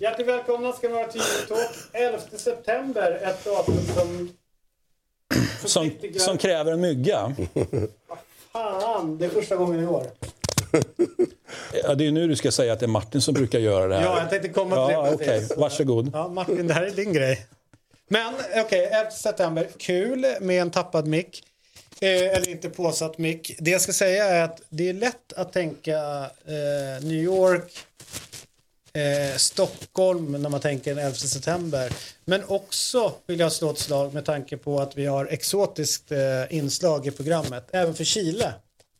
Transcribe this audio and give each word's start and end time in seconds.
Hjärtligt 0.00 0.28
välkomna 0.28 0.72
ska 0.72 0.88
ni 0.88 0.94
vara 0.94 1.06
till 1.06 1.20
Talk 1.48 1.70
11 1.92 2.18
september. 2.36 3.20
Ett 3.22 3.44
datum 3.44 3.74
som... 3.94 4.30
Som, 5.64 5.90
som 6.18 6.38
kräver 6.38 6.72
en 6.72 6.80
mygga. 6.80 7.34
Fan, 8.52 9.18
det 9.18 9.24
är 9.24 9.28
första 9.28 9.56
gången 9.56 9.80
i 9.80 9.86
år. 9.86 10.06
Ja, 11.84 11.94
det 11.94 12.06
är 12.06 12.10
nu 12.12 12.28
du 12.28 12.36
ska 12.36 12.50
säga 12.50 12.72
att 12.72 12.80
det 12.80 12.86
är 12.86 12.88
Martin 12.88 13.20
som 13.20 13.34
brukar 13.34 13.58
göra 13.58 13.86
det 13.86 13.96
här. 13.96 14.02
Ja, 14.04 14.18
jag 14.20 14.30
tänkte 14.30 14.48
komma 14.48 14.86
till 14.86 14.92
Ja, 14.94 15.10
det. 15.10 15.16
precis. 15.24 15.56
Varsågod. 15.56 16.10
Ja, 16.12 16.28
Martin, 16.28 16.66
det 16.66 16.74
här 16.74 16.82
är 16.82 16.90
din 16.90 17.12
grej. 17.12 17.46
Men 18.08 18.34
okej, 18.64 18.84
11 18.92 19.10
september. 19.10 19.68
Kul 19.78 20.26
med 20.40 20.62
en 20.62 20.70
tappad 20.70 21.06
mick. 21.06 21.42
Eh, 22.00 22.08
eller 22.10 22.48
inte 22.48 22.70
påsatt 22.70 23.18
mick. 23.18 23.56
Det 23.58 23.70
jag 23.70 23.80
ska 23.80 23.92
säga 23.92 24.24
är 24.24 24.42
att 24.42 24.60
det 24.68 24.88
är 24.88 24.92
lätt 24.92 25.32
att 25.36 25.52
tänka 25.52 25.98
eh, 26.44 27.04
New 27.04 27.22
York, 27.24 27.72
eh, 28.92 29.36
Stockholm 29.36 30.42
när 30.42 30.48
man 30.48 30.60
tänker 30.60 30.94
den 30.94 31.04
11 31.04 31.14
september. 31.16 31.92
Men 32.24 32.44
också 32.48 33.12
vill 33.26 33.40
jag 33.40 33.52
slå 33.52 33.70
ett 33.70 33.78
slag 33.78 34.14
med 34.14 34.24
tanke 34.24 34.56
på 34.56 34.80
att 34.80 34.96
vi 34.96 35.06
har 35.06 35.26
exotiskt 35.26 36.12
eh, 36.12 36.18
inslag 36.56 37.06
i 37.06 37.10
programmet. 37.10 37.68
Även 37.72 37.94
för 37.94 38.04
Chile. 38.04 38.54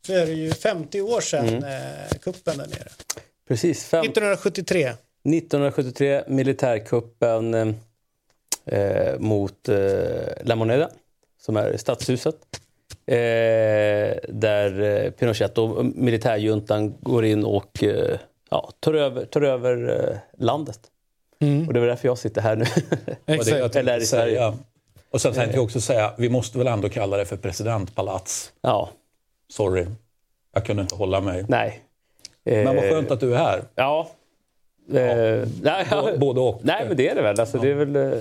Så 0.07 0.13
är 0.13 0.27
det 0.27 0.33
ju 0.33 0.51
50 0.53 1.01
år 1.01 1.21
sedan 1.21 1.65
eh, 1.65 2.19
kuppen 2.21 2.59
där 2.59 2.67
nere. 2.67 2.89
Precis. 3.49 3.85
Fem, 3.85 4.01
1973. 4.01 4.83
1973, 4.85 6.23
militärkuppen 6.27 7.55
eh, 7.55 8.81
eh, 8.81 9.19
mot 9.19 9.69
eh, 9.69 9.77
La 10.45 10.57
Moneda, 10.57 10.91
som 11.41 11.57
är 11.57 11.77
stadshuset. 11.77 12.37
Eh, 13.07 13.15
där 14.29 14.81
eh, 14.81 15.11
Pinochet 15.11 15.59
och 15.59 15.85
militärjuntan 15.87 16.95
går 17.01 17.25
in 17.25 17.45
och 17.45 17.83
eh, 17.83 18.19
ja, 18.51 18.71
tar 18.81 18.95
över, 18.95 19.25
tar 19.25 19.43
över 19.43 20.01
eh, 20.11 20.45
landet. 20.45 20.81
Och 21.67 21.75
det 21.75 21.81
är 21.81 21.87
därför 21.87 22.09
jag 22.09 22.19
sitter 22.19 22.41
här 22.41 22.57
nu. 22.57 22.65
Jag 23.27 23.77
Eller 23.77 24.01
i 24.01 24.07
Sverige. 24.07 24.37
säga. 24.37 24.55
Och 25.11 25.21
sen 25.21 25.35
tänkte 25.35 25.57
jag 25.57 25.65
också 25.65 25.81
säga, 25.81 26.15
vi 26.19 26.29
måste 26.29 26.59
väl 26.59 26.67
ändå 26.67 26.89
kalla 26.89 27.17
det 27.17 27.25
för 27.25 27.37
presidentpalats. 27.37 28.53
Ja, 28.61 28.91
Sorry, 29.53 29.87
jag 30.55 30.67
kunde 30.67 30.83
inte 30.83 30.95
hålla 30.95 31.21
mig. 31.21 31.45
nej. 31.49 31.81
Men 32.45 32.65
vad 32.77 32.77
Eh, 32.85 32.91
skönt 32.91 33.11
att 33.11 33.21
du 33.21 33.35
är 33.35 33.39
här. 33.39 33.63
Ja. 33.75 34.09
Eh, 34.93 35.49
nej, 35.63 35.85
Bå- 35.91 36.19
både 36.19 36.41
och. 36.41 36.61
Nej, 36.65 36.85
men 36.89 36.97
det 36.97 37.09
är 37.09 37.15
det 37.15 37.23
väl. 37.23 37.41
Alltså, 37.41 37.59
det 37.59 37.71
är 37.71 37.75
väl 37.75 37.97
eh, 37.97 38.19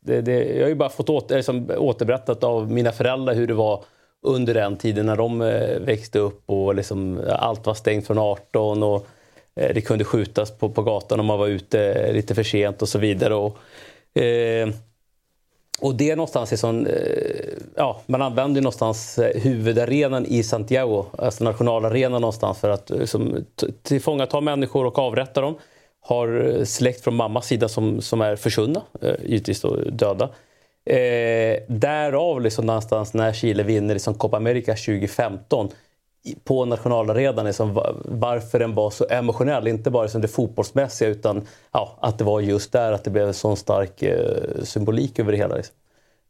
det, 0.00 0.20
det, 0.20 0.44
jag 0.44 0.62
har 0.62 0.68
ju 0.68 0.74
bara 0.74 0.88
fått 0.88 1.08
åter, 1.08 1.36
liksom, 1.36 1.70
återberättat 1.76 2.44
av 2.44 2.70
mina 2.72 2.92
föräldrar 2.92 3.34
hur 3.34 3.46
det 3.46 3.54
var 3.54 3.84
under 4.22 4.54
den 4.54 4.76
tiden 4.76 5.06
när 5.06 5.16
de 5.16 5.42
eh, 5.42 5.78
växte 5.80 6.18
upp 6.18 6.42
och 6.46 6.74
liksom, 6.74 7.20
allt 7.30 7.66
var 7.66 7.74
stängt 7.74 8.06
från 8.06 8.18
18 8.18 8.82
och 8.82 9.06
eh, 9.56 9.74
det 9.74 9.80
kunde 9.80 10.04
skjutas 10.04 10.50
på, 10.58 10.68
på 10.70 10.82
gatan 10.82 11.20
om 11.20 11.26
man 11.26 11.38
var 11.38 11.46
ute 11.46 12.12
lite 12.12 12.34
för 12.34 12.42
sent 12.42 12.82
och 12.82 12.88
så 12.88 12.98
vidare. 12.98 13.34
Och, 13.34 13.58
eh, 14.22 14.68
och 15.80 15.94
det 15.94 16.10
är 16.10 16.16
någonstans 16.16 16.50
liksom, 16.50 16.84
sån, 16.84 16.86
eh, 16.86 17.52
ja, 17.76 18.00
man 18.06 18.22
använder 18.22 18.60
ju 18.60 18.62
någonstans 18.62 19.18
eh, 19.18 19.40
huvudarenan 19.40 20.26
i 20.26 20.42
Santiago, 20.42 21.04
alltså 21.18 21.44
nationalarenan 21.44 22.20
någonstans 22.20 22.58
för 22.58 22.70
att 22.70 22.90
liksom, 22.90 23.44
tillfångata 23.82 24.40
människor 24.40 24.86
och 24.86 24.98
avrätta 24.98 25.40
dem. 25.40 25.54
Har 26.00 26.64
släkt 26.64 27.04
från 27.04 27.14
mammas 27.14 27.46
sida 27.46 27.68
som, 27.68 28.00
som 28.00 28.20
är 28.20 28.36
försvunna, 28.36 28.82
givetvis 29.24 29.60
då 29.60 29.76
döda. 29.76 30.28
Eh, 30.88 31.62
därav 31.68 32.40
liksom 32.40 32.66
någonstans 32.66 33.14
när 33.14 33.32
Chile 33.32 33.62
vinner 33.62 33.94
liksom 33.94 34.14
Copa 34.14 34.36
America 34.36 34.72
2015 34.76 35.68
på 36.44 36.64
nationalarenan, 36.64 37.44
liksom, 37.46 37.74
va- 37.74 37.94
varför 38.04 38.58
den 38.58 38.74
var 38.74 38.90
så 38.90 39.06
emotionell. 39.10 39.66
Inte 39.66 39.90
bara 39.90 40.08
som 40.08 40.20
det 40.20 40.28
fotbollsmässiga 40.28 41.08
utan 41.08 41.46
ja, 41.72 41.96
att 42.00 42.18
det 42.18 42.24
var 42.24 42.40
just 42.40 42.72
där 42.72 42.92
att 42.92 43.04
det 43.04 43.10
blev 43.10 43.26
en 43.26 43.34
sån 43.34 43.56
stark 43.56 44.02
eh, 44.02 44.62
symbolik 44.62 45.18
över 45.18 45.32
det 45.32 45.38
hela. 45.38 45.56
Liksom. 45.56 45.74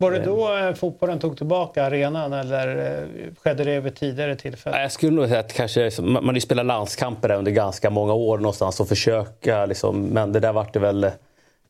Var 0.00 0.10
det 0.10 0.18
då 0.24 0.56
eh, 0.56 0.74
fotbollen 0.74 1.18
tog 1.18 1.36
tillbaka 1.36 1.84
arenan 1.84 2.32
eller 2.32 2.76
eh, 2.76 3.34
skedde 3.42 3.64
det 3.64 3.80
vid 3.80 3.96
tidigare 3.96 4.36
tillfälle? 4.36 4.76
Nej, 4.76 4.82
Jag 4.82 4.92
skulle 4.92 5.12
nog 5.12 5.28
säga 5.28 5.40
att 5.40 5.52
kanske, 5.52 5.90
man 6.02 6.26
har 6.26 6.34
ju 6.34 6.40
spelat 6.40 6.66
landskamper 6.66 7.30
under 7.32 7.52
ganska 7.52 7.90
många 7.90 8.12
år 8.14 8.38
någonstans 8.38 8.80
och 8.80 8.88
försöka 8.88 9.66
liksom, 9.66 10.02
men 10.02 10.32
det 10.32 10.40
där 10.40 10.52
vart 10.52 10.72
det 10.72 10.78
väl 10.78 11.04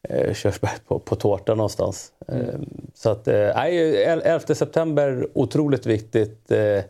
eh, 0.09 0.35
körsbär 0.35 0.71
på, 0.89 0.99
på 0.99 1.17
tårta 1.17 1.55
någonstans. 1.55 2.13
Eh, 2.29 2.37
så 2.95 3.11
att, 3.11 3.29
eh, 3.29 3.51
nej, 3.55 4.03
el- 4.03 4.23
11 4.25 4.55
september, 4.55 5.29
otroligt 5.35 5.87
viktigt 5.87 6.51
eh, 6.53 6.59
eh, 6.59 6.83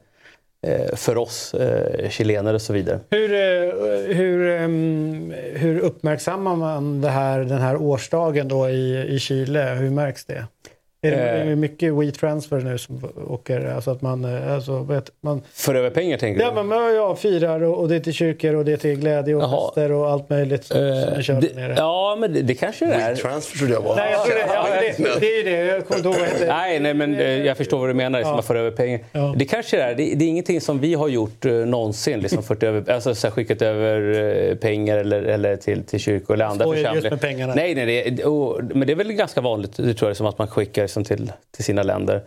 Eh, 0.67 0.97
för 0.97 1.17
oss 1.17 1.55
eh, 1.55 2.09
chilenare 2.11 2.55
och 2.55 2.63
så 2.63 2.73
vidare. 2.73 3.01
Hur, 3.11 3.33
eh, 3.33 4.17
hur, 4.17 4.49
ehm, 4.49 5.35
hur 5.53 5.79
uppmärksammar 5.79 6.57
man 6.57 7.01
det 7.01 7.09
här, 7.09 7.41
den 7.41 7.61
här 7.61 7.77
årsdagen 7.77 8.49
då 8.49 8.69
i, 8.69 9.07
i 9.09 9.19
Chile? 9.19 9.75
Hur 9.75 9.91
märks 9.91 10.25
det? 10.25 10.47
Är 11.03 11.11
det, 11.11 11.17
Eh. 11.17 11.49
är 11.51 11.55
mycket 11.57 11.93
We 11.95 12.11
Transfer 12.11 12.57
nu 12.61 12.79
som 12.79 13.01
åker? 13.29 13.65
Alltså 13.75 13.91
att 13.91 14.03
man, 14.03 14.25
eh, 14.25 14.53
alltså, 14.55 14.79
vet, 14.83 15.11
man 15.21 15.43
För 15.53 15.75
över 15.75 15.91
pengar 15.91 16.19
tänker 16.19 16.41
Ja, 16.43 16.51
du? 16.57 16.63
men 16.63 16.95
ja, 16.95 17.17
firar 17.17 17.61
och, 17.63 17.79
och 17.81 17.89
det 17.89 17.97
är 17.97 18.01
till 18.01 18.13
kyrkor 18.13 18.55
och 18.55 18.65
det 18.65 18.73
är 18.73 18.77
till 18.77 18.97
glädje 19.01 19.35
och 19.35 19.43
Jaha. 19.43 19.67
fester 19.69 19.93
och 19.93 20.11
allt 20.11 20.31
möjligt 20.31 20.65
som, 20.65 20.77
som 20.77 20.85
är 21.15 21.23
kört 21.23 21.41
det, 21.41 21.55
nere. 21.57 21.75
ja, 21.77 22.17
men 22.21 22.33
det, 22.33 22.43
det 22.43 22.55
kanske 22.55 22.87
det 22.87 22.93
är. 22.95 23.15
Transfer 23.17 23.59
trodde 23.59 23.73
jag 23.75 23.81
var. 23.81 23.97
Nej, 23.97 24.13
jag 24.13 24.25
tror 24.25 24.35
det, 24.35 24.55
ja, 24.55 24.67
det, 25.05 25.21
det 25.21 25.27
är 25.27 25.37
ju 25.37 25.43
det. 25.51 25.65
Jag 25.67 25.87
kommer 25.87 25.99
inte 25.99 26.09
ihåg 26.09 26.19
vad 26.19 26.41
det. 26.41 26.47
Nej, 26.47 26.81
nej, 26.81 26.95
men 26.95 27.15
jag 27.47 27.57
förstår 27.57 27.79
vad 27.79 27.89
du 27.89 27.95
menar. 27.95 28.19
Liksom, 28.19 28.31
Ja. 28.31 28.35
Man 28.37 28.43
får 28.43 28.57
över 28.57 28.71
pengar. 28.71 29.01
Ja. 29.13 29.35
Det 29.37 29.45
kanske 29.45 29.77
det 29.77 29.83
är. 29.83 29.95
Det, 29.95 30.15
det 30.15 30.25
är 30.25 30.29
ingenting 30.29 30.61
som 30.61 30.79
vi 30.81 30.95
har 30.95 31.09
gjort 31.09 31.45
eh, 31.45 31.53
någonsin. 31.53 32.21
Liksom, 32.21 32.43
fört 32.43 32.63
över, 32.63 32.93
alltså, 32.93 33.15
så 33.15 33.27
här, 33.27 33.33
skickat 33.33 33.63
över 33.63 34.55
pengar 34.55 34.99
eller, 34.99 35.23
eller 35.23 35.57
till, 35.57 35.83
till 35.85 36.01
kyrkor 36.01 36.35
eller 36.35 36.45
andra 36.45 36.65
församlingar. 36.65 37.11
med 37.11 37.21
pengarna. 37.21 37.55
Nej, 37.55 37.75
nej, 37.75 38.11
det, 38.11 38.25
och, 38.25 38.61
men 38.75 38.87
det 38.87 38.93
är 38.93 38.95
väl 38.97 39.13
ganska 39.13 39.41
vanligt 39.41 39.77
det 39.77 39.95
tror 39.95 40.11
jag, 40.11 40.17
som 40.17 40.27
att 40.27 40.39
man 40.39 40.49
skickar 40.49 40.88
liksom, 40.89 41.05
till, 41.05 41.33
till 41.51 41.65
sina 41.65 41.83
länder. 41.83 42.23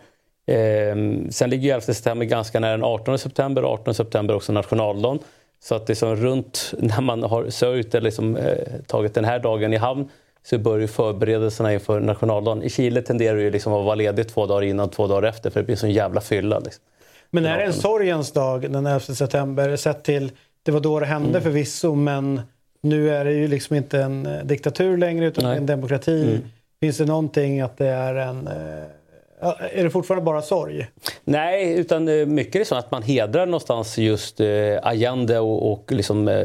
Ehm, 0.46 1.30
sen 1.30 1.50
ligger 1.50 1.64
ju 1.64 1.70
11 1.70 1.80
september 1.80 2.26
ganska 2.26 2.60
nära 2.60 2.70
den 2.70 2.84
18 2.84 3.18
september. 3.18 3.62
18 3.62 3.94
september 3.94 4.34
är 4.34 4.36
också 4.36 4.52
nationaldagen. 4.52 5.18
Så 5.62 5.74
att 5.74 5.86
det 5.86 5.92
är 5.92 5.94
som 5.94 6.16
runt 6.16 6.74
när 6.78 7.00
man 7.00 7.22
har 7.22 7.50
sörjt 7.50 7.94
eller 7.94 8.04
liksom, 8.04 8.36
eh, 8.36 8.56
tagit 8.86 9.14
den 9.14 9.24
här 9.24 9.38
dagen 9.38 9.72
i 9.72 9.76
hamn 9.76 10.08
så 10.44 10.58
börjar 10.58 10.86
förberedelserna 10.86 11.72
inför 11.72 12.00
nationaldagen. 12.00 12.62
I 12.62 12.70
Chile 12.70 13.02
tenderar 13.02 13.36
det 13.36 13.50
liksom 13.50 13.72
att 13.72 13.84
vara 13.84 13.94
ledigt 13.94 14.28
två 14.28 14.46
dagar 14.46 14.62
innan, 14.62 14.88
två 14.90 15.06
dagar 15.06 15.28
efter 15.28 15.50
för 15.50 15.60
det 15.60 15.64
blir 15.64 15.74
en 15.74 15.78
sån 15.80 15.90
jävla 15.90 16.20
fylla. 16.20 16.58
Liksom. 16.58 16.82
Men 17.30 17.46
är 17.46 17.58
det 17.58 17.64
en 17.64 17.72
sorgens 17.72 18.32
dag 18.32 18.72
den 18.72 18.86
11 18.86 19.00
september? 19.00 19.76
Sett 19.76 20.04
till, 20.04 20.30
det 20.62 20.72
var 20.72 20.80
då 20.80 21.00
det 21.00 21.06
hände 21.06 21.28
Mm. 21.28 21.42
förvisso 21.42 21.94
men 21.94 22.40
nu 22.82 23.10
är 23.10 23.24
det 23.24 23.32
ju 23.32 23.48
liksom 23.48 23.76
inte 23.76 24.02
en 24.02 24.26
eh, 24.26 24.44
diktatur 24.44 24.96
längre 24.96 25.26
utan 25.26 25.44
Nej. 25.44 25.52
Mm. 25.52 25.62
en 25.62 25.66
demokrati. 25.66 26.40
Finns 26.82 26.98
det 26.98 27.04
någonting 27.04 27.60
att 27.60 27.76
det 27.78 27.86
är 27.88 28.14
en... 28.14 28.46
eh, 28.46 29.78
Är 29.78 29.84
det 29.84 29.90
fortfarande 29.90 30.24
bara 30.24 30.42
sorg? 30.42 30.86
Nej, 31.24 31.72
utan 31.72 32.08
eh, 32.08 32.26
mycket 32.26 32.60
är 32.60 32.64
så 32.64 32.74
att 32.74 32.90
man 32.90 33.02
hedrar 33.02 33.46
någonstans 33.46 33.98
just 33.98 34.40
eh, 34.40 34.48
Allende 34.82 35.38
och, 35.38 35.72
och 35.72 35.92
liksom, 35.92 36.44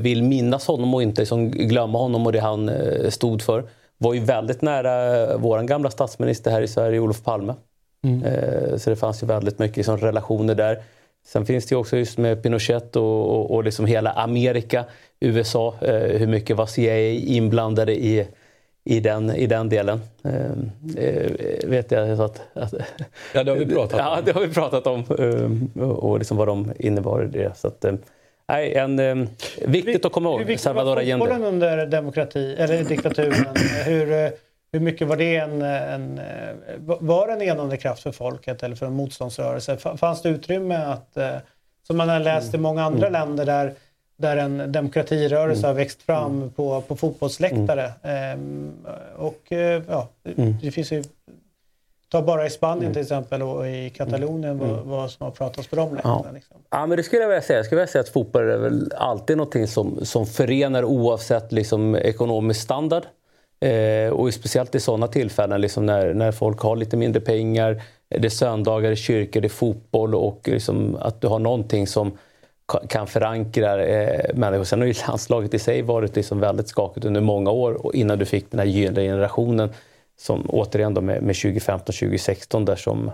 vill 0.00 0.22
minnas 0.22 0.66
honom 0.66 0.94
och 0.94 1.02
inte 1.02 1.20
liksom 1.20 1.50
glömma 1.50 1.98
honom 1.98 2.26
och 2.26 2.32
det 2.32 2.40
han 2.40 2.70
stod 3.08 3.42
för. 3.42 3.64
Var 3.98 4.14
ju 4.14 4.20
väldigt 4.20 4.62
nära 4.62 5.36
vår 5.36 5.62
gamla 5.62 5.90
statsminister 5.90 6.50
här 6.50 6.62
i 6.62 6.68
Sverige, 6.68 7.00
Olof 7.00 7.22
Palme. 7.22 7.54
Eh, 8.24 8.76
så 8.76 8.90
det 8.90 8.96
fanns 8.96 9.22
ju 9.22 9.26
väldigt 9.26 9.58
mycket 9.58 9.76
liksom, 9.76 9.96
relationer 9.96 10.54
där. 10.54 10.82
Sen 11.26 11.46
finns 11.46 11.66
det 11.66 11.76
också 11.76 11.96
just 11.96 12.18
med 12.18 12.42
Pinochet 12.42 12.96
och, 12.96 13.26
och, 13.30 13.50
och 13.50 13.64
liksom 13.64 13.86
hela 13.86 14.10
Amerika, 14.10 14.84
USA, 15.20 15.74
hur 16.10 16.26
mycket 16.26 16.56
var 16.56 16.66
CIA 16.66 16.98
inblandade 17.10 17.92
i 18.04 18.26
i 18.84 19.00
den, 19.00 19.30
i 19.36 19.46
den 19.46 19.68
delen. 19.68 20.00
Eh, 20.24 21.04
eh, 21.04 21.30
vet 21.68 21.90
jag 21.90 22.16
så 22.16 22.22
att, 22.22 22.42
att 22.54 22.74
Ja, 23.34 23.44
det 23.44 23.50
har 23.50 23.58
vi 23.58 23.66
pratat 23.74 23.98
Ja, 23.98 24.18
om. 24.18 24.24
det 24.24 24.32
har 24.32 24.40
vi 24.40 24.54
pratat 24.54 24.86
om 24.86 25.04
eh, 25.78 25.88
och 25.90 26.18
liksom 26.18 26.36
vad 26.36 26.48
de 26.48 26.72
innebar 26.78 27.24
i 27.24 27.26
det. 27.26 27.56
Så 27.56 27.68
att, 27.68 27.84
eh, 27.84 27.94
nej, 28.48 28.74
en, 28.74 28.98
eh, 28.98 29.16
viktigt 29.66 30.04
att 30.04 30.12
komma 30.12 30.28
Hur 30.28 30.36
ihåg. 30.38 30.46
viktigt 30.46 30.60
Salvador 30.60 30.90
var 30.94 31.02
Allende. 31.02 31.18
fotbollen 31.26 31.44
under 31.54 31.86
demokrati, 31.86 32.54
eller 32.58 32.84
diktaturen? 32.84 33.54
hur, 33.86 34.12
eh, 34.12 34.30
hur 34.72 34.80
mycket 34.80 35.08
var 35.08 35.16
det 35.16 35.36
en, 35.36 35.62
en, 35.62 36.18
eh, 36.18 36.54
var 36.78 37.28
en 37.28 37.42
enande 37.42 37.76
kraft 37.76 38.02
för 38.02 38.12
folket 38.12 38.62
eller 38.62 38.76
för 38.76 38.86
en 38.86 38.92
motståndsrörelse? 38.92 39.76
Fanns 39.96 40.22
det 40.22 40.28
utrymme 40.28 40.76
att, 40.76 41.16
eh, 41.16 41.36
som 41.86 41.96
man 41.96 42.08
har 42.08 42.20
läst 42.20 42.54
i 42.54 42.58
många 42.58 42.84
andra 42.84 43.08
länder 43.08 43.46
där, 43.46 43.72
där 44.16 44.36
en 44.36 44.72
demokratirörelse 44.72 45.66
har 45.66 45.74
växt 45.74 46.02
fram 46.02 46.50
på, 46.50 46.80
på 46.80 46.96
fotbollsläktare? 46.96 47.92
Ehm, 48.02 48.72
och 49.16 49.52
eh, 49.52 49.82
ja, 49.88 50.08
det 50.62 50.70
finns 50.70 50.92
ju 50.92 51.04
Ta 52.12 52.22
bara 52.22 52.46
i 52.46 52.50
Spanien 52.50 52.92
till 52.92 53.02
exempel 53.02 53.42
och 53.42 53.68
i 53.68 53.90
Katalonien 53.90 54.58
vad, 54.58 54.78
vad 54.84 55.10
som 55.10 55.24
har 55.24 55.30
pratats 55.30 55.68
på 55.68 55.76
de 55.76 55.94
länderna. 55.94 56.32
Liksom. 56.34 56.56
Ja, 56.70 56.86
men 56.86 56.96
det 56.96 57.02
skulle 57.02 57.22
jag 57.22 57.28
vilja 57.28 57.42
säga. 57.42 57.58
Jag 57.58 57.66
skulle 57.66 57.80
vilja 57.80 57.92
säga 57.92 58.02
att 58.02 58.08
fotboll 58.08 58.50
är 58.50 58.58
väl 58.58 58.92
alltid 58.96 59.36
någonting 59.36 59.66
som, 59.66 60.04
som 60.04 60.26
förenar 60.26 60.84
oavsett 60.84 61.52
liksom, 61.52 61.96
ekonomisk 61.96 62.60
standard. 62.60 63.02
Eh, 63.60 64.12
och 64.12 64.34
speciellt 64.34 64.74
i 64.74 64.80
sådana 64.80 65.06
tillfällen 65.08 65.60
liksom 65.60 65.86
när, 65.86 66.14
när 66.14 66.32
folk 66.32 66.60
har 66.60 66.76
lite 66.76 66.96
mindre 66.96 67.20
pengar. 67.20 67.82
Det 68.08 68.24
är 68.24 68.28
söndagar, 68.28 68.88
det 68.88 68.94
är 68.94 68.96
kyrkor, 68.96 69.40
det 69.40 69.46
är 69.46 69.48
fotboll 69.48 70.14
och 70.14 70.40
liksom 70.44 70.96
att 71.00 71.20
du 71.20 71.26
har 71.26 71.38
någonting 71.38 71.86
som 71.86 72.18
kan 72.88 73.06
förankra 73.06 73.84
eh, 73.84 74.34
människor. 74.34 74.64
Sen 74.64 74.80
har 74.80 74.86
ju 74.86 74.94
landslaget 75.08 75.54
i 75.54 75.58
sig 75.58 75.82
varit 75.82 76.16
liksom 76.16 76.40
väldigt 76.40 76.68
skakigt 76.68 77.06
under 77.06 77.20
många 77.20 77.50
år 77.50 77.86
och 77.86 77.94
innan 77.94 78.18
du 78.18 78.24
fick 78.24 78.50
den 78.50 78.60
här 78.60 78.66
gyllene 78.66 79.02
generationen 79.02 79.70
som 80.16 80.46
återigen 80.48 80.94
då 80.94 81.00
med, 81.00 81.22
med 81.22 81.34
2015-2016 81.34 82.64
där 82.64 82.76
som, 82.76 83.10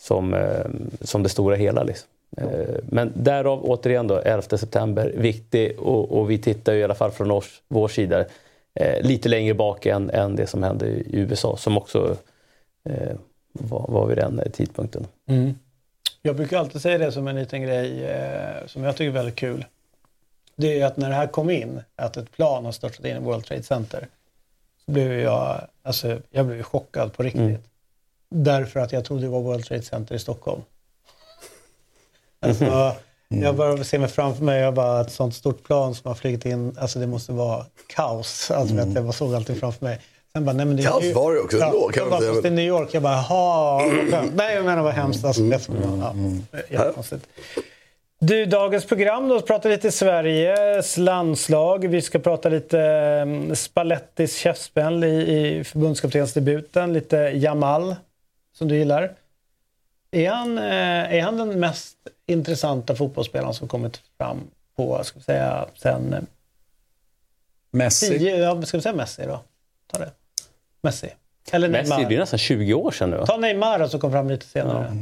som, 0.00 0.34
eh, 0.34 0.66
som 1.00 1.22
det 1.22 1.28
stora 1.28 1.56
hela. 1.56 1.82
Liksom. 1.82 2.08
Eh, 2.36 2.74
men 2.84 3.12
därav 3.14 3.64
återigen 3.64 4.06
då 4.06 4.18
11 4.18 4.42
september, 4.42 5.12
viktig 5.16 5.78
och, 5.78 6.18
och 6.18 6.30
vi 6.30 6.38
tittar 6.38 6.72
ju 6.72 6.78
i 6.78 6.84
alla 6.84 6.94
fall 6.94 7.10
från 7.10 7.30
oss, 7.30 7.62
vår 7.68 7.88
sida 7.88 8.24
eh, 8.74 9.02
lite 9.02 9.28
längre 9.28 9.54
bak 9.54 9.86
än, 9.86 10.10
än 10.10 10.36
det 10.36 10.46
som 10.46 10.62
hände 10.62 10.86
i 10.86 11.04
USA 11.10 11.56
som 11.56 11.78
också 11.78 12.16
eh, 12.88 13.16
var, 13.52 13.86
var 13.88 14.06
vid 14.06 14.16
den 14.16 14.40
tidpunkten. 14.52 15.06
Mm. 15.28 15.54
Jag 16.26 16.36
brukar 16.36 16.58
alltid 16.58 16.82
säga 16.82 16.98
det 16.98 17.12
som 17.12 17.28
en 17.28 17.36
liten 17.36 17.62
grej 17.62 18.04
eh, 18.04 18.66
som 18.66 18.84
jag 18.84 18.96
tycker 18.96 19.08
är 19.08 19.12
väldigt 19.12 19.36
kul. 19.36 19.64
Det 20.56 20.80
är 20.80 20.86
att 20.86 20.96
när 20.96 21.08
det 21.08 21.14
här 21.14 21.26
kom 21.26 21.50
in, 21.50 21.82
att 21.96 22.16
ett 22.16 22.32
plan 22.32 22.64
har 22.64 22.72
störtat 22.72 23.04
in 23.04 23.16
i 23.16 23.20
World 23.20 23.44
Trade 23.44 23.62
Center, 23.62 24.08
så 24.84 24.92
blev 24.92 25.12
jag, 25.12 25.60
alltså, 25.82 26.20
jag 26.30 26.46
blev 26.46 26.62
chockad 26.62 27.12
på 27.12 27.22
riktigt. 27.22 27.40
Mm. 27.40 27.62
Därför 28.28 28.80
att 28.80 28.92
jag 28.92 29.04
trodde 29.04 29.22
det 29.22 29.28
var 29.28 29.40
World 29.40 29.64
Trade 29.64 29.82
Center 29.82 30.14
i 30.14 30.18
Stockholm. 30.18 30.62
Alltså, 32.40 32.64
mm. 32.64 33.42
Jag 33.42 33.56
bara 33.56 33.84
ser 33.84 33.98
mig 33.98 34.08
framför 34.08 34.44
mig, 34.44 34.60
jag 34.60 34.74
bara 34.74 35.00
ett 35.00 35.12
sånt 35.12 35.34
stort 35.34 35.64
plan 35.64 35.94
som 35.94 36.08
har 36.08 36.14
flugit 36.14 36.44
in, 36.44 36.78
alltså 36.78 36.98
det 36.98 37.06
måste 37.06 37.32
vara 37.32 37.66
kaos. 37.86 38.50
Alltså, 38.50 38.74
mm. 38.74 38.96
jag 38.96 39.14
såg 39.14 39.34
allting 39.34 39.56
framför 39.56 39.84
mig. 39.84 40.00
Sen 40.36 40.44
bara, 40.44 40.52
nej, 40.52 40.66
men 40.66 40.76
det 40.76 40.82
Kaos 40.82 41.14
var 41.14 41.34
det 41.34 41.40
också 41.40 41.56
ja, 41.56 41.66
ändå. 41.66 41.88
Kan 41.88 42.10
bara, 42.10 42.20
fast 42.20 42.42
det 42.42 42.48
är 42.48 42.52
New 42.52 42.64
York. 42.64 42.88
Jag 42.92 43.02
bara, 43.02 43.14
jaha. 43.14 43.82
nej, 44.34 44.54
jag 44.54 44.64
menar 44.64 44.82
vad 44.82 44.94
hemskt. 44.94 45.24
Alltså, 45.24 45.42
det 45.42 45.60
ja, 45.68 46.14
jättekonstigt. 46.70 47.26
Du, 48.18 48.46
dagens 48.46 48.84
program 48.84 49.28
då, 49.28 49.40
pratar 49.40 49.70
lite 49.70 49.92
Sveriges 49.92 50.96
landslag. 50.96 51.88
Vi 51.88 52.02
ska 52.02 52.18
prata 52.18 52.48
lite 52.48 53.26
Spallettis 53.54 54.36
käftsmäll 54.36 55.04
i, 55.04 55.58
i 55.58 55.64
förbundskaptensdebuten. 55.64 56.92
Lite 56.92 57.16
Jamal, 57.16 57.96
som 58.52 58.68
du 58.68 58.76
gillar. 58.76 59.12
Är 60.10 60.30
han, 60.30 60.58
eh, 60.58 61.14
är 61.14 61.22
han 61.22 61.36
den 61.36 61.60
mest 61.60 61.96
intressanta 62.26 62.96
fotbollsspelaren 62.96 63.54
som 63.54 63.68
kommit 63.68 64.00
fram 64.18 64.40
på, 64.76 65.04
ska 65.04 65.18
vi 65.18 65.24
säga, 65.24 65.66
sen... 65.74 66.26
Messi? 67.70 68.18
Tio, 68.18 68.36
ja, 68.36 68.62
ska 68.62 68.76
vi 68.76 68.82
säga 68.82 68.94
Messi 68.94 69.22
då? 69.26 69.40
Ta 69.92 69.98
det. 69.98 70.10
Messi. 70.84 71.10
Eller 71.52 71.68
Messi, 71.68 71.90
Neymar. 71.90 72.08
det 72.08 72.14
är 72.14 72.18
nästan 72.18 72.38
20 72.38 72.74
år 72.74 72.90
sedan 72.90 73.10
nu. 73.10 73.24
Ta 73.26 73.36
Neymar 73.36 73.86
som 73.86 74.00
kom 74.00 74.12
fram 74.12 74.28
lite 74.28 74.46
senare. 74.46 74.86
Ja. 74.90 74.96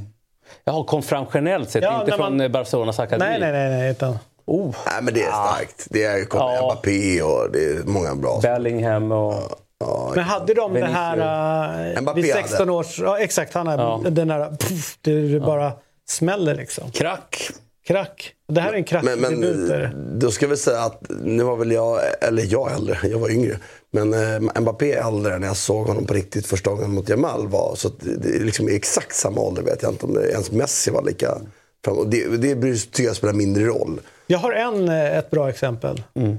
Jaha, 0.64 0.84
kom 0.84 1.02
fram 1.02 1.26
generellt 1.34 1.70
sett, 1.70 1.82
ja, 1.82 2.00
inte 2.00 2.12
från 2.12 2.36
man... 2.36 2.52
Barcelonas 2.52 2.98
akademi? 2.98 3.30
Nej, 3.30 3.40
nej, 3.40 3.52
nej. 3.52 3.70
nej 3.70 3.90
utan... 3.90 4.18
Oh. 4.44 4.74
Nej, 4.86 5.02
men 5.02 5.14
det 5.14 5.22
är 5.22 5.30
starkt. 5.30 5.86
Det 5.90 6.04
är 6.04 6.26
ja. 6.30 6.60
Mbappé 6.64 7.22
och 7.22 7.52
det 7.52 7.64
är 7.64 7.82
många 7.84 8.14
bra. 8.14 8.40
Bellingham 8.42 9.12
och... 9.12 9.34
Ja. 9.78 10.12
men 10.14 10.24
hade 10.24 10.54
de 10.54 10.72
Vinicius. 10.72 10.94
det 10.94 10.98
här... 10.98 11.98
Uh, 11.98 12.14
vid 12.14 12.32
16 12.32 12.58
hade. 12.58 12.72
års... 12.72 12.98
Ja, 12.98 13.18
exakt. 13.18 13.54
Han 13.54 13.66
är 13.66 13.78
ja. 13.78 14.00
den 14.04 14.28
där... 14.28 14.48
Puff, 14.50 14.98
det 15.00 15.40
bara 15.40 15.72
smäller 16.08 16.54
liksom. 16.54 16.90
Krack. 16.90 17.50
Krack. 17.86 18.34
Det 18.48 18.60
här 18.60 18.72
är 18.72 18.76
en 18.76 18.84
krackdebut. 18.84 19.30
Men, 19.30 19.40
men 19.40 20.18
då 20.18 20.30
ska 20.30 20.46
vi 20.46 20.56
säga 20.56 20.80
att 20.80 21.06
nu 21.22 21.42
var 21.42 21.56
väl 21.56 21.72
jag, 21.72 22.00
eller 22.20 22.44
jag 22.52 22.72
äldre, 22.72 22.98
jag 23.02 23.18
var 23.18 23.30
yngre. 23.30 23.58
Men 23.90 24.14
eh, 24.14 24.60
Mbappé 24.60 24.92
är 24.92 25.08
äldre 25.08 25.38
när 25.38 25.46
jag 25.46 25.56
såg 25.56 25.86
honom 25.86 26.06
på 26.06 26.14
riktigt 26.14 26.46
första 26.46 26.70
gången 26.70 26.94
mot 26.94 27.08
Jamal. 27.08 27.48
Var, 27.48 27.74
så 27.76 27.88
det 28.00 28.28
är 28.28 28.44
liksom 28.44 28.68
exakt 28.68 29.16
samma 29.16 29.40
ålder 29.40 29.62
vet 29.62 29.82
jag 29.82 29.92
inte 29.92 30.06
om 30.06 30.14
det, 30.14 30.30
ens 30.30 30.50
Messi 30.50 30.90
var 30.90 31.02
lika 31.02 31.38
fram. 31.84 32.10
Det, 32.10 32.36
det 32.36 32.76
tycker 32.76 33.02
jag 33.02 33.16
spelar 33.16 33.34
mindre 33.34 33.64
roll. 33.64 34.00
Jag 34.26 34.38
har 34.38 34.52
en, 34.52 34.88
eh, 34.88 35.18
ett 35.18 35.30
bra 35.30 35.48
exempel. 35.48 36.02
Mm. 36.14 36.36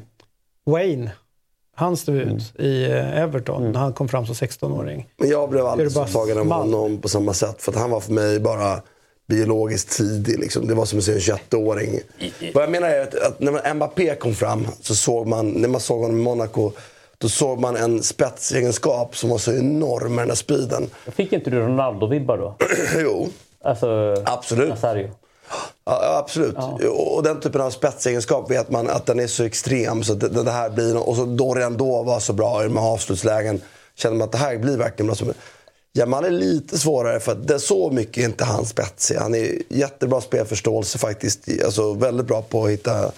Wayne. 0.66 1.12
Hans 1.76 2.06
debut 2.06 2.28
mm. 2.28 2.72
i 2.72 2.84
eh, 2.84 3.22
Everton 3.22 3.62
mm. 3.62 3.72
när 3.72 3.80
han 3.80 3.94
kom 3.94 4.08
fram 4.08 4.26
som 4.26 4.36
16-åring. 4.36 5.10
Men 5.18 5.30
jag 5.30 5.50
blev 5.50 5.66
aldrig 5.66 5.92
så 5.92 6.06
tagen 6.06 6.38
av 6.38 6.48
honom 6.48 7.02
på 7.02 7.10
samma 7.10 7.34
sätt. 7.34 7.62
För 7.62 7.72
att 7.72 7.78
han 7.78 7.90
var 7.90 8.00
för 8.00 8.14
mig 8.14 8.40
bara 8.40 8.82
biologiskt 9.28 9.98
tidig. 9.98 10.40
Liksom. 10.40 10.68
Det 10.68 10.74
var 10.74 10.86
som 10.86 11.00
att 11.00 11.06
se 11.06 11.12
en 11.12 11.20
21-åring. 11.20 12.00
Vad 12.54 12.64
jag 12.64 12.72
menar 12.72 12.90
är 12.90 13.02
att, 13.02 13.16
att 13.16 13.40
när 13.40 13.74
Mbappé 13.74 14.16
kom 14.16 14.34
fram 14.34 14.68
så 14.82 14.96
såg 14.96 15.28
man, 15.28 15.50
när 15.50 15.68
man 15.68 15.82
såg 15.82 16.02
honom 16.02 16.20
i 16.20 16.22
Monaco, 16.22 16.72
då 17.18 17.30
såg 17.30 17.60
man 17.60 17.76
en 17.76 18.04
spetsegenskap 18.04 19.18
som 19.18 19.30
var 19.30 19.38
så 19.38 19.52
enorm 19.52 20.16
med 20.16 20.22
den 20.22 20.28
där 20.28 20.36
speeden. 20.36 20.90
Fick 21.16 21.34
inte 21.34 21.50
du 21.50 21.60
Ronaldo-vibbar 21.60 22.38
då? 22.38 22.56
jo. 22.98 23.30
Alltså, 23.64 24.16
absolut. 24.26 24.70
Nazario. 24.70 25.12
Ja, 25.86 26.18
absolut. 26.20 26.56
Ja. 26.58 26.90
Och 26.90 27.24
den 27.24 27.40
typen 27.40 27.62
av 27.62 27.70
spetsegenskap 27.70 28.52
vet 28.52 28.70
man 28.70 28.90
att 28.90 29.06
den 29.06 29.20
är 29.20 29.28
så 29.28 29.44
extrem. 29.44 30.04
Så 30.04 30.14
det, 30.14 30.44
det 30.44 30.52
här 30.52 30.70
blir, 30.70 31.10
och 31.10 31.16
så 31.16 31.26
då 31.26 31.54
redan 31.54 31.78
då 31.78 32.04
var 32.04 32.20
så 32.20 32.34
bra 32.34 32.62
med 32.70 32.84
avslutslägen. 32.84 33.62
Kände 33.96 34.18
man 34.18 34.26
att 34.26 34.32
det 34.32 34.38
här 34.38 34.58
blir 34.58 34.78
verkligen 34.78 35.08
bra. 35.08 35.34
Jamal 35.98 36.26
är 36.26 36.32
lite 36.32 36.80
svårare 36.80 37.20
för 37.20 37.32
att 37.32 37.48
det 37.48 37.54
är 37.54 37.58
så 37.58 37.92
mycket 37.92 38.18
är 38.18 38.26
inte 38.26 38.44
han 38.44 38.66
spetsig. 38.66 39.16
Han 39.16 39.36
är 39.36 39.62
jättebra 39.70 40.22
spelförståelse 40.22 40.98
faktiskt. 40.98 41.48
Alltså 41.66 41.94
väldigt 41.94 42.28
bra 42.28 42.42
på 42.42 42.66
att 42.66 42.72
hitta 42.72 43.12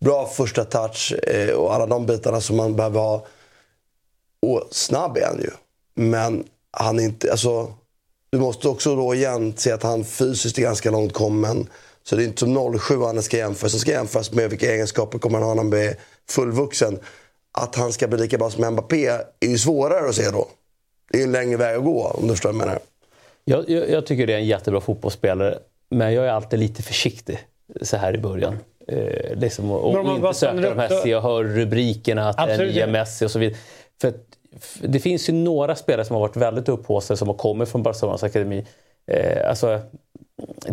bra 0.00 0.26
första 0.26 0.64
touch 0.64 1.14
eh, 1.22 1.54
och 1.54 1.74
alla 1.74 1.86
de 1.86 2.06
bitarna 2.06 2.40
som 2.40 2.56
man 2.56 2.76
behöver 2.76 3.00
ha. 3.00 3.26
Och 4.42 4.68
snabb 4.70 5.16
är 5.16 5.26
han 5.26 5.38
ju. 5.38 5.50
Men 5.94 6.44
han 6.70 6.98
är 6.98 7.04
inte, 7.04 7.30
alltså. 7.30 7.72
Du 8.30 8.38
måste 8.38 8.68
också 8.68 8.96
då 8.96 9.14
igen 9.14 9.54
se 9.56 9.72
att 9.72 9.82
han 9.82 10.04
fysiskt 10.04 10.58
är 10.58 10.62
ganska 10.62 10.90
långt 10.90 11.12
kommen. 11.12 11.68
Så 12.02 12.16
det 12.16 12.22
är 12.22 12.26
inte 12.26 12.40
som 12.40 12.78
07 12.78 13.00
han 13.00 13.22
ska 13.22 13.36
jämföras. 13.36 13.72
Han 13.72 13.80
ska 13.80 13.90
jämföras 13.90 14.32
med 14.32 14.50
vilka 14.50 14.72
egenskaper 14.72 15.18
kommer 15.18 15.38
han 15.38 15.48
ha 15.48 15.54
när 15.54 15.62
han 15.62 15.70
blir 15.70 15.96
fullvuxen. 16.30 16.98
Att 17.52 17.74
han 17.74 17.92
ska 17.92 18.08
bli 18.08 18.18
lika 18.18 18.38
bra 18.38 18.50
som 18.50 18.70
Mbappé 18.72 19.06
är 19.40 19.48
ju 19.48 19.58
svårare 19.58 20.08
att 20.08 20.14
se 20.14 20.30
då. 20.30 20.48
Det 21.12 21.18
är 21.18 21.24
en 21.24 21.32
längre 21.32 21.56
väg 21.56 21.76
att 21.76 21.84
gå 21.84 22.06
om 22.06 22.28
du 22.28 22.34
förstår 22.34 22.52
vad 22.52 22.60
jag 22.60 22.66
menar. 22.66 22.80
Jag, 23.44 23.70
jag, 23.70 23.90
jag, 23.90 24.06
tycker 24.06 24.26
det 24.26 24.32
är 24.32 24.38
en 24.38 24.46
jättebra 24.46 24.80
fotbollsspelare. 24.80 25.58
Men 25.90 26.14
jag 26.14 26.26
är 26.26 26.30
alltid 26.30 26.58
lite 26.58 26.82
försiktig 26.82 27.38
så 27.82 27.96
här 27.96 28.14
i 28.14 28.18
början. 28.18 28.58
Eh, 28.88 29.38
liksom, 29.38 29.70
och, 29.70 29.94
och 29.94 30.16
inte 30.16 30.34
söka 30.34 30.60
de 30.60 30.78
här, 30.78 31.06
jag 31.06 31.20
hör 31.20 31.44
rubrikerna 31.44 32.28
att 32.28 32.40
Absolut. 32.40 32.58
det 32.58 32.64
är 32.64 32.72
nya 32.72 32.86
Messi 32.86 33.26
och 33.26 33.30
så 33.30 33.38
vidare. 33.38 33.58
För 34.00 34.12
det 34.80 35.00
finns 35.00 35.28
ju 35.28 35.32
några 35.32 35.76
spelare 35.76 36.04
som 36.04 36.14
har 36.14 36.20
varit 36.20 36.36
väldigt 36.36 36.68
upphaussade 36.68 37.18
som 37.18 37.28
har 37.28 37.34
kommit 37.34 37.68
från 37.68 37.82
Barcelonas 37.82 38.22
akademi. 38.22 38.66
Eh, 39.06 39.48
alltså, 39.48 39.80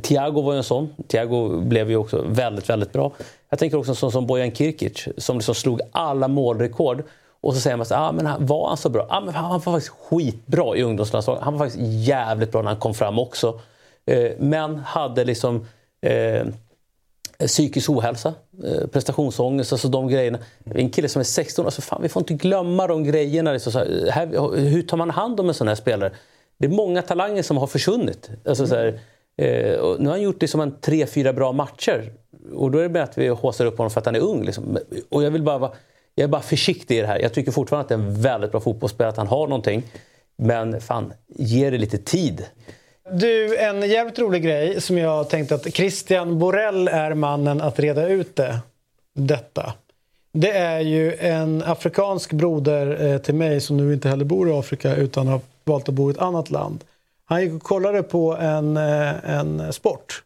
Thiago 0.01 0.41
var 0.41 0.53
ju 0.53 0.57
en 0.57 0.63
sån. 0.63 0.89
Thiago 1.07 1.61
blev 1.61 1.89
ju 1.89 1.95
också 1.95 2.21
väldigt, 2.27 2.69
väldigt 2.69 2.91
bra. 2.91 3.11
Jag 3.49 3.59
tänker 3.59 3.77
också 3.77 3.91
en 3.91 3.95
sån 3.95 4.11
som 4.11 4.27
Bojan 4.27 4.51
Kirkic 4.51 5.07
som 5.17 5.37
liksom 5.37 5.55
slog 5.55 5.81
alla 5.91 6.27
målrekord. 6.27 7.03
Och 7.43 7.53
så 7.53 7.59
säger 7.59 7.77
man 7.77 7.85
så 7.85 7.95
ah, 7.95 8.11
men 8.11 8.45
var 8.45 8.67
han 8.67 8.77
så 8.77 8.89
bra? 8.89 9.07
Ah, 9.09 9.21
men 9.21 9.35
han 9.35 9.49
var 9.49 9.59
faktiskt 9.59 9.93
skitbra 10.09 10.77
i 10.77 10.83
ungdomslandslaget. 10.83 11.43
Han 11.43 11.53
var 11.57 11.65
faktiskt 11.65 11.83
jävligt 12.07 12.51
bra 12.51 12.61
när 12.61 12.69
han 12.69 12.79
kom 12.79 12.93
fram 12.93 13.19
också. 13.19 13.59
Eh, 14.05 14.31
men 14.39 14.75
hade 14.75 15.23
liksom 15.23 15.65
eh, 16.01 16.47
psykisk 17.47 17.89
ohälsa, 17.89 18.33
eh, 18.63 18.87
prestationsångest, 18.87 19.71
alltså 19.71 19.87
de 19.87 20.07
grejerna. 20.07 20.39
En 20.65 20.89
kille 20.89 21.09
som 21.09 21.19
är 21.19 21.23
16 21.23 21.65
alltså 21.65 21.81
fan, 21.81 22.01
vi 22.01 22.09
får 22.09 22.21
inte 22.21 22.33
glömma 22.33 22.87
de 22.87 23.03
grejerna. 23.03 23.53
Liksom 23.53 23.71
så 23.71 23.79
här, 23.79 24.05
eh, 24.07 24.11
här, 24.11 24.57
hur 24.57 24.81
tar 24.81 24.97
man 24.97 25.09
hand 25.09 25.39
om 25.39 25.47
en 25.47 25.53
sån 25.53 25.67
här 25.67 25.75
spelare? 25.75 26.11
Det 26.57 26.65
är 26.65 26.71
många 26.71 27.01
talanger 27.01 27.43
som 27.43 27.57
har 27.57 27.67
försvunnit. 27.67 28.29
Alltså, 28.45 28.67
så 28.67 28.75
här, 28.75 28.87
eh, 29.37 29.95
nu 29.99 30.05
har 30.05 30.11
han 30.11 30.21
gjort 30.21 30.41
liksom 30.41 30.61
en 30.61 30.79
tre, 30.81 31.05
fyra 31.05 31.33
bra 31.33 31.51
matcher. 31.51 32.13
Och 32.53 32.71
då 32.71 32.77
är 32.79 32.83
det 32.83 32.89
med 32.89 33.03
att 33.03 33.17
vi 33.17 33.27
håsar 33.27 33.65
upp 33.65 33.77
honom 33.77 33.91
för 33.91 33.99
att 33.99 34.05
han 34.05 34.15
är 34.15 34.19
ung. 34.19 34.43
Liksom. 34.43 34.77
Och 35.09 35.23
jag 35.23 35.31
vill 35.31 35.43
bara 35.43 35.57
vara 35.57 35.71
jag 36.15 36.23
är 36.23 36.27
bara 36.27 36.41
försiktig 36.41 36.97
i 36.97 37.01
det 37.01 37.07
här. 37.07 37.19
Jag 37.19 37.33
tycker 37.33 37.51
fortfarande 37.51 37.81
att 37.81 37.89
det 37.89 37.95
är 37.95 38.09
en 38.09 38.21
väldigt 38.21 38.51
bra 38.51 38.61
fotbollsspelare, 38.61 39.09
att 39.09 39.17
han 39.17 39.27
har 39.27 39.47
någonting. 39.47 39.83
Men 40.37 40.81
fan, 40.81 41.13
ge 41.27 41.69
det 41.69 41.77
lite 41.77 41.97
tid. 41.97 42.45
Du, 43.11 43.57
en 43.57 43.89
jävligt 43.89 44.19
rolig 44.19 44.43
grej 44.43 44.81
som 44.81 44.97
jag 44.97 45.29
tänkte 45.29 45.55
att 45.55 45.73
Christian 45.73 46.39
Borell 46.39 46.87
är 46.87 47.13
mannen 47.13 47.61
att 47.61 47.79
reda 47.79 48.07
ut 48.07 48.35
det. 48.35 48.59
Detta. 49.15 49.73
Det 50.33 50.51
är 50.51 50.79
ju 50.79 51.15
en 51.15 51.63
afrikansk 51.63 52.33
broder 52.33 53.05
eh, 53.05 53.17
till 53.17 53.35
mig 53.35 53.61
som 53.61 53.77
nu 53.77 53.93
inte 53.93 54.09
heller 54.09 54.25
bor 54.25 54.49
i 54.49 54.51
Afrika 54.51 54.95
utan 54.95 55.27
har 55.27 55.39
valt 55.63 55.89
att 55.89 55.95
bo 55.95 56.09
i 56.09 56.13
ett 56.13 56.19
annat 56.19 56.51
land. 56.51 56.83
Han 57.25 57.41
gick 57.41 57.53
och 57.53 57.63
kollade 57.63 58.03
på 58.03 58.37
en, 58.37 58.77
eh, 58.77 59.29
en 59.29 59.73
sport 59.73 60.23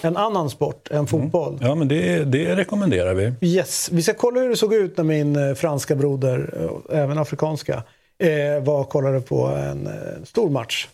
en 0.00 0.16
annan 0.16 0.50
sport 0.50 0.88
än 0.90 0.96
mm. 0.96 1.06
fotboll. 1.06 1.54
Mm. 1.54 1.66
Ja, 1.68 1.74
men 1.74 1.88
det, 1.88 2.24
det 2.24 2.56
rekommenderar 2.56 3.14
vi. 3.14 3.32
Yes. 3.40 3.88
Vi 3.92 4.02
ska 4.02 4.14
kolla 4.14 4.40
hur 4.40 4.48
det 4.48 4.56
såg 4.56 4.74
ut 4.74 4.96
när 4.96 5.04
min 5.04 5.48
eh, 5.48 5.54
franska 5.54 5.94
broder, 5.94 6.68
eh, 6.90 6.98
även 6.98 7.18
afrikanska, 7.18 7.82
eh, 8.18 8.64
var 8.64 8.80
och 8.80 8.88
kollade 8.88 9.20
på 9.20 9.46
en 9.46 9.88
stor 10.24 10.50
match. 10.50 10.88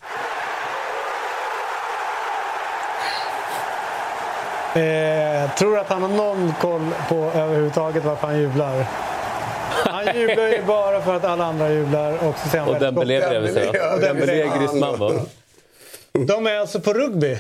Eh, 4.75 5.55
tror 5.55 5.79
att 5.79 5.89
han 5.89 6.03
har 6.03 6.09
någon 6.09 6.53
koll 6.61 6.91
på 7.09 7.15
överhuvudtaget 7.15 8.05
varför 8.05 8.27
han 8.27 8.41
jublar. 8.41 8.87
Han 9.87 10.21
jublar 10.21 10.49
ju 10.49 10.63
bara 10.67 11.01
för 11.01 11.17
att 11.17 11.25
alla 11.25 11.45
andra 11.45 11.73
jublar. 11.73 12.13
Och, 12.13 12.39
så 12.39 12.49
säger 12.49 12.65
han 12.65 12.75
Och 12.75 12.81
Dembélé 12.81 13.29
bredvid 13.29 13.53
sig. 13.53 13.67
Dembélé, 13.73 14.07
Dembélé. 14.07 14.59
Griezmann 14.59 14.99
va? 14.99 15.13
De 16.13 16.47
är 16.47 16.59
alltså 16.59 16.81
på 16.81 16.93
rugby. 16.93 17.39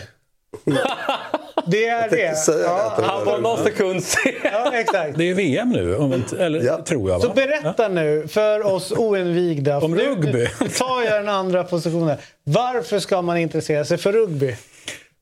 Det 1.67 1.87
är 1.89 2.11
det. 2.11 2.35
Ja, 2.65 2.95
det. 2.99 3.03
Han 3.05 3.25
var 3.25 3.39
någon 3.39 3.65
sekund 3.65 4.03
sen. 4.05 4.33
ja, 4.45 4.73
exakt. 4.75 5.19
Det 5.19 5.31
är 5.31 5.35
VM 5.35 5.69
nu, 5.69 5.97
om 5.97 6.25
eller 6.39 6.63
Ja. 6.63 6.83
tror 6.85 7.11
jag. 7.11 7.21
Så 7.23 7.29
Va? 7.29 7.35
berätta 7.35 7.89
nu 7.89 8.29
för 8.29 8.67
oss 8.67 8.93
oinvigda. 8.93 9.79
Om 9.79 9.95
rugby. 9.97 10.49
Nu 10.61 10.69
tar 10.69 11.03
jag 11.03 11.13
den 11.13 11.29
andra 11.29 11.65
positionen. 11.65 12.17
Varför 12.45 12.99
ska 12.99 13.23
man 13.23 13.37
intressera 13.37 13.85
sig 13.85 13.99
för 13.99 14.13
rugby? 14.13 14.57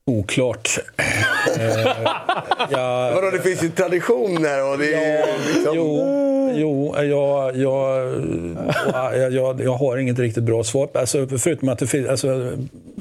Oklart. 0.05 0.79
eh, 1.59 1.81
jag, 2.69 3.13
Vadå, 3.13 3.29
det 3.31 3.41
finns 3.41 3.63
ju 3.63 3.69
traditioner 3.69 4.71
och 4.71 4.77
det 4.77 4.93
är 4.93 5.25
liksom... 5.47 5.75
Jo, 5.75 6.51
jo 6.55 6.95
jag, 6.97 7.57
jag, 7.57 7.57
jag, 8.93 9.33
jag, 9.33 9.61
jag 9.61 9.73
har 9.73 9.97
inget 9.97 10.19
riktigt 10.19 10.43
bra 10.43 10.63
svar. 10.63 10.89
Alltså, 10.93 11.27
förutom 11.37 11.69
att 11.69 11.79
det 11.79 11.87
finns, 11.87 12.07
alltså, 12.07 12.51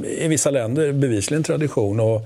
i 0.04 0.28
vissa 0.28 0.50
länder 0.50 0.92
bevisligen 0.92 1.42
tradition. 1.42 2.00
Och 2.00 2.22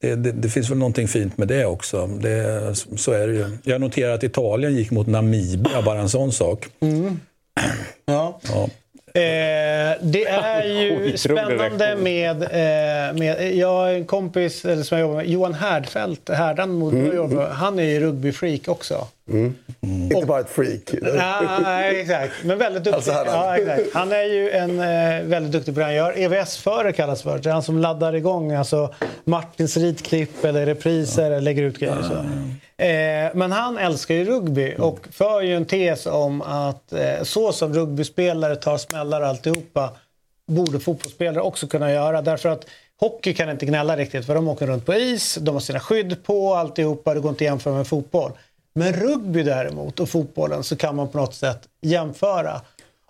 det, 0.00 0.14
det, 0.14 0.32
det 0.32 0.48
finns 0.48 0.70
väl 0.70 0.78
någonting 0.78 1.08
fint 1.08 1.38
med 1.38 1.48
det 1.48 1.66
också. 1.66 2.06
Det, 2.06 2.74
så 2.96 3.12
är 3.12 3.26
det 3.26 3.32
ju. 3.34 3.58
Jag 3.62 3.80
noterar 3.80 4.14
att 4.14 4.22
Italien 4.22 4.74
gick 4.74 4.90
mot 4.90 5.06
Namibia, 5.06 5.82
bara 5.82 6.00
en 6.00 6.08
sån 6.08 6.32
sak. 6.32 6.66
Ja. 8.06 8.40
Ja. 8.42 8.68
Eh, 9.14 9.96
det 10.00 10.24
är 10.28 10.64
ju 10.64 11.16
spännande 11.16 11.96
med, 11.96 12.42
eh, 12.42 13.18
med... 13.18 13.56
Jag 13.56 13.68
har 13.68 13.88
en 13.88 14.04
kompis 14.04 14.64
eller 14.64 14.82
som 14.82 14.98
jag 14.98 15.06
jobbar 15.06 15.16
med, 15.16 15.28
Johan 15.28 15.54
Härdfält, 15.54 16.28
Härdan 16.28 16.70
mot 16.70 16.92
mm. 16.92 17.38
Han 17.50 17.78
är 17.78 17.82
ju 17.82 18.00
rugbyfreak 18.00 18.68
också. 18.68 19.06
Inte 20.12 20.26
bara 20.26 20.40
ett 20.40 20.50
freak. 20.50 20.94
Ja, 21.02 21.82
exakt. 21.84 22.32
Men 22.44 22.58
väldigt 22.58 22.84
duktig. 22.84 22.94
Alltså, 22.96 23.12
han- 23.12 23.26
ja, 23.26 23.56
exakt. 23.58 23.94
Han 23.94 24.12
är 24.12 24.22
ju 24.24 24.50
en 24.50 24.70
eh, 24.80 25.22
väldigt 25.28 25.52
duktig 25.52 25.74
på 25.74 25.80
det 25.80 25.86
han 25.86 25.94
gör. 25.94 26.18
EVS-förare 26.18 26.92
kallas 26.92 27.22
för. 27.22 27.38
Det 27.38 27.48
är 27.48 27.52
han 27.52 27.62
som 27.62 27.78
laddar 27.78 28.14
igång 28.14 28.52
alltså 28.52 28.94
Martins 29.24 29.76
ritklipp 29.76 30.44
eller 30.44 30.66
repriser 30.66 31.24
eller 31.24 31.40
lägger 31.40 31.62
ut 31.62 31.78
grejer. 31.78 32.02
Så. 32.02 32.14
Eh, 32.84 33.30
men 33.34 33.52
han 33.52 33.78
älskar 33.78 34.14
ju 34.14 34.24
rugby 34.24 34.74
och 34.78 34.98
för 35.12 35.40
ju 35.42 35.56
en 35.56 35.64
tes 35.64 36.06
om 36.06 36.42
att 36.42 36.92
eh, 36.92 37.22
så 37.22 37.52
som 37.52 37.74
rugbyspelare 37.74 38.56
tar 38.56 38.78
smällar 38.78 39.20
och 39.20 39.26
alltihopa 39.26 39.90
borde 40.48 40.80
fotbollsspelare 40.80 41.40
också 41.42 41.66
kunna 41.66 41.92
göra. 41.92 42.22
Därför 42.22 42.48
att 42.48 42.66
hockey 43.00 43.34
kan 43.34 43.50
inte 43.50 43.66
gnälla 43.66 43.96
riktigt 43.96 44.26
för 44.26 44.34
de 44.34 44.48
åker 44.48 44.66
runt 44.66 44.86
på 44.86 44.94
is, 44.94 45.34
de 45.40 45.54
har 45.54 45.60
sina 45.60 45.80
skydd 45.80 46.24
på 46.24 46.54
alltihopa, 46.54 47.14
det 47.14 47.20
går 47.20 47.28
inte 47.30 47.44
att 47.44 47.50
jämföra 47.50 47.74
med 47.74 47.86
fotboll. 47.86 48.32
Men 48.80 48.92
rugby 48.92 49.42
däremot 49.42 50.00
och 50.00 50.08
fotbollen 50.08 50.64
så 50.64 50.76
kan 50.76 50.96
man 50.96 51.08
på 51.08 51.18
något 51.18 51.34
sätt 51.34 51.60
jämföra. 51.80 52.60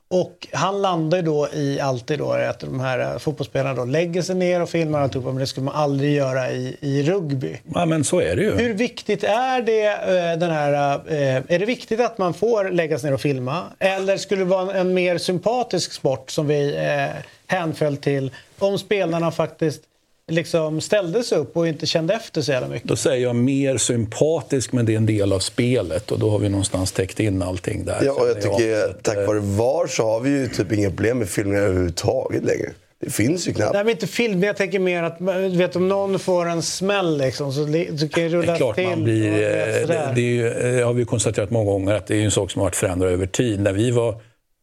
Och 0.09 0.49
han 0.53 0.83
landar 0.83 1.19
ju 1.19 1.23
då 1.25 1.49
i 1.53 1.81
alltid 1.81 2.19
då 2.19 2.33
att 2.33 2.61
de 2.61 2.81
här 2.81 2.99
eh, 2.99 3.19
fotbollsspelarna 3.19 3.75
då 3.75 3.85
lägger 3.85 4.23
sig 4.23 4.35
ner 4.35 4.63
och 4.63 4.69
filmar 4.69 5.01
alltihopa 5.01 5.29
men 5.29 5.39
det 5.39 5.47
skulle 5.47 5.65
man 5.65 5.75
aldrig 5.75 6.15
göra 6.15 6.51
i, 6.51 6.77
i 6.81 7.03
rugby. 7.03 7.57
Ja, 7.75 7.87
men 7.87 8.05
så 8.05 8.21
är 8.21 8.37
det 8.37 8.43
ju. 8.43 8.57
Hur 8.57 8.75
viktigt 8.75 9.25
är 9.25 9.63
det, 9.63 9.87
eh, 9.87 10.39
den 10.39 10.51
här, 10.51 10.95
eh, 11.07 11.37
är 11.37 11.59
det 11.59 11.67
viktigt 11.67 12.01
att 12.01 12.19
man 12.19 12.35
får 12.35 12.71
lägga 12.71 12.99
sig 12.99 13.11
ner 13.11 13.15
och 13.15 13.21
filma? 13.21 13.63
Eller 13.79 14.17
skulle 14.17 14.41
det 14.41 14.51
vara 14.51 14.71
en, 14.71 14.77
en 14.77 14.95
mer 14.95 15.19
sympatisk 15.19 15.93
sport 15.93 16.31
som 16.31 16.47
vi 16.47 16.77
eh, 16.77 17.23
hänföll 17.47 17.97
till 17.97 18.33
om 18.59 18.79
spelarna 18.79 19.31
faktiskt 19.31 19.83
liksom 20.31 20.81
ställde 20.81 21.23
sig 21.23 21.39
upp 21.39 21.57
och 21.57 21.69
inte 21.69 21.87
kände 21.87 22.15
efter 22.15 22.43
så 22.43 22.53
jävla 22.53 22.69
mycket? 22.69 22.89
Då 22.89 22.97
säger 22.97 23.23
jag 23.23 23.37
mer 23.37 23.77
sympatisk, 23.77 24.73
men 24.73 24.87
det 24.87 24.93
är 24.93 24.97
en 24.97 25.07
del 25.07 25.33
av 25.33 25.39
spelet 25.39 26.11
och 26.13 26.19
då 26.19 26.31
har 26.31 26.39
vi 26.39 26.49
någonstans 26.49 26.93
täckt 26.93 27.21
in 27.21 27.43
allting 27.43 27.85
där. 27.85 28.03
Ja, 28.05 28.13
och 28.13 28.29
jag 28.29 28.43
tycker 28.43 28.81
Så 28.85 28.91
att, 28.91 29.03
tack 29.03 29.17
eh, 29.17 29.27
vare 29.27 29.41
VAR 29.41 29.87
så 29.87 30.03
har 30.03 30.21
vi 30.21 30.31
ju 30.31 30.49
typ 30.49 30.73
inga 30.73 30.89
problem 30.91 31.19
med 31.19 31.29
filmningar 31.29 31.63
överhuvudtaget 31.63 32.45
längre. 32.45 32.71
Det 33.01 33.11
finns 33.11 33.49
ju 33.49 33.53
knappt. 33.53 33.73
Nej, 33.73 33.85
men 33.85 33.91
inte 33.91 34.07
film. 34.07 34.43
Jag 34.43 34.57
tänker 34.57 34.79
mer 34.79 35.03
att 35.03 35.21
vet, 35.57 35.77
om 35.77 35.89
någon 35.89 36.19
får 36.19 36.47
en 36.49 36.63
smäll 36.63 37.19
liksom, 37.19 37.53
så, 37.53 37.65
så 37.65 37.69
kan 38.09 38.23
det 38.23 38.29
Det 38.29 38.29
rulla 38.29 38.53
är 38.53 38.57
klart 38.57 38.75
till. 38.77 38.85
man 38.89 39.05
blir... 39.05 39.33
och 39.33 39.39
eh, 39.39 39.67
det, 39.67 39.87
Det, 39.87 40.13
det 40.15 40.21
är 40.21 40.25
ju, 40.25 40.79
eh, 40.81 40.87
har 40.87 40.93
vi 40.93 41.05
konstaterat 41.05 41.51
många 41.51 41.71
gånger 41.71 41.95
att 41.95 42.07
det 42.07 42.17
är 42.17 42.25
en 42.25 42.31
sak 42.31 42.51
som 42.51 42.61
har 42.61 42.67
varit 42.67 42.77
förändrad 42.77 43.13
över 43.13 43.27
tid. 43.27 43.61
När 43.61 43.73
vi 43.73 43.91
var, 43.91 44.15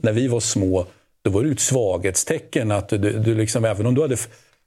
när 0.04 0.12
vi 0.14 0.28
var 0.28 0.40
små, 0.40 0.86
då 1.24 1.32
var 1.32 1.42
det 1.42 1.48
ju 1.48 1.54
ett 1.54 1.60
svaghetstecken 1.60 2.72
att 2.72 2.90
du, 2.90 2.98
du 2.98 3.36
liksom, 3.36 3.66
även 3.66 3.86
om 3.86 3.96
du 3.96 4.02
hade, 4.02 4.18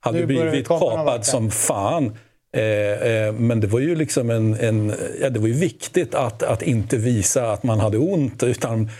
hade 0.01 0.27
blivit 0.27 0.69
kapad 0.69 1.27
som 1.27 1.51
fan 1.51 2.17
Eh, 2.53 3.13
eh, 3.13 3.33
men 3.33 3.61
det 3.61 3.67
var 3.67 3.81
ju 3.81 3.95
liksom 3.95 4.31
en, 4.31 4.55
en 4.55 4.95
ja, 5.21 5.31
det 5.31 5.39
var 5.39 5.49
ju 5.49 5.55
viktigt 5.55 6.15
att, 6.15 6.43
att 6.43 6.63
inte 6.63 6.97
visa 6.97 7.53
att 7.53 7.63
man 7.63 7.81
hade 7.81 7.99
ont 7.99 8.43
utan 8.43 8.91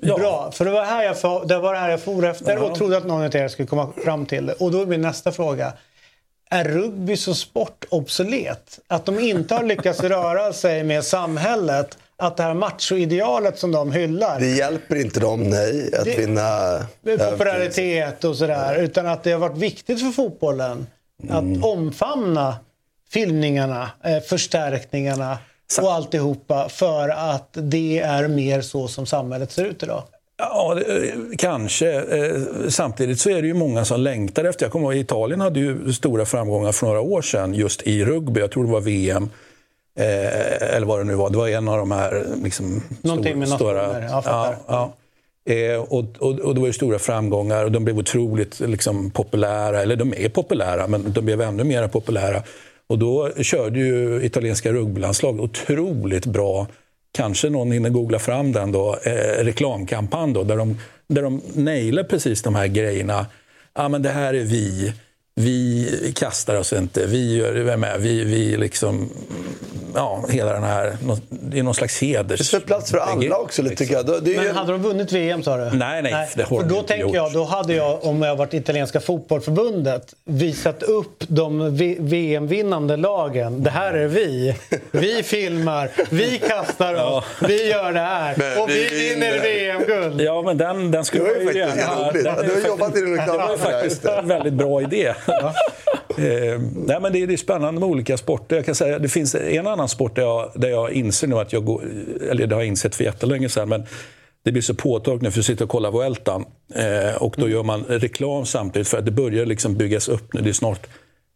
ja, 0.00 0.18
Bra, 0.18 0.50
för 0.52 0.64
det 0.64 0.70
var, 0.70 0.84
här 0.84 1.04
jag, 1.04 1.20
for- 1.20 1.44
det 1.46 1.58
var 1.58 1.74
här 1.74 1.90
jag 1.90 2.02
for 2.02 2.26
efter 2.26 2.62
och 2.62 2.74
trodde 2.74 2.96
att 2.96 3.06
någon 3.06 3.22
av 3.22 3.36
er 3.36 3.48
skulle 3.48 3.68
komma 3.68 3.92
fram 4.04 4.26
till 4.26 4.46
det. 4.46 4.52
Och 4.52 4.70
då 4.70 4.82
är 4.82 4.86
min 4.86 5.00
nästa 5.00 5.32
fråga. 5.32 5.72
Är 6.50 6.64
rugby 6.64 7.16
som 7.16 7.34
sport 7.34 7.84
obsolet? 7.88 8.80
Att 8.86 9.06
de 9.06 9.18
inte 9.18 9.54
har 9.54 9.62
lyckats 9.62 10.00
röra 10.00 10.52
sig 10.52 10.84
med 10.84 11.04
samhället? 11.04 11.98
Att 12.20 12.36
det 12.36 12.42
här 12.42 12.54
machoidealet 12.54 13.58
som 13.58 13.72
de 13.72 13.92
hyllar, 13.92 14.40
Det 14.40 14.50
hjälper 14.50 14.96
inte 14.96 15.20
dem, 15.20 15.42
nej, 15.42 15.94
att 15.94 16.04
Det- 16.04 16.18
vinna... 16.18 16.78
popularitet 17.30 18.24
och 18.24 18.36
sådär, 18.36 18.82
utan 18.82 19.06
att 19.06 19.22
det 19.24 19.32
har 19.32 19.38
varit 19.38 19.56
viktigt 19.58 20.00
för 20.00 20.10
fotbollen 20.10 20.86
att 21.30 21.64
omfamna 21.64 22.54
filmningarna, 23.10 23.90
eh, 24.04 24.20
förstärkningarna 24.20 25.38
och 25.82 25.92
alltihopa 25.92 26.68
för 26.68 27.08
att 27.08 27.48
det 27.52 27.98
är 27.98 28.28
mer 28.28 28.60
så 28.60 28.88
som 28.88 29.06
samhället 29.06 29.52
ser 29.52 29.64
ut 29.64 29.82
idag. 29.82 30.02
Ja, 30.38 30.74
det- 30.74 31.36
kanske. 31.38 31.92
Eh, 31.92 32.40
Samtidigt 32.68 33.20
så 33.20 33.30
är 33.30 33.42
det 33.42 33.48
ju 33.48 33.54
många 33.54 33.84
som 33.84 34.00
längtar 34.00 34.44
efter. 34.44 34.64
Jag 34.64 34.72
kommer 34.72 34.86
ihåg 34.92 35.00
Italien 35.00 35.40
hade 35.40 35.60
ju 35.60 35.92
stora 35.92 36.24
framgångar 36.24 36.72
för 36.72 36.86
några 36.86 37.00
år 37.00 37.22
sedan 37.22 37.54
just 37.54 37.82
i 37.82 38.04
rugby. 38.04 38.40
Jag 38.40 38.50
tror 38.50 38.64
det 38.64 38.72
var 38.72 38.80
VM. 38.80 39.30
Eh, 39.98 40.76
eller 40.76 40.86
vad 40.86 41.00
det 41.00 41.04
nu 41.04 41.14
var. 41.14 41.30
Det 41.30 41.38
var 41.38 41.48
en 41.48 41.68
av 41.68 41.78
de 41.78 41.90
här 41.90 42.24
liksom, 42.42 42.82
Någonting 43.02 43.40
jag 43.40 43.48
fattar. 44.24 44.56
ja, 44.66 44.94
ja. 45.46 45.52
Eh, 45.54 45.80
och, 45.80 46.04
och, 46.18 46.38
och 46.38 46.54
det 46.54 46.60
var 46.60 46.66
ju 46.66 46.72
stora 46.72 46.98
framgångar 46.98 47.64
och 47.64 47.72
de 47.72 47.84
blev 47.84 47.98
otroligt 47.98 48.60
liksom, 48.60 49.10
populära. 49.10 49.82
Eller 49.82 49.96
de 49.96 50.14
är 50.16 50.28
populära, 50.28 50.86
men 50.86 51.12
de 51.12 51.24
blev 51.24 51.40
ännu 51.40 51.64
mer 51.64 51.88
populära. 51.88 52.42
Och 52.86 52.98
då 52.98 53.30
körde 53.42 53.78
ju 53.78 54.24
italienska 54.24 54.72
rugbylandslag 54.72 55.40
otroligt 55.40 56.26
bra 56.26 56.66
kanske 57.12 57.50
någon 57.50 57.72
hinner 57.72 57.90
googla 57.90 58.18
fram 58.18 58.52
den 58.52 58.72
då, 58.72 58.98
eh, 59.02 59.44
reklamkampanj 59.44 60.34
då, 60.34 60.44
där 60.44 60.56
de, 60.56 60.78
där 61.06 61.22
de 61.22 61.42
nailar 61.54 62.04
precis 62.04 62.42
de 62.42 62.54
här 62.54 62.66
grejerna. 62.66 63.26
Ja, 63.74 63.88
men 63.88 64.02
det 64.02 64.08
här 64.08 64.34
är 64.34 64.44
vi. 64.44 64.92
Vi 65.34 66.12
kastar 66.16 66.56
oss 66.56 66.72
inte. 66.72 67.06
Vi 67.06 67.36
gör 67.36 67.52
vi 67.52 67.62
är. 67.84 67.98
Vi, 67.98 68.24
vi 68.24 68.56
liksom... 68.56 69.10
Ja, 69.94 70.24
hela 70.28 70.52
den 70.52 70.62
här... 70.62 70.96
Det 71.28 71.58
är 71.58 71.62
någon 71.62 71.74
slags 71.74 72.00
heders... 72.00 72.38
Det 72.40 72.44
finns 72.44 72.64
plats 72.64 72.90
för 72.90 72.98
alla 72.98 73.36
också, 73.36 73.62
lite, 73.62 73.76
tycker 73.76 73.94
jag. 73.94 74.08
Är 74.08 74.28
ju- 74.30 74.36
Men 74.36 74.56
hade 74.56 74.72
de 74.72 74.82
vunnit 74.82 75.12
VM 75.12 75.42
sa 75.42 75.56
du? 75.56 75.70
Nej, 75.76 76.02
nej, 76.02 76.28
det 76.34 76.42
har 76.42 76.60
för 76.60 76.68
då 76.68 76.74
inte 76.76 76.88
tänker 76.88 77.06
gjort. 77.06 77.14
jag, 77.14 77.32
då 77.32 77.44
hade 77.44 77.74
jag, 77.74 78.04
om 78.04 78.22
jag 78.22 78.36
varit 78.36 78.54
italienska 78.54 79.00
fotbollförbundet, 79.00 80.14
visat 80.24 80.82
upp 80.82 81.24
de 81.28 81.76
VM-vinnande 82.00 82.96
lagen. 82.96 83.62
Det 83.62 83.70
här 83.70 83.92
är 83.94 84.06
vi. 84.06 84.56
Vi 84.90 85.22
filmar, 85.22 85.90
vi 86.10 86.38
kastar 86.38 86.94
oss, 87.16 87.24
vi 87.48 87.70
gör 87.70 87.92
det 87.92 88.00
här. 88.00 88.34
Men 88.38 88.62
och 88.62 88.68
vi 88.70 88.88
vi 88.90 89.14
vinner. 89.14 89.40
VM-guld. 89.42 90.20
Ja, 90.20 90.42
men 90.42 90.58
den, 90.58 90.90
den 90.90 91.04
skulle 91.04 91.24
man 91.24 91.32
ju 91.32 91.40
ju 91.40 91.46
faktiskt 91.64 91.76
gärna... 91.88 92.06
är 92.08 92.12
Du 92.12 92.28
har 92.28 92.34
faktiskt- 92.36 92.66
jobbat 92.66 92.96
i 92.96 93.00
den 93.00 93.10
Det 93.10 93.16
var 93.16 93.26
reklamen. 93.26 93.58
faktiskt 93.58 94.04
en 94.04 94.28
väldigt 94.28 94.52
bra 94.54 94.82
idé. 94.82 95.14
Eh, 96.18 96.60
nej, 96.76 97.00
men 97.00 97.12
det, 97.12 97.22
är, 97.22 97.26
det 97.26 97.32
är 97.32 97.36
spännande 97.36 97.80
med 97.80 97.88
olika 97.88 98.16
sporter. 98.16 98.56
Jag 98.56 98.66
kan 98.66 98.74
säga, 98.74 98.98
det 98.98 99.08
finns 99.08 99.34
en 99.34 99.66
annan 99.66 99.88
sport 99.88 100.14
där 100.16 100.22
jag, 100.22 100.50
där 100.54 100.68
jag 100.68 100.92
inser 100.92 101.26
nu 101.26 101.38
att 101.38 101.52
jag 101.52 101.64
går... 101.64 101.82
Eller 102.30 102.46
det 102.46 102.54
har 102.54 102.62
jag 102.62 102.68
insett 102.68 102.94
för 102.94 103.04
jättelänge 103.04 103.48
sedan. 103.48 103.68
Men 103.68 103.86
det 104.44 104.52
blir 104.52 104.62
så 104.62 104.74
påtagligt 104.74 105.22
när 105.22 105.32
jag 105.36 105.44
sitter 105.44 105.64
och 105.64 105.70
kollar 105.70 105.90
Vueltan. 105.90 106.44
Eh, 106.74 107.22
och 107.22 107.34
då 107.38 107.48
gör 107.48 107.62
man 107.62 107.84
reklam 107.88 108.46
samtidigt 108.46 108.88
för 108.88 108.98
att 108.98 109.04
det 109.04 109.10
börjar 109.10 109.46
liksom 109.46 109.74
byggas 109.76 110.08
upp 110.08 110.32
nu. 110.34 110.40
Det 110.40 110.48
är 110.48 110.52
snart... 110.52 110.86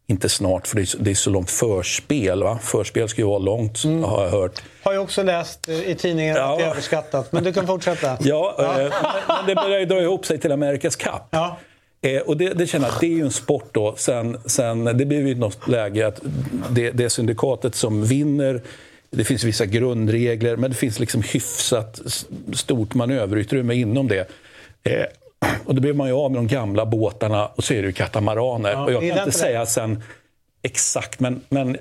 Inte 0.07 0.29
snart, 0.29 0.67
för 0.67 0.75
det 0.75 0.81
är, 0.81 0.85
så- 0.85 0.97
det 0.97 1.11
är 1.11 1.15
så 1.15 1.29
långt 1.29 1.49
förspel. 1.51 2.43
Va? 2.43 2.59
Förspel 2.61 3.09
ska 3.09 3.21
ju 3.21 3.27
vara 3.27 3.39
långt, 3.39 3.83
har 3.83 4.23
jag 4.23 4.31
hört. 4.31 4.61
Har 4.83 4.93
jag 4.93 5.03
också 5.03 5.23
läst 5.23 5.69
eh, 5.69 5.89
i 5.89 5.95
tidningen 5.95 6.37
att 6.37 6.57
det 6.57 6.63
är 6.63 6.67
Ja. 6.67 6.71
överskattat. 6.71 7.31
Men 7.31 7.43
du 7.43 7.53
kan 7.53 7.67
fortsätta. 7.67 8.17
Ja, 8.21 8.55
eh, 8.59 8.65
men 8.67 8.91
men 9.27 9.45
det 9.47 9.55
börjar 9.55 9.79
ju 9.79 9.85
dra 9.85 10.01
ihop 10.01 10.25
sig 10.25 10.39
till 10.39 10.51
Amerikas 10.51 10.95
Cup. 10.95 11.11
Ja. 11.31 11.57
Eh, 12.05 12.21
och 12.21 12.37
det, 12.37 12.53
det 12.53 12.67
känner 12.67 12.87
jag 12.87 12.95
det 12.99 13.05
är 13.05 13.09
ju 13.17 13.21
en 13.21 13.31
sport 13.31 13.69
då. 13.71 13.95
Sen, 13.97 14.37
sen, 14.45 14.83
det 14.83 15.05
blir 15.05 15.27
ju 15.27 15.35
något 15.35 15.67
läge 15.67 16.07
att 16.07 16.19
det, 16.69 16.91
det 16.91 17.03
är 17.03 17.09
syndikatet 17.09 17.75
som 17.75 18.05
vinner. 18.05 18.61
Det 19.09 19.23
finns 19.23 19.43
vissa 19.43 19.65
grundregler, 19.65 20.55
men 20.57 20.71
det 20.71 20.77
finns 20.77 20.99
liksom 20.99 21.21
hyfsat 21.21 22.01
stort 22.53 22.93
manöverutrymme 22.93 23.73
inom 23.75 24.07
det. 24.07 24.29
Eh, 24.83 25.05
och 25.65 25.75
då 25.75 25.81
blir 25.81 25.93
man 25.93 26.07
ju 26.07 26.13
av 26.13 26.31
med 26.31 26.37
de 26.37 26.47
gamla 26.47 26.85
båtarna 26.85 27.47
och 27.47 27.63
så 27.63 27.73
är 27.73 27.81
det 27.81 27.87
ju 27.87 27.93
katamaraner. 27.93 28.83
och 28.83 28.91
jag 28.93 29.01
kan 29.01 29.09
inte 29.27 29.31
säga 29.31 29.65
sen 29.65 30.03
exakt, 30.61 31.19
men, 31.19 31.41
men 31.49 31.77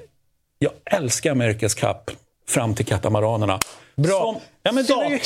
jag 0.58 0.72
älskar 0.84 1.30
Amerikas 1.32 1.74
Cup. 1.74 2.10
fram 2.48 2.74
till 2.74 2.86
katamaranerna. 2.86 3.58
Bra. 3.96 4.18
Som, 4.20 4.36
ja, 4.62 4.72
men 4.72 4.84
helt- 5.08 5.22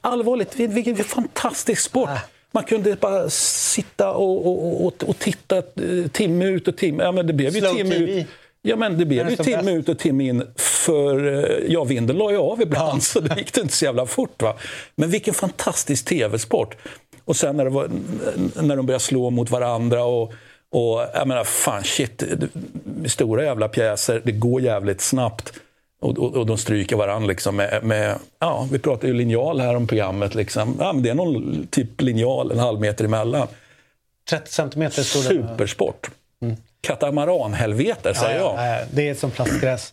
Allvarligt, 0.00 0.56
vil- 0.56 0.74
vilken 0.74 0.96
fantastisk 0.96 1.82
sport. 1.82 2.08
Man 2.54 2.64
kunde 2.64 2.96
bara 2.96 3.30
sitta 3.30 4.12
och, 4.12 4.46
och, 4.46 4.86
och, 4.86 5.02
och 5.08 5.18
titta 5.18 5.56
eh, 5.56 6.08
timme 6.12 6.44
ut 6.44 6.68
och 6.68 6.76
timme... 6.76 7.02
Ja, 7.02 7.12
men 7.12 7.26
det 7.26 7.32
blev 7.32 7.56
ju 7.56 7.60
timme 7.60 7.94
TV. 7.94 8.20
ut. 8.20 8.26
Ja, 8.62 8.76
men 8.76 8.98
det 8.98 9.04
blev 9.04 9.30
ju 9.30 9.36
timme 9.36 9.62
bäst. 9.62 9.68
ut 9.68 9.88
och 9.88 9.98
timme 9.98 10.24
in 10.24 10.42
för 10.56 11.26
eh, 11.26 11.72
ja, 11.72 11.84
vinden 11.84 12.16
la 12.16 12.30
ju 12.30 12.36
av 12.36 12.62
ibland 12.62 13.02
så 13.02 13.20
det 13.20 13.38
gick 13.38 13.52
det 13.52 13.60
inte 13.60 13.74
så 13.74 13.84
jävla 13.84 14.06
fort. 14.06 14.42
Va? 14.42 14.56
Men 14.96 15.10
vilken 15.10 15.34
fantastisk 15.34 16.04
tv-sport. 16.04 16.76
Och 17.24 17.36
sen 17.36 17.56
när, 17.56 17.66
var, 17.66 17.90
när 18.62 18.76
de 18.76 18.86
började 18.86 19.04
slå 19.04 19.30
mot 19.30 19.50
varandra 19.50 20.04
och, 20.04 20.32
och 20.70 21.06
jag 21.14 21.28
menar, 21.28 21.44
fan 21.44 21.84
shit, 21.84 22.22
stora 23.06 23.44
jävla 23.44 23.68
pjäser, 23.68 24.22
det 24.24 24.32
går 24.32 24.60
jävligt 24.60 25.00
snabbt. 25.00 25.52
Och, 26.04 26.18
och, 26.18 26.36
och 26.36 26.46
de 26.46 26.58
stryker 26.58 26.96
varandra 26.96 27.28
liksom 27.28 27.56
med, 27.56 27.84
med, 27.84 28.18
ja, 28.38 28.68
vi 28.72 28.78
pratade 28.78 29.06
ju 29.06 29.14
linjal 29.14 29.60
här 29.60 29.76
om 29.76 29.86
programmet. 29.86 30.34
Liksom. 30.34 30.76
Ja, 30.78 30.92
men 30.92 31.02
det 31.02 31.10
är 31.10 31.14
någon 31.14 31.66
typ 31.70 32.00
linjal 32.00 32.50
en 32.50 32.58
halv 32.58 32.80
meter 32.80 33.04
emellan. 33.04 33.46
30 34.30 34.52
centimeter 34.52 34.96
det. 34.96 35.04
Supersport. 35.04 36.10
Katamaranhelvete 36.80 38.14
säger 38.14 38.38
jag. 38.38 38.54
Ja, 38.54 38.66
ja, 38.66 38.78
ja, 38.78 38.86
det 38.90 39.08
är 39.08 39.14
som 39.14 39.30
plastgräs. 39.30 39.92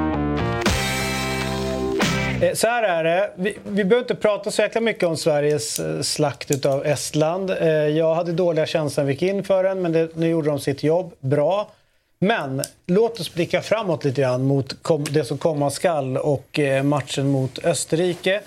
Eh, 2.41 2.53
så 2.53 2.67
här 2.67 2.83
är 2.83 3.03
det. 3.03 3.31
Vi, 3.35 3.57
vi 3.63 3.83
behöver 3.83 4.03
inte 4.03 4.15
prata 4.15 4.51
så 4.51 4.61
jäkla 4.61 4.81
mycket 4.81 5.03
om 5.03 5.17
Sveriges 5.17 5.79
eh, 5.79 6.01
slakt 6.01 6.65
av 6.65 6.85
Estland. 6.85 7.49
Eh, 7.49 7.67
jag 7.69 8.15
hade 8.15 8.31
dåliga 8.31 8.65
känslor 8.65 9.03
när 9.03 9.07
vi 9.07 9.13
gick 9.13 9.21
in 9.21 9.43
för 9.43 9.63
den, 9.63 9.81
men 9.81 9.91
det, 9.91 10.15
nu 10.15 10.29
gjorde 10.29 10.49
de 10.49 10.59
sitt 10.59 10.83
jobb 10.83 11.13
bra. 11.19 11.71
Men 12.19 12.61
låt 12.87 13.19
oss 13.19 13.33
blicka 13.33 13.61
framåt 13.61 14.03
lite 14.03 14.21
grann 14.21 14.43
mot 14.43 14.83
kom, 14.83 15.03
det 15.03 15.23
som 15.23 15.37
komma 15.37 15.69
skall 15.69 16.17
och 16.17 16.59
matchen 16.83 17.27
mot 17.27 17.65
Österrike. 17.65 18.41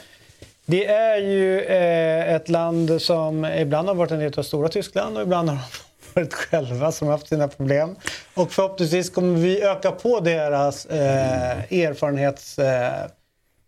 Det 0.66 0.86
är 0.86 1.18
ju 1.18 1.60
eh, 1.60 2.34
ett 2.34 2.48
land 2.48 3.02
som 3.02 3.44
ibland 3.44 3.88
har 3.88 3.94
varit 3.94 4.10
en 4.10 4.18
del 4.18 4.38
av 4.38 4.42
stora 4.42 4.68
Tyskland 4.68 5.16
och 5.16 5.22
ibland 5.22 5.48
har 5.48 5.56
de 5.56 5.62
varit 6.20 6.34
själva 6.34 6.92
som 6.92 7.08
har 7.08 7.12
haft 7.12 7.28
sina 7.28 7.48
problem. 7.48 7.96
Och 8.34 8.52
förhoppningsvis 8.52 9.10
kommer 9.10 9.38
vi 9.38 9.62
öka 9.62 9.90
på 9.90 10.20
deras 10.20 10.86
eh, 10.86 11.72
erfarenhets... 11.72 12.58
Eh, 12.58 13.06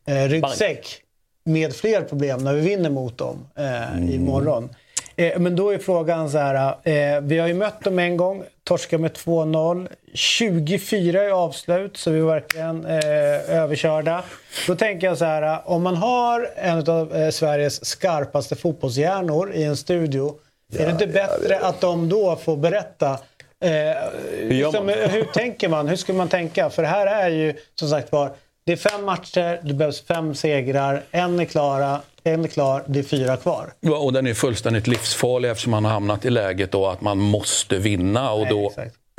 eh, 0.06 0.28
ryggsäck 0.28 1.02
med 1.44 1.74
fler 1.74 2.02
problem 2.02 2.44
när 2.44 2.54
vi 2.54 2.60
vinner 2.60 2.90
mot 2.90 3.18
dem 3.18 3.48
eh, 3.54 4.14
imorgon. 4.14 4.68
Eh, 5.16 5.38
men 5.38 5.56
då 5.56 5.70
är 5.70 5.78
frågan 5.78 6.30
så 6.30 6.38
här. 6.38 6.74
Eh, 6.82 7.20
vi 7.20 7.38
har 7.38 7.48
ju 7.48 7.54
mött 7.54 7.84
dem 7.84 7.98
en 7.98 8.16
gång, 8.16 8.44
torska 8.64 8.98
med 8.98 9.12
2-0. 9.12 9.88
24 10.14 11.24
i 11.24 11.30
avslut, 11.30 11.96
så 11.96 12.10
vi 12.10 12.20
var 12.20 12.34
verkligen 12.34 12.84
eh, 12.84 13.56
överkörda. 13.56 14.24
Då 14.66 14.74
tänker 14.74 15.06
jag 15.06 15.18
så 15.18 15.24
här. 15.24 15.60
Om 15.64 15.82
man 15.82 15.96
har 15.96 16.50
en 16.56 16.90
av 16.90 17.16
eh, 17.16 17.30
Sveriges 17.30 17.84
skarpaste 17.84 18.56
fotbollshjärnor 18.56 19.52
i 19.54 19.62
en 19.62 19.76
studio. 19.76 20.34
är 20.78 20.84
det 20.86 20.92
inte 20.92 21.06
bättre 21.06 21.58
att 21.58 21.80
de 21.80 22.08
då 22.08 22.36
får 22.36 22.56
berätta 22.56 23.18
eh, 23.64 23.70
liksom, 24.42 24.86
man? 24.86 24.94
hur 24.94 25.24
tänker 25.24 25.68
man? 25.68 25.88
Hur 25.88 25.96
ska 25.96 26.12
man 26.12 26.28
tänka? 26.28 26.70
För 26.70 26.82
det 26.82 26.88
här 26.88 27.06
är 27.06 27.28
ju 27.28 27.54
som 27.74 27.88
sagt 27.88 28.12
var, 28.12 28.30
det 28.66 28.72
är 28.72 28.76
fem 28.76 29.04
matcher, 29.04 29.60
det 29.62 29.74
behövs 29.74 30.04
fem 30.06 30.34
segrar, 30.34 31.02
en 31.10 31.40
är 31.40 31.44
klara, 31.44 32.00
en 32.24 32.44
är 32.44 32.48
klar, 32.48 32.82
det 32.86 32.98
är 32.98 33.02
fyra 33.02 33.36
kvar. 33.36 33.72
Ja, 33.80 33.96
och 33.98 34.12
den 34.12 34.26
är 34.26 34.34
fullständigt 34.34 34.86
livsfarlig 34.86 35.50
eftersom 35.50 35.70
man 35.70 35.84
har 35.84 35.92
hamnat 35.92 36.24
i 36.24 36.30
läget 36.30 36.72
då 36.72 36.86
att 36.86 37.00
man 37.00 37.18
måste 37.18 37.78
vinna 37.78 38.32
och, 38.32 38.40
Nej, 38.40 38.50
då, 38.50 38.72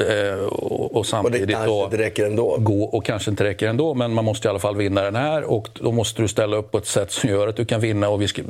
eh, 0.05 0.33
och, 0.33 0.81
och 0.81 0.95
Och 0.95 1.03
det 1.03 1.10
samtidigt 1.10 1.49
kanske 1.49 1.67
då 1.69 1.83
inte 1.83 1.97
räcker 1.97 2.25
ändå. 2.25 2.57
gå 2.60 2.83
och 2.83 3.05
kanske 3.05 3.31
inte 3.31 3.43
räcker 3.43 3.67
ändå 3.67 3.93
men 3.93 4.13
man 4.13 4.25
måste 4.25 4.47
i 4.47 4.49
alla 4.49 4.60
fall 4.60 4.75
vinna 4.75 5.01
den 5.01 5.15
här 5.15 5.43
och 5.43 5.69
då 5.73 5.91
måste 5.91 6.21
du 6.21 6.27
ställa 6.27 6.57
upp 6.57 6.71
på 6.71 6.77
ett 6.77 6.88
sätt 6.88 7.12
som 7.12 7.29
gör 7.29 7.47
att 7.47 7.55
du 7.55 7.65
kan 7.65 7.81
vinna 7.81 8.10
och 8.10 8.21
vi 8.21 8.27
ska, 8.27 8.41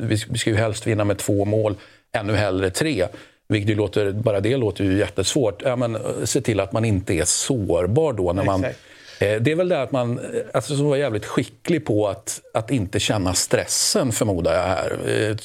vi 0.00 0.18
ska, 0.18 0.32
vi 0.32 0.38
ska 0.38 0.50
ju 0.50 0.56
helst 0.56 0.86
vinna 0.86 1.04
med 1.04 1.18
två 1.18 1.44
mål, 1.44 1.74
ännu 2.12 2.34
hellre 2.34 2.70
tre. 2.70 3.06
Vilket 3.48 3.70
ju 3.70 3.74
låter, 3.74 4.12
bara 4.12 4.40
det 4.40 4.56
låter 4.56 4.84
ju 4.84 4.98
jättesvårt. 4.98 5.62
Ja, 5.64 5.76
men, 5.76 5.94
eh, 5.94 6.00
se 6.24 6.40
till 6.40 6.60
att 6.60 6.72
man 6.72 6.84
inte 6.84 7.14
är 7.14 7.24
sårbar 7.24 8.12
då 8.12 8.32
när 8.32 8.44
man 8.44 8.64
Exakt. 8.64 8.80
Eh, 9.22 9.40
Det 9.42 9.50
är 9.50 9.54
väl 9.54 9.68
det 9.68 9.82
att 9.82 9.92
man 9.92 10.18
eh, 10.18 10.24
alltså, 10.54 10.76
som 10.76 10.86
var 10.86 10.96
jävligt 10.96 11.24
skicklig 11.24 11.84
på 11.84 12.08
att, 12.08 12.40
att 12.54 12.70
inte 12.70 13.00
känna 13.00 13.34
stressen, 13.34 14.12
förmodar 14.12 14.54
jag 14.54 14.62
här. 14.62 14.98
Eh, 15.08 15.36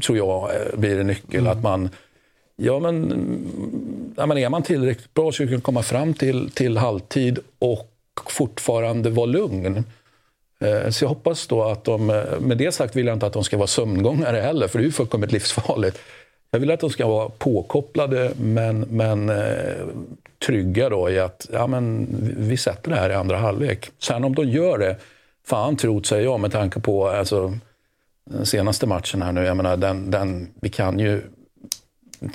Tror 0.00 0.18
jag 0.18 0.50
blir 0.74 1.00
en 1.00 1.06
nyckel. 1.06 1.46
Att 1.46 1.62
man, 1.62 1.88
ja, 2.56 2.78
men, 2.78 3.04
mm, 3.04 4.14
ja, 4.16 4.26
men 4.26 4.38
är 4.38 4.48
man 4.48 4.62
tillräckligt 4.62 5.14
bra 5.14 5.32
så 5.32 5.42
kan 5.42 5.52
man 5.52 5.60
komma 5.60 5.82
fram 5.82 6.14
till, 6.14 6.50
till 6.50 6.76
halvtid 6.76 7.38
och 7.58 7.88
fortfarande 8.28 9.10
vara 9.10 9.26
lugn. 9.26 9.84
Så 10.90 11.04
jag 11.04 11.08
hoppas 11.08 11.46
då 11.46 11.62
att 11.62 11.84
de, 11.84 12.06
med 12.40 12.58
det 12.58 12.72
sagt 12.72 12.96
vill 12.96 13.06
jag 13.06 13.16
inte 13.16 13.26
att 13.26 13.32
de 13.32 13.44
ska 13.44 13.56
vara 13.56 13.66
sömngångare 13.66 14.36
heller, 14.40 14.68
för 14.68 14.78
det 14.78 14.82
är 14.82 14.86
ju 14.86 14.92
fullkomligt 14.92 15.32
livsfarligt. 15.32 15.98
Jag 16.50 16.60
vill 16.60 16.70
att 16.70 16.80
de 16.80 16.90
ska 16.90 17.06
vara 17.06 17.28
påkopplade 17.28 18.32
men, 18.36 18.80
men 18.80 19.30
trygga 20.46 20.88
då 20.88 21.10
i 21.10 21.18
att 21.18 21.46
ja, 21.52 21.66
men, 21.66 22.06
vi- 22.38 22.56
sätter 22.56 22.90
det 22.90 22.96
här 22.96 23.10
i 23.10 23.14
andra 23.14 23.36
halvlek. 23.36 23.90
Sen 23.98 24.24
om 24.24 24.34
de 24.34 24.48
gör 24.48 24.78
det, 24.78 24.96
fan 25.46 25.76
trot 25.76 26.06
säger 26.06 26.24
jag 26.24 26.40
med 26.40 26.52
tanke 26.52 26.80
på 26.80 27.08
alltså, 27.08 27.58
den 28.30 28.46
senaste 28.46 28.86
matchen 28.86 29.22
här 29.22 29.32
nu. 29.32 29.44
Jag 29.44 29.56
menar, 29.56 29.76
den, 29.76 30.10
den, 30.10 30.48
vi 30.60 30.68
kan 30.68 30.98
ju 30.98 31.22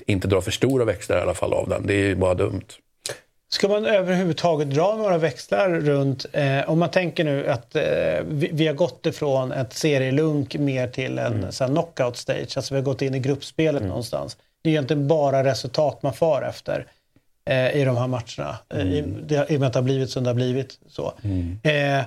inte 0.06 0.28
dra 0.28 0.42
för 0.42 0.52
stora 0.52 0.86
växlar 0.86 1.18
i 1.18 1.22
alla 1.22 1.34
fall 1.34 1.54
av 1.54 1.70
den. 1.70 1.88
Det 1.88 1.94
är 1.94 2.08
ju 2.08 2.16
bara 2.16 2.34
dumt. 2.34 2.66
Ska 3.50 3.68
man 3.68 3.86
överhuvudtaget 3.86 4.70
dra 4.70 4.96
några 4.96 5.18
växlar 5.18 5.70
runt, 5.70 6.26
eh, 6.34 6.70
om 6.70 6.80
man 6.80 6.92
tänker 6.92 7.24
nu 7.24 7.48
att 7.48 7.76
eh, 7.76 7.84
vi, 8.28 8.50
vi 8.54 8.68
har 8.68 8.74
gått 8.74 9.06
ifrån 9.06 9.52
ett 9.52 9.74
serielunk 9.74 10.56
mer 10.56 10.88
till 10.88 11.18
en 11.20 11.34
mm. 11.34 11.52
knockout 11.52 12.18
stage, 12.18 12.58
alltså 12.58 12.74
vi 12.74 12.80
har 12.80 12.86
gått 12.86 13.02
in 13.02 13.16
i 13.16 13.20
gruppspelet 13.20 13.84
någonstans. 13.84 14.38
Det 14.62 14.70
är 14.70 14.72
egentligen 14.72 15.08
bara 15.08 15.44
resultat 15.44 16.04
man 16.04 16.14
far 16.14 16.42
efter 16.42 16.86
eh, 17.48 17.82
i 17.82 17.84
de 17.86 17.98
här 17.98 18.08
matcherna, 18.08 18.58
eh, 18.74 18.82
i, 18.94 19.02
det, 19.28 19.46
i 19.50 19.56
och 19.56 19.60
med 19.60 19.68
att 19.68 19.74
det 19.74 19.80
har 19.80 19.84
blivit 19.84 20.10
som 20.10 20.24
det 20.24 20.30
har 20.30 20.36
blivit. 20.36 20.80
Så. 20.90 21.14
Eh, 21.64 22.04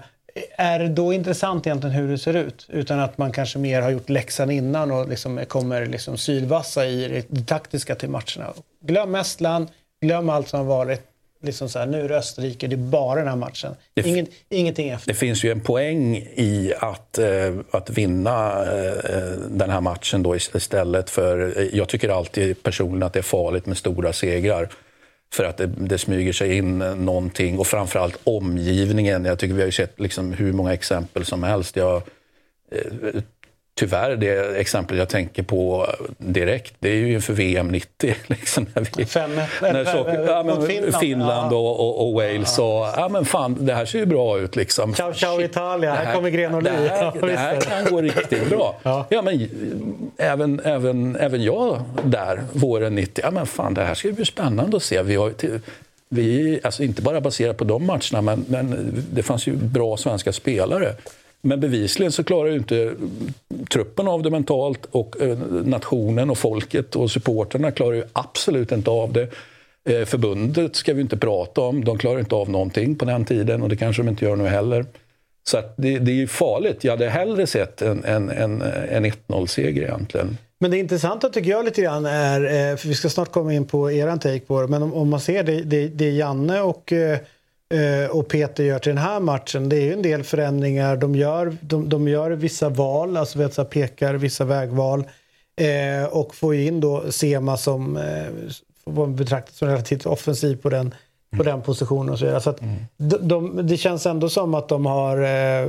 är 0.57 0.79
det 0.79 0.89
då 0.89 1.13
intressant 1.13 1.67
egentligen 1.67 1.97
hur 1.97 2.09
det 2.09 2.19
ser 2.19 2.35
ut? 2.35 2.67
Utan 2.69 3.01
att 3.01 3.19
man 3.19 3.33
kanske 3.33 3.59
mer 3.59 3.83
har 3.83 3.91
gjort 3.91 4.09
läxan 4.09 4.51
innan 4.51 4.91
och 4.91 5.09
liksom 5.09 5.41
kommer 5.49 5.87
liksom 5.87 6.17
sylvassa 6.19 6.87
i 6.87 7.25
det, 7.29 7.47
taktiska 7.47 7.95
till 7.95 8.09
matcherna. 8.11 8.53
Glöm 8.85 9.15
Estland, 9.15 9.69
glöm 10.01 10.29
allt 10.29 10.49
som 10.49 10.59
har 10.59 10.67
varit. 10.67 11.07
Liksom 11.43 11.69
så 11.69 11.79
här, 11.79 11.87
nu 11.87 12.05
är 12.05 12.09
det 12.09 12.17
Österrike, 12.17 12.67
det 12.67 12.75
är 12.75 12.77
bara 12.77 13.19
den 13.19 13.29
här 13.29 13.37
matchen. 13.37 13.75
Det 13.95 14.27
ingenting 14.49 14.89
efter. 14.89 15.09
Det 15.09 15.15
finns 15.19 15.45
ju 15.45 15.51
en 15.53 15.61
poäng 15.61 16.17
i 16.17 16.73
att, 16.79 17.19
eh, 17.19 17.55
att 17.71 17.91
vinna 17.91 18.63
eh, 18.63 19.23
den 19.51 19.71
här 19.71 19.81
matchen 19.81 20.23
då 20.23 20.37
istället 20.37 21.11
för... 21.11 21.59
eh, 21.59 21.65
Jag 21.73 21.89
tycker 21.89 22.09
alltid 22.09 22.63
personligen 22.63 23.03
att 23.03 23.13
det 23.13 23.19
är 23.19 23.23
farligt 23.23 23.67
med 23.67 23.77
stora 23.77 24.13
segrar. 24.13 24.69
För 25.33 25.45
att 25.45 25.57
det, 25.57 25.67
det 25.67 25.99
smyger 25.99 26.33
sig 26.33 26.57
in 26.57 26.79
någonting 26.79 27.59
och 27.59 27.67
framförallt 27.67 28.21
omgivningen. 28.25 29.25
Jag 29.25 29.39
tycker 29.39 29.55
vi 29.55 29.61
har 29.61 29.67
ju 29.67 29.73
sett 29.73 30.01
liksom 30.01 30.33
hur 30.33 30.53
många 30.53 30.73
exempel 30.73 31.25
som 31.25 31.43
helst. 31.43 31.77
Jag, 31.77 31.97
eh, 32.71 33.23
tyvärr, 33.75 34.17
det 34.17 34.57
exempel 34.61 34.99
jag 34.99 35.09
tänker 35.09 35.43
på 35.43 35.87
direkt, 36.19 36.75
det 36.79 36.89
är 36.89 36.95
ju 36.95 37.13
inför 37.13 37.33
VM 37.33 37.69
90. 37.69 38.15
Liksom, 38.27 38.67
när 38.75 38.87
vi, 38.97 39.05
Fem- 39.05 39.41
när 39.63 39.85
så, 39.85 40.25
ja, 40.27 40.43
men, 40.43 40.67
Finland. 40.67 40.95
Finland, 41.01 41.53
Ja. 41.53 41.57
och, 41.57 41.81
och, 41.81 42.07
och 42.09 42.13
Wales 42.15 42.55
sa 42.55 42.93
ja, 42.97 43.09
men 43.09 43.25
fan, 43.25 43.57
det 43.61 43.75
här 43.75 43.85
ser 43.85 43.99
ju 43.99 44.07
bra 44.07 44.39
ut. 44.39 44.57
Liksom. 44.57 44.95
Ciao, 44.95 45.13
ciao, 45.15 45.41
Italia. 45.41 45.95
Här 45.95 46.15
kommer 46.15 46.31
Gren 46.31 46.53
Det 46.53 46.59
Oli. 46.59 46.69
här, 46.71 47.13
Ja, 47.21 47.27
det 47.27 47.37
här 47.37 47.55
det. 47.55 47.61
kan 47.61 47.85
gå 47.95 48.01
riktigt 48.03 48.49
bra. 48.49 48.77
Ja. 48.83 49.07
Ja. 49.11 49.23
men, 49.23 49.49
även, 50.19 50.61
även, 50.65 51.17
även 51.17 51.43
jag 51.43 51.83
där, 52.05 52.41
våren 52.53 52.95
90. 52.95 53.23
Ja, 53.25 53.31
men 53.31 53.47
fan, 53.47 53.75
det 53.75 53.85
här 53.85 53.95
ska 53.95 54.09
ju 54.09 54.15
bli 54.15 54.25
spännande 54.25 54.77
att 54.77 54.83
se. 54.83 55.03
Vi 55.03 55.17
har, 55.17 55.31
till- 55.31 55.61
vi, 56.09 56.61
alltså 56.63 56.83
inte 56.83 57.03
bara 57.03 57.21
baserat 57.21 57.57
på 57.57 57.65
de 57.65 57.87
matcherna, 57.87 58.21
men, 58.23 58.45
men 58.49 58.93
det 59.13 59.23
fanns 59.23 59.47
ju 59.47 59.53
bra 59.57 59.97
svenska 59.97 60.33
spelare. 60.33 60.95
Men 61.43 61.61
bevisligen 61.61 62.13
så 62.13 62.25
klarar 62.25 62.51
ju 62.51 62.57
inte 62.57 62.95
truppen 63.71 64.09
av 64.09 64.23
det 64.23 64.31
mentalt 64.31 64.87
och 64.91 65.21
eh, 65.23 65.39
nationen 65.65 66.31
och 66.31 66.39
folket 66.39 66.97
och 66.97 67.11
supporterna 67.11 67.71
klarar 67.71 67.93
ju 67.93 68.05
absolut 68.13 68.73
inte 68.73 68.91
av 68.91 69.13
det. 69.13 69.29
Eh, 69.85 70.05
förbundet 70.05 70.77
ska 70.77 70.95
vi 70.95 71.01
inte 71.01 71.17
prata 71.17 71.61
om. 71.61 71.85
De 71.85 71.99
klarar 71.99 72.19
inte 72.19 72.35
av 72.35 72.51
någonting 72.51 72.97
på 72.97 73.05
den 73.05 73.25
tiden 73.25 73.63
och 73.63 73.69
det 73.69 73.77
kanske 73.77 74.03
de 74.03 74.09
inte 74.09 74.25
gör 74.25 74.37
nu 74.37 74.47
heller. 74.47 74.87
Så 75.49 75.61
det, 75.77 75.99
det, 75.99 76.11
är 76.11 76.15
ju 76.15 76.27
farligt. 76.27 76.85
Jag 76.85 76.93
hade 76.93 77.09
hellre 77.09 77.47
sett 77.47 77.83
en, 77.83 78.05
en, 78.05 78.31
en, 78.31 78.63
en 78.63 79.07
1-0-seger 79.07 79.83
egentligen. 79.83 80.39
Men 80.59 80.71
det 80.71 80.79
intressanta 80.79 81.29
tycker 81.29 81.51
jag 81.51 81.65
lite 81.65 81.83
grann 81.83 82.07
är, 82.07 82.41
eh, 82.45 82.77
för 82.77 82.89
vi 82.89 82.95
ska 82.95 83.09
snart 83.09 83.33
komma 83.33 83.55
in 83.55 83.67
på 83.67 83.91
eran 83.93 84.19
take 84.19 84.41
på 84.41 84.61
det, 84.61 84.69
men 84.69 84.83
om, 84.83 84.95
om 84.95 85.11
man 85.11 85.21
ser 85.21 85.43
det, 85.43 85.63
det, 85.63 85.89
det 85.89 86.11
Janne 86.11 86.61
och, 86.61 86.93
och 88.11 88.29
Peter 88.29 88.65
gör 88.65 88.79
till 88.79 88.91
den 88.91 89.05
här 89.05 89.21
matchen, 89.21 89.69
det 89.69 89.77
är 89.77 89.81
ju 89.81 89.93
en 89.93 90.03
del 90.03 90.23
förändringar. 90.23 90.97
De 90.97 91.15
gör, 91.15 91.57
de, 91.61 91.89
de 91.89 92.09
gör 92.09 92.31
vissa 92.31 92.69
val, 92.69 93.17
alltså 93.17 93.49
så 93.49 93.65
pekar 93.65 94.15
vissa 94.15 94.45
vägval 94.45 95.05
eh, 95.57 96.05
och 96.11 96.35
får 96.35 96.55
in 96.55 96.81
då 96.81 97.13
Sema 97.13 97.57
som 97.57 97.97
eh, 97.97 99.07
betraktas 99.07 99.57
som 99.57 99.69
relativt 99.69 100.07
offensiv 100.07 100.57
på 100.57 100.71
den, 100.71 100.95
på 101.37 101.43
den 101.43 101.63
positionen 101.63 102.11
och 102.11 102.19
så 102.19 102.25
vidare. 102.25 102.41
Så 102.41 102.51
att 102.51 102.61
mm. 102.61 102.77
de, 102.97 103.29
de, 103.29 103.67
det 103.67 103.77
känns 103.77 104.07
ändå 104.07 104.29
som 104.29 104.55
att 104.55 104.69
de 104.69 104.87
har 104.87 105.17
eh, 105.17 105.69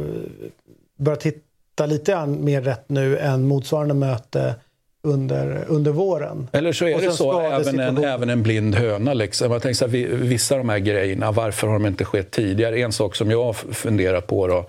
börjat 0.98 1.20
titta 1.20 1.86
lite 1.86 2.26
mer 2.26 2.62
rätt 2.62 2.90
nu 2.90 3.18
än 3.18 3.48
motsvarande 3.48 3.94
möte 3.94 4.56
under, 5.04 5.66
under 5.68 5.92
våren. 5.92 6.48
Eller 6.52 6.74
så 6.74 6.86
är 6.88 7.02
det 7.02 7.12
så 7.12 7.42
även 7.42 7.80
en, 7.80 7.98
även 7.98 8.30
en 8.30 8.44
blind 8.44 8.76
höna. 8.76 9.14
Liksom. 9.14 9.52
Jag 9.52 9.62
tänker 9.62 9.76
så 9.76 9.88
här, 9.88 10.08
vissa 10.16 10.56
av 10.56 10.60
de 10.60 10.70
här 10.70 10.80
grejerna, 10.80 11.32
varför 11.32 11.68
har 11.68 11.74
de 11.74 11.86
inte 11.86 12.06
skett 12.06 12.32
tidigare? 12.32 12.80
En 12.80 12.92
sak 12.92 13.16
som 13.16 13.32
jag 13.32 13.56
funderar 13.56 14.22
på 14.22 14.48
då, 14.48 14.66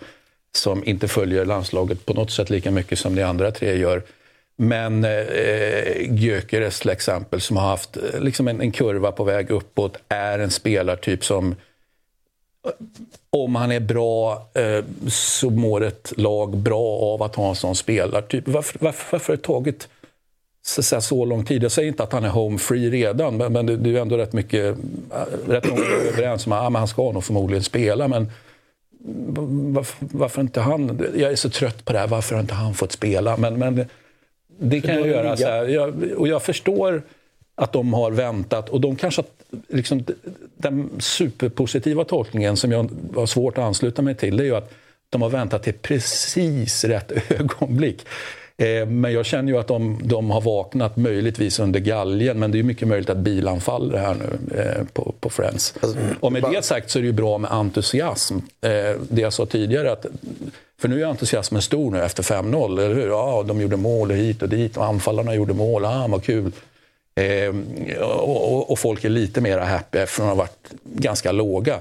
som 0.57 0.85
inte 0.85 1.09
följer 1.09 1.45
landslaget 1.45 2.07
på 2.07 2.15
något 2.15 2.31
sätt 2.31 2.51
lika 2.51 2.71
mycket 2.71 2.99
som 2.99 3.15
de 3.15 3.23
andra 3.23 3.51
tre 3.51 3.77
gör. 3.77 4.03
Men 4.57 5.05
eh, 5.05 5.11
Gyökeres 6.11 6.81
till 6.81 6.91
exempel, 6.91 7.41
som 7.41 7.57
har 7.57 7.69
haft 7.69 7.97
eh, 7.97 8.21
liksom 8.21 8.49
en, 8.49 8.61
en, 8.61 8.73
kurva 8.73 9.13
på 9.13 9.25
väg 9.25 9.51
uppåt, 9.51 9.97
är 10.09 10.39
en 10.39 10.51
spelartyp 10.51 11.25
som 11.25 11.55
om 13.31 13.55
han 13.55 13.73
är 13.73 13.81
bra 13.81 14.49
eh, 14.55 14.85
så 15.09 15.51
mår 15.51 15.85
ett 15.85 16.13
lag 16.17 16.57
bra 16.57 16.99
av 16.99 17.23
att 17.23 17.35
ha 17.35 17.49
en 17.49 17.55
sån 17.55 17.75
spelartyp. 17.75 18.49
Varför, 18.49 18.79
varför, 18.83 19.07
varför 19.13 19.33
har 19.33 19.37
det 19.37 19.43
tagit 19.43 19.89
så, 20.65 20.83
så, 20.83 21.01
så, 21.01 21.25
lång 21.25 21.45
tid? 21.45 21.63
Jag 21.63 21.73
säger 21.73 21.89
inte 21.89 22.03
att 22.03 22.13
han 22.13 22.25
är 22.25 22.29
home 22.29 22.59
free 22.59 22.91
redan, 22.91 23.37
men, 23.37 23.53
men 23.53 23.67
det, 23.67 23.77
det, 23.77 23.97
är 23.97 24.01
ändå 24.01 24.17
rätt 24.17 24.33
mycket... 24.33 24.77
Rätt 25.49 25.69
många 25.69 25.85
är 25.85 26.09
överens 26.09 26.47
om 26.47 26.53
att 26.53 26.75
ah, 26.75 26.79
han 26.79 26.89
ska 26.89 27.13
nog 27.13 27.25
förmodligen 27.25 27.63
spela, 27.63 28.09
men 28.09 28.31
varför, 29.75 30.07
varför, 30.13 30.41
inte 30.41 30.61
han? 30.61 31.07
Jag 31.17 31.33
är 31.33 31.37
så 31.37 31.51
trött 31.51 31.85
på 31.85 31.93
det 31.93 31.99
här, 31.99 32.07
varför 32.07 32.35
har 32.35 32.43
inte 32.43 32.55
han 32.55 32.75
fått 32.75 32.93
spela? 32.93 33.37
Men, 33.37 33.59
men 33.59 33.87
det 34.59 34.81
kan 34.81 34.95
jag 34.95 35.09
göra. 35.09 35.37
Så 35.37 35.47
här. 35.47 35.65
Jag, 35.65 35.95
och 36.17 36.29
jag 36.29 36.43
förstår 36.43 37.03
att 37.55 37.73
de 37.73 37.95
har 37.95 38.11
väntat. 38.11 38.69
Och 38.69 38.81
de 38.81 38.97
kanske 38.97 39.23
liksom, 39.69 40.05
den 40.57 40.91
superpositiva 40.99 42.05
tolkningen 42.05 42.57
som 42.57 42.73
jag 42.73 42.91
har 43.15 43.27
svårt 43.27 43.59
att 43.59 43.65
ansluta 43.65 44.03
mig 44.03 44.15
till 44.15 44.37
det 44.37 44.43
är 44.43 44.47
ju 44.47 44.57
att 44.57 44.73
de 45.11 45.23
har 45.23 45.31
väntat 45.31 45.63
till 45.63 45.75
precis 45.75 46.85
rätt 46.85 47.13
ögonblick. 47.41 48.07
Eh, 48.63 48.87
men 48.87 49.13
jag 49.13 49.27
känner 49.27 49.53
ju 49.53 49.59
att 49.59 49.67
de, 49.67 50.01
de, 50.05 50.31
har 50.31 50.41
vaknat 50.41 50.97
möjligtvis 50.97 51.59
under 51.59 51.81
galgen 51.81 52.39
men 52.39 52.53
det 52.53 52.59
är 52.59 52.63
mycket 52.63 52.89
möjligt 52.89 53.11
att 53.11 53.17
bilan 53.17 53.61
faller 53.61 53.99
här 53.99 54.15
nu 54.15 54.59
eh, 54.61 54.85
på, 54.93 55.15
på 55.21 55.31
Friends. 55.31 55.75
Alltså, 55.81 55.99
och 56.21 56.33
med 56.33 56.43
det 56.43 56.65
sagt 56.65 56.91
så 56.91 56.99
är 56.99 57.03
det 57.03 57.07
ju 57.07 57.13
bra 57.13 57.39
med 57.39 57.53
entusiasm. 57.53 58.37
Eh, 58.61 58.71
det 59.09 59.23
jag 59.23 59.33
sa 59.33 59.47
tidigare 59.47 59.93
att 59.93 60.07
för 60.81 60.89
nu 60.89 61.03
är 61.03 61.07
entusiasmen 61.07 61.63
stor 61.63 61.91
nu 61.91 62.03
efter 62.03 62.23
5-0, 62.23 62.65
eller 62.65 62.95
hur? 62.95 63.09
Ja, 63.09 63.45
de 63.49 63.61
gjorde 63.61 63.77
mål 63.77 64.11
hit 64.11 64.43
och 64.43 64.49
dit 64.49 64.77
och 64.77 64.85
anfallarna 64.85 65.35
gjorde 65.35 65.55
mål. 65.55 65.85
Ah, 65.85 66.07
vad 66.09 66.25
kul. 66.25 66.53
Eh, 67.15 67.55
och, 68.01 68.71
och, 68.71 68.79
folk 68.79 69.05
är 69.05 69.09
lite 69.09 69.41
mer 69.41 69.59
happy 69.59 69.99
eftersom 69.99 70.25
de 70.25 70.29
har 70.29 70.37
varit 70.37 70.71
ganska 70.85 71.33
låga. 71.33 71.81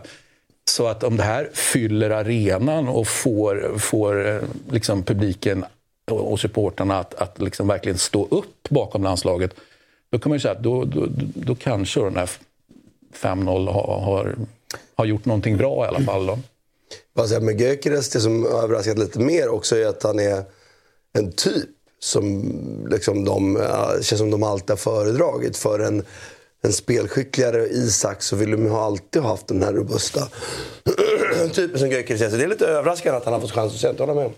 Så 0.69 0.87
att 0.87 1.03
om 1.03 1.17
det 1.17 1.23
här 1.23 1.49
fyller 1.53 2.09
arenan 2.09 2.87
och 2.87 3.07
får, 3.07 3.79
får 3.79 4.27
eh, 4.27 4.41
liksom 4.71 5.03
publiken 5.03 5.65
och 6.15 6.39
supportrarna 6.39 6.99
att, 6.99 7.13
att 7.13 7.39
liksom 7.39 7.67
verkligen 7.67 7.97
stå 7.97 8.27
upp 8.31 8.69
bakom 8.69 9.03
landslaget, 9.03 9.51
då 10.09 10.19
kan 10.19 10.29
man 10.29 10.35
ju 10.35 10.39
säga 10.39 10.51
att 10.51 10.63
då, 10.63 10.85
då, 10.85 11.07
då 11.35 11.55
kanske 11.55 11.99
den 11.99 12.15
här 12.15 12.29
5-0 13.13 13.71
har, 13.71 14.01
har, 14.01 14.35
har 14.95 15.05
gjort 15.05 15.25
någonting 15.25 15.57
bra 15.57 15.85
i 15.85 15.87
alla 15.87 15.99
fall. 15.99 16.25
Då. 16.25 16.39
Vad 17.13 17.43
med 17.43 17.61
Gyökeres, 17.61 18.09
det 18.09 18.19
som 18.19 18.45
överraskat 18.45 18.97
lite 18.97 19.19
mer 19.19 19.49
också 19.49 19.75
är 19.77 19.87
att 19.87 20.03
han 20.03 20.19
är 20.19 20.43
en 21.13 21.31
typ 21.31 21.69
som 21.99 22.51
liksom 22.89 23.25
de, 23.25 23.57
äh, 23.57 24.01
känns 24.01 24.19
som 24.19 24.31
de 24.31 24.43
alltid 24.43 24.69
har 24.69 24.77
föredragit. 24.77 25.57
För 25.57 25.79
en, 25.79 26.05
en 26.61 26.73
spelskickligare 26.73 27.67
Isak 27.67 28.23
så 28.23 28.35
vill 28.35 28.51
de 28.51 28.65
ju 28.65 28.73
alltid 28.73 29.21
ha 29.21 29.29
haft 29.29 29.47
den 29.47 29.63
här 29.63 29.73
robusta 29.73 30.27
typen 31.53 31.79
som 31.79 31.89
Gyökeres 31.89 32.21
är. 32.21 32.29
Så 32.29 32.35
det 32.35 32.43
är 32.43 32.47
lite 32.47 32.67
överraskande 32.67 33.17
att 33.17 33.25
han 33.25 33.33
har 33.33 33.41
fått 33.41 33.51
chans 33.51 33.73
att 33.73 33.79
se. 33.79 34.03
Hålla 34.03 34.13
med. 34.13 34.31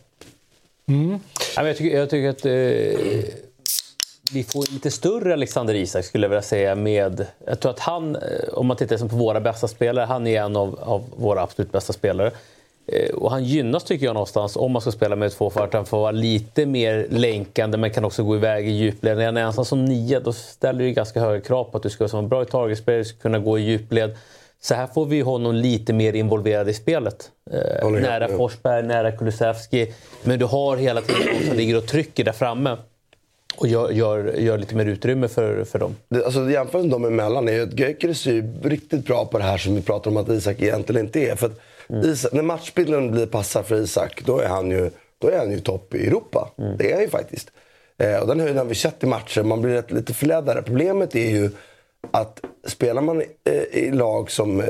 Mm. 0.88 1.20
Jag, 1.56 1.78
tycker, 1.78 1.98
jag 1.98 2.10
tycker 2.10 2.30
att 2.30 2.46
eh, 2.46 3.34
vi 4.32 4.44
får 4.44 4.74
lite 4.74 4.92
större 4.92 5.34
Alexander 5.34 5.74
Isak 5.74 6.06
skulle 6.06 6.26
jag 6.26 6.30
vilja 6.30 6.42
säga. 6.42 6.76
Med, 6.76 7.26
jag 7.46 7.60
tror 7.60 7.72
att 7.72 7.80
han, 7.80 8.16
eh, 8.16 8.22
om 8.54 8.68
man 8.68 8.78
tittar 8.78 8.96
liksom 8.96 9.10
på 9.10 9.16
våra 9.16 9.42
bästa 9.42 9.68
spelare, 9.68 10.06
han 10.06 10.28
är 10.28 10.42
en 10.42 10.56
av, 10.56 10.80
av 10.82 11.04
våra 11.16 11.42
absolut 11.42 11.72
bästa 11.72 11.94
spelare. 11.94 12.32
Eh, 12.88 13.16
och 13.16 13.32
han 13.32 13.44
gynnas 13.44 13.84
tycker 13.84 14.06
jag 14.06 14.14
någonstans 14.14 14.56
om 14.56 14.72
man 14.72 14.82
ska 14.82 14.92
spela 14.92 15.16
med 15.16 15.32
två 15.32 15.50
för 15.50 15.64
att 15.64 15.74
han 15.74 15.86
får 15.86 15.98
vara 15.98 16.12
lite 16.12 16.66
mer 16.66 17.08
länkande 17.10 17.78
men 17.78 17.92
kan 17.92 18.06
också 18.06 18.24
gå 18.24 18.36
iväg 18.36 18.68
i 18.68 18.72
djupled. 18.72 19.18
När 19.18 19.26
han 19.26 19.38
är 19.38 19.42
ensam 19.42 19.66
som 19.66 19.86
nia 19.86 20.20
då 20.20 20.34
ställer 20.34 20.84
det 20.84 20.92
ganska 20.92 21.20
höga 21.20 21.42
krav 21.42 21.64
på 21.64 21.78
att 21.78 21.84
du 21.84 21.90
ska 21.90 22.08
vara 22.08 22.22
bra 22.22 22.44
i 22.44 22.46
targetspel, 22.46 23.06
kunna 23.06 23.40
gå 23.40 23.60
i 23.60 23.62
djupled. 23.62 24.18
Så 24.64 24.76
här 24.76 24.88
får 24.88 25.06
vi 25.06 25.22
honom 25.22 25.56
lite 25.56 25.94
mer 25.94 26.14
involverad 26.14 26.70
i 26.70 26.74
spelet. 26.74 27.32
Eh, 27.52 27.90
nära 27.90 28.30
ja. 28.30 28.38
Forsberg, 28.38 28.84
nära 28.84 29.12
Kulusevski. 29.12 29.94
Men 30.24 30.40
du 30.40 30.46
har 30.46 30.78
hela 30.78 31.02
tiden 31.02 31.34
någon 31.34 31.44
som 31.48 31.58
ligger 31.58 31.78
och 31.78 31.88
trycker 31.88 32.24
där 32.24 32.32
framme. 32.32 32.78
Och 33.56 33.68
gör, 33.68 33.90
gör, 33.90 34.34
gör 34.34 34.58
lite 34.58 34.76
mer 34.76 34.86
utrymme 34.86 35.28
för, 35.28 35.64
för 35.64 35.80
dem. 35.80 35.96
Det, 36.10 36.26
alltså, 36.26 36.50
jämförelsen 36.50 36.90
dem 36.90 37.06
emellan 37.06 37.48
är 37.48 37.54
ju 37.54 37.64
att 37.64 37.80
Gyökeres 37.80 38.28
är 38.28 38.54
riktigt 38.64 39.06
bra 39.06 39.26
på 39.26 39.38
det 39.38 39.44
här 39.44 39.58
som 39.58 39.76
vi 39.76 39.82
pratar 39.82 40.12
om 40.12 40.18
att 40.18 40.30
Isak 40.30 40.62
egentligen 40.62 41.06
inte 41.06 41.20
är. 41.20 41.36
För 41.36 41.52
mm. 41.90 42.10
Isak, 42.10 42.34
när 42.34 42.44
matchbilden 42.44 43.12
blir 43.12 43.26
passar 43.26 43.64
för 43.64 43.76
Isak, 43.76 44.22
då 44.26 44.40
är 44.40 44.48
han 44.48 44.72
ju, 44.72 44.90
då 45.18 45.30
är 45.30 45.38
han 45.38 45.52
ju 45.52 45.60
topp 45.60 45.96
i 45.96 46.08
Europa. 46.08 46.52
Mm. 46.58 46.78
Det 46.78 46.90
är 46.90 46.94
han 46.94 47.04
ju 47.04 47.10
faktiskt. 47.10 47.52
Eh, 47.98 48.18
och 48.18 48.28
den 48.28 48.40
höjden 48.40 48.58
har 48.58 48.66
vi 48.66 48.76
sett 48.76 49.04
i 49.04 49.06
matcher. 49.06 49.44
Man 49.44 49.62
blir 49.62 49.84
lite 49.88 50.14
förledare. 50.14 50.62
Problemet 50.62 51.16
är 51.16 51.30
ju 51.30 51.52
att 52.12 52.42
spelar 52.68 53.02
man 53.02 53.22
eh, 53.44 53.54
i 53.72 53.92
lag 53.92 54.32
som 54.32 54.60
eh, 54.60 54.66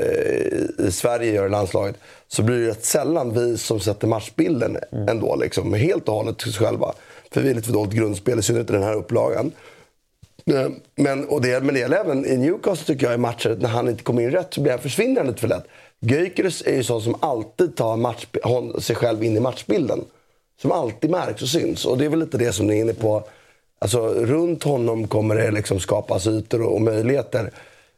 i 0.86 0.90
Sverige 0.92 1.32
gör 1.32 1.46
i 1.46 1.50
landslaget 1.50 1.96
så 2.28 2.42
blir 2.42 2.60
det 2.60 2.68
rätt 2.68 2.84
sällan 2.84 3.34
vi 3.34 3.58
som 3.58 3.80
sätter 3.80 4.06
matchbilden 4.06 4.78
mm. 4.92 5.08
ändå. 5.08 5.36
Liksom, 5.36 5.74
helt 5.74 6.08
och 6.08 6.14
hållet 6.14 6.42
själva. 6.42 6.92
För 7.30 7.40
vi 7.40 7.50
är 7.50 7.54
lite 7.54 7.66
för 7.66 7.72
dåligt 7.72 7.94
grundspel, 7.94 8.38
i 8.38 8.42
synnerhet 8.42 8.70
i 8.70 8.72
den 8.72 8.82
här 8.82 8.94
upplagan. 8.94 9.52
Eh, 10.46 10.68
men, 10.96 11.28
och 11.28 11.42
det, 11.42 11.60
men 11.64 11.74
det 11.74 11.80
gäller 11.80 11.96
även 11.96 12.26
i 12.26 12.36
Newcastle 12.36 12.94
tycker 12.94 13.06
jag 13.06 13.14
i 13.14 13.18
matcher, 13.18 13.56
när 13.60 13.68
han 13.68 13.88
inte 13.88 14.02
kommer 14.02 14.22
in 14.22 14.30
rätt 14.30 14.54
så 14.54 14.60
blir 14.60 14.72
han 14.72 14.80
försvinner 14.80 15.24
lite 15.24 15.40
för 15.40 15.48
lätt. 15.48 15.64
Gyökeres 16.00 16.62
är 16.66 16.74
ju 16.74 16.82
sån 16.82 17.02
som 17.02 17.14
alltid 17.20 17.76
tar 17.76 17.96
match, 17.96 18.26
sig 18.78 18.96
själv 18.96 19.24
in 19.24 19.36
i 19.36 19.40
matchbilden. 19.40 20.04
Som 20.60 20.72
alltid 20.72 21.10
märks 21.10 21.42
och 21.42 21.48
syns. 21.48 21.84
Och 21.84 21.98
det 21.98 22.04
är 22.04 22.08
väl 22.08 22.18
lite 22.18 22.38
det 22.38 22.52
som 22.52 22.66
ni 22.66 22.76
är 22.76 22.80
inne 22.80 22.94
på 22.94 23.24
Alltså, 23.78 24.08
runt 24.08 24.62
honom 24.62 25.08
kommer 25.08 25.34
det 25.34 25.50
liksom 25.50 25.80
skapas 25.80 26.26
ytor 26.26 26.62
och, 26.62 26.74
och 26.74 26.80
möjligheter. 26.80 27.50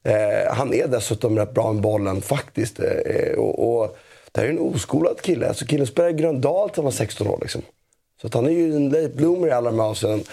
Eh, 0.02 0.54
han 0.54 0.74
är 0.74 0.86
dessutom 0.86 1.38
rätt 1.38 1.54
bra 1.54 1.72
med 1.72 1.82
bollen 1.82 2.22
faktiskt. 2.22 2.80
Eh, 2.80 3.38
och, 3.38 3.82
och, 3.82 3.98
det 4.32 4.40
här 4.40 4.48
är 4.48 4.52
en 4.52 4.58
oskolad 4.58 5.20
kille. 5.20 5.48
Alltså, 5.48 5.64
killen 5.64 5.86
spelade 5.86 6.14
i 6.14 6.16
Gröndal 6.16 6.70
till 6.70 6.76
han 6.76 6.84
var 6.84 6.92
16 6.92 7.26
år. 7.26 7.38
Liksom. 7.40 7.62
Så 8.20 8.26
att 8.26 8.34
han 8.34 8.46
är 8.46 8.50
ju 8.50 8.76
en 8.76 8.88
late 8.88 9.08
bloomer 9.08 9.48
i 9.48 9.50
alla 9.50 9.70
de 9.70 9.80
här 9.80 9.86
avseenden. 9.86 10.24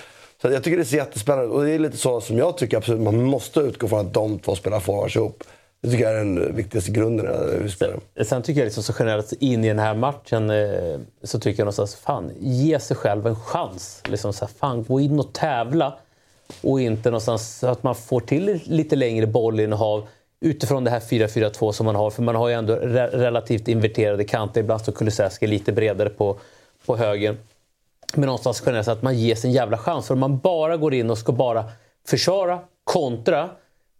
Så 0.41 0.51
jag 0.51 0.63
tycker 0.63 0.77
det 0.77 0.93
är 0.93 0.95
jättespännande. 0.95 1.49
Och 1.49 1.63
det 1.63 1.71
är 1.71 1.79
lite 1.79 1.97
så 1.97 2.21
som 2.21 2.37
jag 2.37 2.57
tycker 2.57 2.77
absolut 2.77 3.01
man 3.01 3.23
måste 3.23 3.59
utgå 3.59 3.87
från 3.87 3.99
att 3.99 4.13
de 4.13 4.39
två 4.39 4.55
spelar 4.55 4.79
forwards 4.79 5.15
ihop. 5.15 5.43
Det 5.83 5.89
tycker 5.89 6.03
jag 6.03 6.13
är 6.13 6.17
den 6.17 6.55
viktigaste 6.55 6.91
grunden 6.91 7.27
vi 7.63 7.69
spelar. 7.69 7.99
Sen 8.23 8.41
tycker 8.41 8.61
jag 8.61 8.65
liksom 8.65 8.83
så 8.83 8.93
generellt 8.99 9.33
in 9.33 9.63
i 9.63 9.67
den 9.67 9.79
här 9.79 9.95
matchen 9.95 10.49
eh, 10.49 10.99
så 11.23 11.39
tycker 11.39 11.59
jag 11.59 11.65
någonstans, 11.65 11.95
fan, 11.95 12.31
ge 12.39 12.79
sig 12.79 12.97
själv 12.97 13.27
en 13.27 13.35
chans. 13.35 14.03
Liksom 14.05 14.33
så 14.33 14.45
här, 14.45 14.53
fan, 14.59 14.83
gå 14.83 14.99
in 14.99 15.19
och 15.19 15.33
tävla. 15.33 15.97
Och 16.61 16.81
inte 16.81 17.09
någonstans 17.09 17.59
så 17.59 17.67
att 17.67 17.83
man 17.83 17.95
får 17.95 18.19
till 18.19 18.59
lite 18.63 18.95
längre 18.95 19.27
bollinnehav 19.27 20.07
utifrån 20.41 20.83
det 20.83 20.91
här 20.91 20.99
4-4-2 20.99 21.71
som 21.71 21.85
man 21.85 21.95
har. 21.95 22.11
För 22.11 22.23
man 22.23 22.35
har 22.35 22.47
ju 22.47 22.53
ändå 22.53 22.75
re 22.75 23.07
relativt 23.07 23.67
inverterade 23.67 24.23
kanter. 24.23 24.61
Ibland 24.61 24.81
står 24.81 24.93
Kulusevski 24.93 25.47
lite 25.47 25.71
bredare 25.71 26.09
på, 26.09 26.39
på 26.85 26.97
höger. 26.97 27.37
Men 28.13 28.25
någonstans 28.25 28.63
generellt 28.65 28.87
att 28.87 29.01
man 29.01 29.19
ges 29.19 29.45
en 29.45 29.51
jävla 29.51 29.77
chans. 29.77 30.07
För 30.07 30.13
om 30.13 30.19
man 30.19 30.37
bara 30.37 30.77
går 30.77 30.93
in 30.93 31.09
och 31.09 31.17
ska 31.17 31.31
bara 31.31 31.65
försvara, 32.07 32.59
kontra 32.83 33.49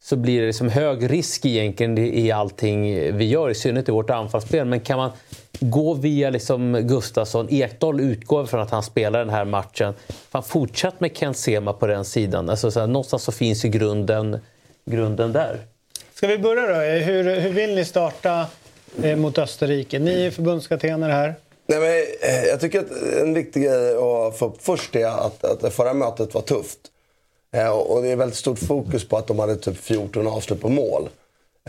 så 0.05 0.15
blir 0.15 0.41
det 0.41 0.47
liksom 0.47 0.69
hög 0.69 1.11
risk 1.11 1.45
egentligen 1.45 1.97
i 1.97 2.31
allting 2.31 2.83
vi 3.17 3.25
gör, 3.25 3.49
i 3.49 3.55
synnerhet 3.55 3.89
i 3.89 3.91
vårt 3.91 4.09
anfallsspel. 4.09 4.65
Men 4.65 4.79
kan 4.79 4.97
man 4.97 5.11
gå 5.59 5.93
via 5.93 6.29
liksom 6.29 6.73
Gustafsson, 6.81 7.47
Ekdal 7.49 7.99
utgår 7.99 8.45
från 8.45 8.59
att 8.61 8.71
han 8.71 8.83
spelar 8.83 9.19
den 9.19 9.29
här 9.29 9.45
matchen. 9.45 9.93
Fan, 10.29 10.43
fortsätt 10.43 10.99
med 10.99 11.17
Ken 11.17 11.33
Sema 11.33 11.73
på 11.73 11.87
den 11.87 12.05
sidan. 12.05 12.49
Alltså, 12.49 12.71
så 12.71 12.79
här, 12.79 12.87
någonstans 12.87 13.23
så 13.23 13.31
finns 13.31 13.65
ju 13.65 13.69
grunden, 13.69 14.39
grunden 14.85 15.33
där. 15.33 15.59
Ska 16.13 16.27
vi 16.27 16.37
börja 16.37 16.67
då? 16.67 17.05
Hur, 17.05 17.39
hur 17.39 17.51
vill 17.51 17.75
ni 17.75 17.85
starta 17.85 18.45
eh, 19.03 19.15
mot 19.15 19.37
Österrike? 19.37 19.99
Ni 19.99 20.25
är 20.25 20.31
förbundskaptener 20.31 21.09
här. 21.09 21.35
Nej, 21.67 21.79
men, 21.79 21.89
eh, 22.29 22.43
jag 22.43 22.59
tycker 22.59 22.79
att 22.79 22.91
en 23.21 23.33
viktig 23.33 23.63
grej 23.63 23.95
att 23.95 24.37
få 24.37 24.45
upp 24.45 24.57
först 24.61 24.95
är 24.95 25.05
att, 25.05 25.43
att 25.43 25.61
det 25.61 25.71
förra 25.71 25.93
mötet 25.93 26.33
var 26.33 26.41
tufft. 26.41 26.79
Eh, 27.53 27.69
och 27.69 28.01
det 28.01 28.09
är 28.09 28.15
väldigt 28.15 28.37
stort 28.37 28.59
fokus 28.59 29.07
på 29.07 29.17
att 29.17 29.27
de 29.27 29.39
hade 29.39 29.55
typ 29.55 29.77
14 29.77 30.27
avslut 30.27 30.61
på 30.61 30.69
mål. 30.69 31.09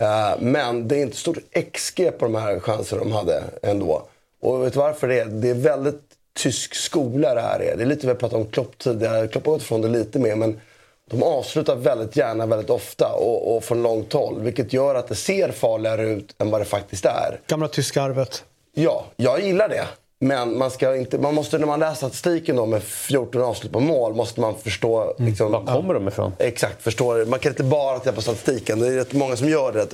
Eh, 0.01 0.39
men 0.39 0.87
det 0.87 0.97
är 0.97 1.01
inte 1.01 1.17
stort 1.17 1.37
XG 1.73 2.11
på 2.19 2.25
de 2.25 2.35
här 2.35 2.59
chanserna 2.59 3.03
de 3.03 3.11
hade 3.11 3.43
ändå. 3.61 4.03
Och 4.41 4.63
vet 4.63 4.73
du 4.73 4.79
varför 4.79 5.07
det 5.07 5.19
är? 5.19 5.25
Det 5.25 5.49
är 5.49 5.53
väldigt 5.53 6.01
tysk 6.37 6.75
skola 6.75 7.33
det 7.33 7.41
här 7.41 7.59
är. 7.59 7.77
Det 7.77 7.83
är 7.83 7.87
lite, 7.87 8.01
vi 8.01 8.13
har 8.13 8.19
pratat 8.19 8.37
om 8.39 8.45
Klopp 8.45 8.77
tidigare, 8.77 9.27
Klopp 9.27 9.45
har 9.45 9.53
gått 9.53 9.61
ifrån 9.61 9.81
det 9.81 9.87
lite 9.87 10.19
mer. 10.19 10.35
Men 10.35 10.61
de 11.09 11.23
avslutar 11.23 11.75
väldigt 11.75 12.15
gärna, 12.15 12.45
väldigt 12.45 12.69
ofta 12.69 13.13
och, 13.13 13.55
och 13.55 13.63
från 13.63 13.83
långt 13.83 14.13
håll. 14.13 14.41
Vilket 14.41 14.73
gör 14.73 14.95
att 14.95 15.07
det 15.07 15.15
ser 15.15 15.51
farligare 15.51 16.09
ut 16.09 16.35
än 16.37 16.51
vad 16.51 16.61
det 16.61 16.65
faktiskt 16.65 17.05
är. 17.05 17.39
Gamla 17.47 17.67
tyska 17.67 18.01
arvet. 18.01 18.43
Ja, 18.73 19.05
jag 19.15 19.41
gillar 19.41 19.69
det. 19.69 19.85
Men 20.19 20.57
man, 20.57 20.71
ska 20.71 20.95
inte, 20.95 21.17
man 21.17 21.35
måste, 21.35 21.57
när 21.57 21.67
man 21.67 21.79
läser 21.79 21.95
statistiken 21.95 22.55
då 22.55 22.65
med 22.65 22.83
14 22.83 23.41
avslut 23.41 23.71
på 23.71 23.79
mål 23.79 24.13
måste 24.13 24.41
man 24.41 24.55
förstå... 24.55 25.15
Liksom, 25.17 25.51
Var 25.51 25.65
kommer 25.65 25.93
de 25.93 26.07
ifrån? 26.07 26.33
Exakt, 26.39 26.81
förstå. 26.81 27.25
Man 27.25 27.39
kan 27.39 27.51
inte 27.51 27.63
bara 27.63 27.99
titta 27.99 28.11
på 28.11 28.21
statistiken. 28.21 28.79
Det 28.79 28.87
är 28.87 28.91
rätt 28.91 29.13
många 29.13 29.35
som 29.35 29.49
gör 29.49 29.71
det. 29.71 29.87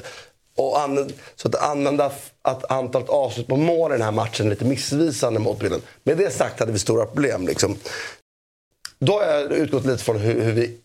Och 0.57 0.79
an, 0.79 1.09
så 1.35 1.47
att 1.47 1.55
använda 1.55 2.11
att 2.41 2.71
antalet 2.71 3.09
avslut 3.09 3.47
på 3.47 3.55
mål 3.55 3.91
i 3.91 3.93
den 3.93 4.01
här 4.01 4.11
matchen 4.11 4.45
är 4.45 4.49
lite 4.49 4.65
missvisande 4.65 5.39
mot 5.39 5.59
bilden. 5.59 5.81
Med 6.03 6.17
det 6.17 6.33
sagt 6.33 6.59
hade 6.59 6.71
vi 6.71 6.79
stora 6.79 7.05
problem. 7.05 7.47
Liksom. 7.47 7.75
Då 8.99 9.13
har 9.13 9.25
jag 9.25 9.51
utgått 9.51 9.85
lite 9.85 10.03
från 10.03 10.17
hur, 10.17 10.41
hur, 10.41 10.51
vi, 10.51 10.77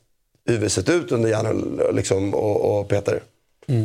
hur 0.47 0.59
vi 0.59 0.69
sett 0.69 0.89
ut 0.89 1.13
under 1.13 1.31
Janne 1.31 1.55
liksom, 1.93 2.35
och, 2.35 2.79
och 2.79 2.89
Peter. 2.89 3.23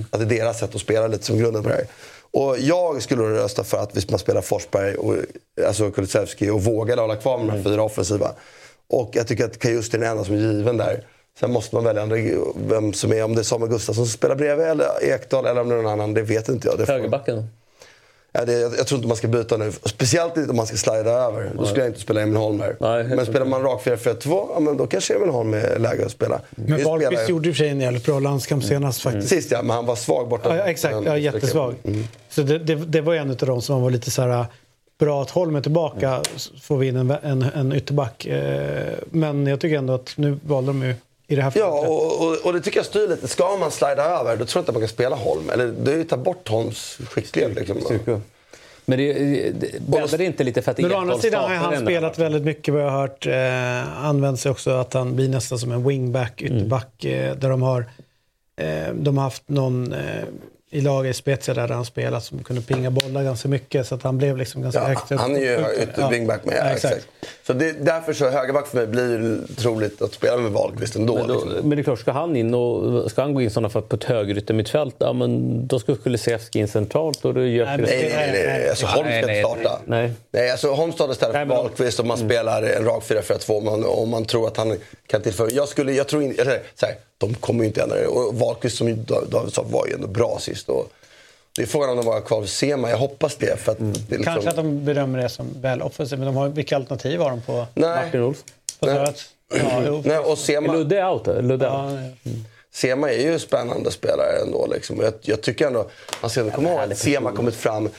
Att 0.10 0.20
det 0.20 0.26
är 0.26 0.40
deras 0.40 0.60
sätt 0.60 0.76
att 0.76 0.82
spela 0.82 1.08
lite 1.08 1.26
som 1.26 1.38
grunden 1.38 1.64
på 1.64 1.70
det 1.70 1.76
här. 1.76 1.86
Och 2.34 2.60
jag 2.60 3.02
skulle 3.02 3.24
rösta 3.24 3.64
för 3.64 3.78
att 3.78 4.10
man 4.10 4.20
spelar 4.20 4.42
Forsberg 4.42 4.96
och 4.96 5.16
alltså 5.68 5.92
Kulusevski 5.92 6.50
och 6.50 6.64
vågar 6.64 6.98
hålla 6.98 7.16
kvar 7.16 7.38
med 7.38 7.48
de 7.48 7.52
här 7.52 7.64
fyra 7.64 7.84
offensiva. 7.84 8.32
Och 8.90 9.12
jag 9.14 9.28
tycker 9.28 9.46
att 9.46 9.60
Kajust 9.60 9.94
är 9.94 9.98
den 9.98 10.10
enda 10.10 10.24
som 10.24 10.36
är 10.36 10.40
given 10.40 10.78
där. 10.78 11.06
Sen 11.40 11.52
måste 11.52 11.76
man 11.76 11.84
välja 11.84 12.06
vem 12.56 12.94
som 12.94 13.14
är, 13.14 13.24
om 13.24 13.36
det 13.36 13.42
är 13.42 13.44
Samuel 13.44 13.72
Gustafsson 13.72 14.06
som 14.06 14.14
spelar 14.14 14.36
bredvid 14.36 14.66
eller 14.66 15.04
Ekdal 15.04 15.46
eller 15.46 15.62
om 15.62 15.70
det 15.70 15.76
är 15.76 15.82
någon 15.82 15.92
annan. 15.92 16.14
Det 16.14 16.22
vet 16.22 16.50
inte 16.50 16.68
jag. 16.68 16.88
Högerbacken? 16.88 17.48
Ja, 18.34 18.46
det, 18.46 18.60
jag, 18.60 18.74
jag 18.78 18.88
tror 18.88 18.98
inte 18.98 19.08
man 19.08 19.18
ska 19.18 19.28
byta 19.28 19.58
nu. 19.58 19.72
Speciellt 19.72 20.38
inte 20.38 20.50
om 20.50 20.56
man 20.56 20.68
ska 20.68 20.78
slida 20.78 21.12
över. 21.12 21.52
Då 21.58 21.66
skulle 21.66 21.82
jag 21.82 21.90
inte 21.90 22.00
spela 22.00 22.22
Emil 22.22 22.36
Holm 22.38 22.60
här. 22.62 22.76
Nej, 22.80 23.04
men 23.16 23.26
spelar 23.26 23.46
man 23.46 23.64
rak 23.64 23.86
4-4-2, 23.86 24.48
ja, 24.54 24.60
men 24.60 24.78
då 24.78 24.88
kanske 24.88 25.16
Emil 25.16 25.30
Holm 25.30 25.54
är 25.54 25.80
läge 25.80 26.06
att 26.06 26.12
spela. 26.12 26.42
Men 26.50 26.78
Vi 26.78 26.84
Wahlqvist 26.84 27.30
gjorde 27.30 27.50
i 27.50 27.52
och 27.52 27.56
för 27.56 27.64
sig 27.64 27.70
en 27.70 27.80
jävligt 27.82 28.06
bra 28.06 28.20
landskamp 28.20 28.64
senast 28.64 29.02
faktiskt. 29.02 29.30
Sist 29.30 29.52
ja, 29.52 29.62
men 29.62 29.76
han 29.76 29.86
var 29.86 29.96
svag 29.96 30.30
borta. 30.30 30.58
Ja, 30.58 30.64
exakt, 30.64 30.96
ja, 31.06 31.18
jättesvag. 31.18 31.76
Så 32.30 32.42
det, 32.42 32.60
det, 32.60 32.76
det 32.76 33.02
var 33.02 33.16
en 33.16 33.30
av 33.30 33.36
dem 33.36 33.62
som 33.62 33.82
var 33.82 33.90
lite 33.90 34.12
så 34.12 34.22
här 34.22 34.46
bra 35.00 35.22
att 35.22 35.30
Holm 35.30 35.62
tillbaka 35.62 36.22
så 36.36 36.54
får 36.62 36.78
vi 36.78 36.88
in 36.88 36.96
en, 36.96 37.12
en, 37.12 37.42
en 37.44 37.74
ytterback. 37.74 38.26
Eh, 38.26 38.94
Men 39.12 39.48
jag 39.48 39.60
tycker 39.60 39.78
ändå 39.78 39.94
att 39.94 40.14
nu 40.16 40.40
valde 40.44 40.70
de 40.70 40.84
ju 40.84 40.96
i 41.32 41.36
det 41.36 41.42
här 41.42 41.54
Ja, 41.56 41.72
fallet. 41.72 41.90
och, 41.90 42.28
och, 42.28 42.46
och 42.46 42.54
det 42.54 42.62
tycker 42.62 42.80
jag 42.80 42.86
styr 42.86 43.08
lite. 43.08 43.28
Ska 43.28 43.58
man 43.58 43.72
slida 43.72 44.04
över, 44.04 44.38
då 44.38 44.46
tror 44.46 44.60
jag 44.60 44.62
inte 44.62 44.72
att 44.72 44.76
man 44.76 44.82
kan 44.82 44.90
spela 44.90 45.16
Holm. 45.16 45.50
Eller 45.50 45.68
det 45.68 45.92
är 45.92 45.98
ju 45.98 46.04
ta 46.04 46.18
bort 46.18 46.48
Holms 46.48 46.98
skicklighet. 47.10 47.56
Liksom. 47.56 47.82
Styrka. 47.82 48.22
Men 48.86 48.98
det, 48.98 49.14
det, 49.52 49.82
bäddar 49.82 50.18
det 50.18 50.26
inte 50.26 50.44
lite 50.44 50.62
för 50.62 50.72
att 50.72 50.78
Men 50.78 50.92
å 50.92 50.98
andra 50.98 51.18
sidan 51.18 51.50
har 51.50 51.56
han 51.56 51.82
spelat 51.82 52.18
väldigt 52.18 52.44
mycket 52.44 52.74
vad 52.74 52.84
jag 52.84 52.90
har 52.90 53.00
hört. 53.02 53.28
Eh, 53.28 54.06
använt 54.06 54.40
sig 54.40 54.52
också 54.52 54.72
att 54.72 54.94
han 54.94 55.16
blir 55.16 55.30
nästan 55.30 55.60
som 55.60 55.72
en 55.72 55.88
wingback, 55.88 56.42
ytterback. 56.42 57.06
Eh, 57.06 57.36
där 57.36 57.50
de 57.50 57.62
har, 57.62 57.86
eh, 58.56 58.94
de 58.94 59.18
har 59.18 59.24
haft 59.24 59.50
någon 59.50 59.94
eh, 59.94 60.24
i 60.74 60.82
laget 60.82 61.10
i 61.10 61.14
Spezia 61.14 61.54
där 61.54 61.68
han 61.68 61.86
spelat 61.86 62.24
som 62.24 62.44
kunde 62.44 62.62
pinga 62.62 62.92
bollar 62.92 63.24
ganska 63.24 63.48
mycket. 63.48 63.88
Så 63.88 63.96
att 63.96 64.04
han 64.04 64.18
blev 64.18 64.38
liksom 64.38 64.62
ganska 64.62 64.82
Ja, 64.82 64.88
högt 64.88 65.10
han 65.10 65.36
är 65.36 65.40
ju 65.40 65.84
ytter 65.84 66.10
wingback 66.10 66.46
med. 66.46 66.58
Ja, 66.60 66.64
exakt. 66.64 67.08
Så 67.48 67.54
det, 67.54 67.72
därför 67.72 68.14
så 68.14 68.30
högerback 68.30 68.68
för 68.68 68.78
mig 68.78 68.88
blir 68.88 69.40
troligt 69.56 70.02
att 70.02 70.14
spela 70.14 70.38
med 70.38 70.52
Wahlqvist 70.52 70.96
ändå. 70.96 71.16
Men, 71.16 71.28
då, 71.28 71.34
liksom. 71.34 71.52
men 71.52 71.70
det 71.70 71.82
är 71.82 71.84
klart, 71.84 72.00
ska 72.00 72.12
han 72.12 72.36
in 72.36 72.54
och 72.54 73.12
ska 73.12 73.22
han 73.22 73.34
gå 73.34 73.42
in 73.42 73.50
sådana 73.50 73.70
fall 73.70 73.82
på 73.82 73.96
ett 73.96 74.04
högeryttermittfält, 74.04 74.96
ja 74.98 75.14
men 75.14 75.68
då 75.68 75.80
ska 75.80 75.96
Kulusevski 75.96 76.60
in 76.60 76.68
centralt 76.68 77.26
och 77.26 77.34
då 77.34 77.46
gör 77.46 77.66
Nej, 77.66 77.78
Nej, 77.78 78.12
nej, 78.16 78.44
nej. 78.48 78.70
Alltså, 78.70 78.86
Holm 78.86 79.08
ska 79.08 79.20
inte 79.20 79.40
starta. 79.40 79.80
Nej. 79.86 80.12
Nej, 80.32 80.52
alltså 80.52 80.72
Holm 80.72 80.92
startar 80.92 81.12
istället 81.14 81.36
för 81.36 81.46
Wahlqvist 81.46 82.00
om 82.00 82.08
man 82.08 82.18
spelar 82.18 82.64
en 82.64 82.86
rak 82.86 83.04
4-4-2 83.04 83.58
om 83.58 83.66
man, 83.66 83.86
om 83.86 84.10
man 84.10 84.26
tror 84.26 84.48
att 84.48 84.58
han 84.58 84.78
kan 85.08 85.22
tillföra. 85.22 85.50
Jag 85.50 85.68
skulle, 85.68 85.92
jag 85.92 86.08
tror 86.08 86.24
inte, 86.24 86.42
eller 86.42 86.60
så 86.76 86.86
här, 86.86 86.96
de 87.22 87.34
kommer 87.34 87.60
ju 87.64 87.68
inte 87.68 87.82
ändra 87.82 87.96
det. 87.96 88.08
Och 88.08 88.36
Wahlqvist 88.36 88.78
som 88.78 89.06
David 89.30 89.54
sa 89.54 89.62
var 89.64 89.88
ju 89.88 89.94
ändå 89.94 90.08
bra 90.08 90.38
sist. 90.40 90.70
Och 90.70 90.92
det 91.56 91.62
är 91.62 91.66
frågan 91.66 91.90
om 91.90 91.96
de 91.98 92.06
var 92.06 92.22
kvar 92.22 92.42
för 92.42 92.48
Sema. 92.48 92.90
Jag 92.90 92.98
hoppas 92.98 93.36
det. 93.36 93.60
För 93.60 93.72
att 93.72 93.78
det 93.80 93.86
är 93.86 94.18
liksom, 94.18 94.24
Kanske 94.24 94.50
att 94.50 94.56
de 94.56 94.86
bedömer 94.86 95.20
det 95.22 95.30
som 95.30 95.62
väl 95.62 95.82
offensivt, 95.82 96.20
men 96.20 96.26
de 96.26 96.36
har, 96.36 96.48
vilka 96.50 96.76
alternativ 96.76 97.20
har 97.20 97.30
de 97.30 97.42
på, 97.42 97.66
Nej, 97.74 98.06
Martin 98.06 98.22
Olsson. 98.22 98.44
på 98.80 98.86
Nej. 98.86 99.14
Ja, 99.54 99.82
jo. 99.88 100.02
nej, 100.06 100.18
och 100.18 100.32
Är 100.32 100.36
Sema, 100.36 100.74
Ludde 100.74 101.00
är 101.00 101.10
out? 101.10 101.28
Ludde 101.28 101.66
är 101.66 101.70
Ja, 101.70 101.92
out. 101.92 102.00
ja. 102.24 102.32
Sema 102.74 103.12
är 103.12 103.22
ju 103.22 103.34
en 103.34 103.40
spännande 103.40 103.92
spelare 103.92 104.40
ändå. 104.46 104.68
Liksom. 104.74 105.00
Jag, 105.00 105.14
jag 105.22 105.42
tycker 105.42 105.68
ändå, 105.68 105.90
man 106.22 106.30
ska 106.30 106.40
ändå 106.40 106.52
komma 106.56 106.70
ihåg 106.70 106.80
att 106.92 106.98
Sema 106.98 107.32
kommit 107.32 107.56
fram 107.56 107.90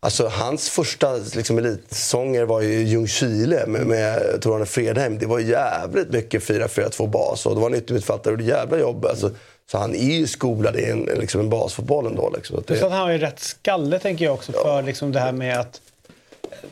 Alltså 0.00 0.28
hans 0.28 0.68
första 0.68 1.16
liksom, 1.16 1.58
elitsäsonger 1.58 2.44
var 2.44 2.60
ju 2.60 2.82
Ljungskile 2.82 3.66
med, 3.66 3.86
med 3.86 4.40
Torane 4.42 4.66
Fredheim. 4.66 5.18
Det 5.18 5.26
var 5.26 5.38
jävligt 5.38 6.10
mycket 6.10 6.42
4-4-2 6.42 7.08
bas 7.08 7.46
och 7.46 7.54
det 7.54 7.60
var 7.60 7.70
en 7.70 7.76
yttermittfältare 7.76 8.34
och 8.34 8.40
gjorde 8.40 8.52
jävla 8.52 8.78
jobb. 8.78 9.06
Alltså, 9.06 9.30
så 9.70 9.78
han 9.78 9.94
är 9.94 10.14
ju 10.14 10.26
skolad 10.26 10.76
i 10.76 10.84
en, 10.84 11.04
liksom 11.04 11.40
en 11.40 11.50
basfotboll 11.50 12.06
ändå. 12.06 12.32
Liksom. 12.36 12.58
Att 12.58 12.66
Plus 12.66 12.82
att 12.82 12.90
det, 12.90 12.96
han 12.96 13.04
har 13.06 13.12
ju 13.12 13.18
rätt 13.18 13.40
skalle 13.40 13.98
tänker 13.98 14.24
jag 14.24 14.34
också 14.34 14.52
för 14.52 14.82
liksom 14.82 15.12
det 15.12 15.20
här 15.20 15.32
med 15.32 15.60
att 15.60 15.80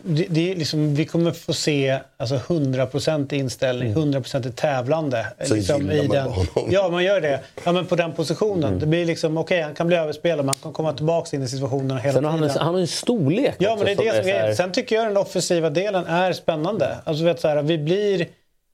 det, 0.03 0.27
det 0.31 0.51
är 0.53 0.57
liksom, 0.57 0.95
vi 0.95 1.05
kommer 1.05 1.31
få 1.33 1.53
se 1.53 1.99
alltså 2.17 2.35
100% 2.37 3.35
inställning, 3.35 3.95
100% 3.95 4.53
tävlande. 4.53 5.27
Så 5.45 5.55
liksom, 5.55 5.91
gillar 5.91 6.25
man 6.25 6.33
honom. 6.33 6.69
Ja, 6.73 6.89
man 6.89 7.05
gör 7.05 7.21
det. 7.21 7.41
Ja, 7.65 7.73
men 7.73 7.87
på 7.87 7.97
den 7.97 8.13
positionen. 8.13 8.79
Det 8.79 8.87
blir 8.87 9.07
liksom, 9.07 9.37
okej, 9.39 9.63
han 9.63 9.75
kan 9.75 9.87
bli 9.87 9.97
överspelad, 9.97 10.39
men 10.39 10.49
han 10.49 10.63
kan 10.63 10.73
komma 10.73 10.93
tillbaka 10.93 11.37
in 11.37 11.43
i 11.43 11.49
situationerna 11.49 12.01
hela 12.01 12.15
Sen 12.15 12.25
han, 12.25 12.39
tiden. 12.41 12.57
han 12.59 12.75
har 12.75 12.81
en 12.81 12.87
storlek 12.87 13.55
Ja, 13.59 13.77
men 13.77 13.85
det 13.85 13.93
är 13.93 13.97
det 13.97 14.23
som 14.23 14.31
är. 14.31 14.35
här- 14.41 14.55
Sen 14.55 14.73
tycker 14.73 14.97
jag 14.97 15.07
den 15.07 15.17
offensiva 15.17 15.71
delen 15.71 16.07
är 16.07 16.33
spännande. 16.33 16.97
Alltså, 17.05 17.25
vet, 17.25 17.41
så 17.41 17.49
här, 17.49 17.63
vi 17.63 17.79
blir... 17.79 18.27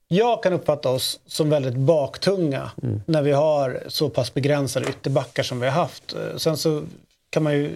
Jag 0.07 0.43
kan 0.43 0.53
uppfatta 0.53 0.89
oss 0.89 1.19
som 1.27 1.49
väldigt 1.49 1.75
baktunga 1.75 2.71
när 3.05 3.21
vi 3.21 3.31
har 3.31 3.83
så 3.87 4.09
pass 4.09 4.33
begränsade 4.33 4.85
ytterbackar 4.89 5.43
som 5.43 5.59
vi 5.59 5.65
har 5.67 5.73
haft. 5.73 6.13
Eh, 6.13 6.37
Sen 6.37 6.57
så 6.57 6.83
kan 7.29 7.43
man 7.43 7.53
ju 7.53 7.71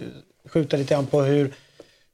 skjuta 0.48 0.76
lite 0.76 0.94
grann 0.94 1.06
på 1.06 1.22
hur, 1.22 1.52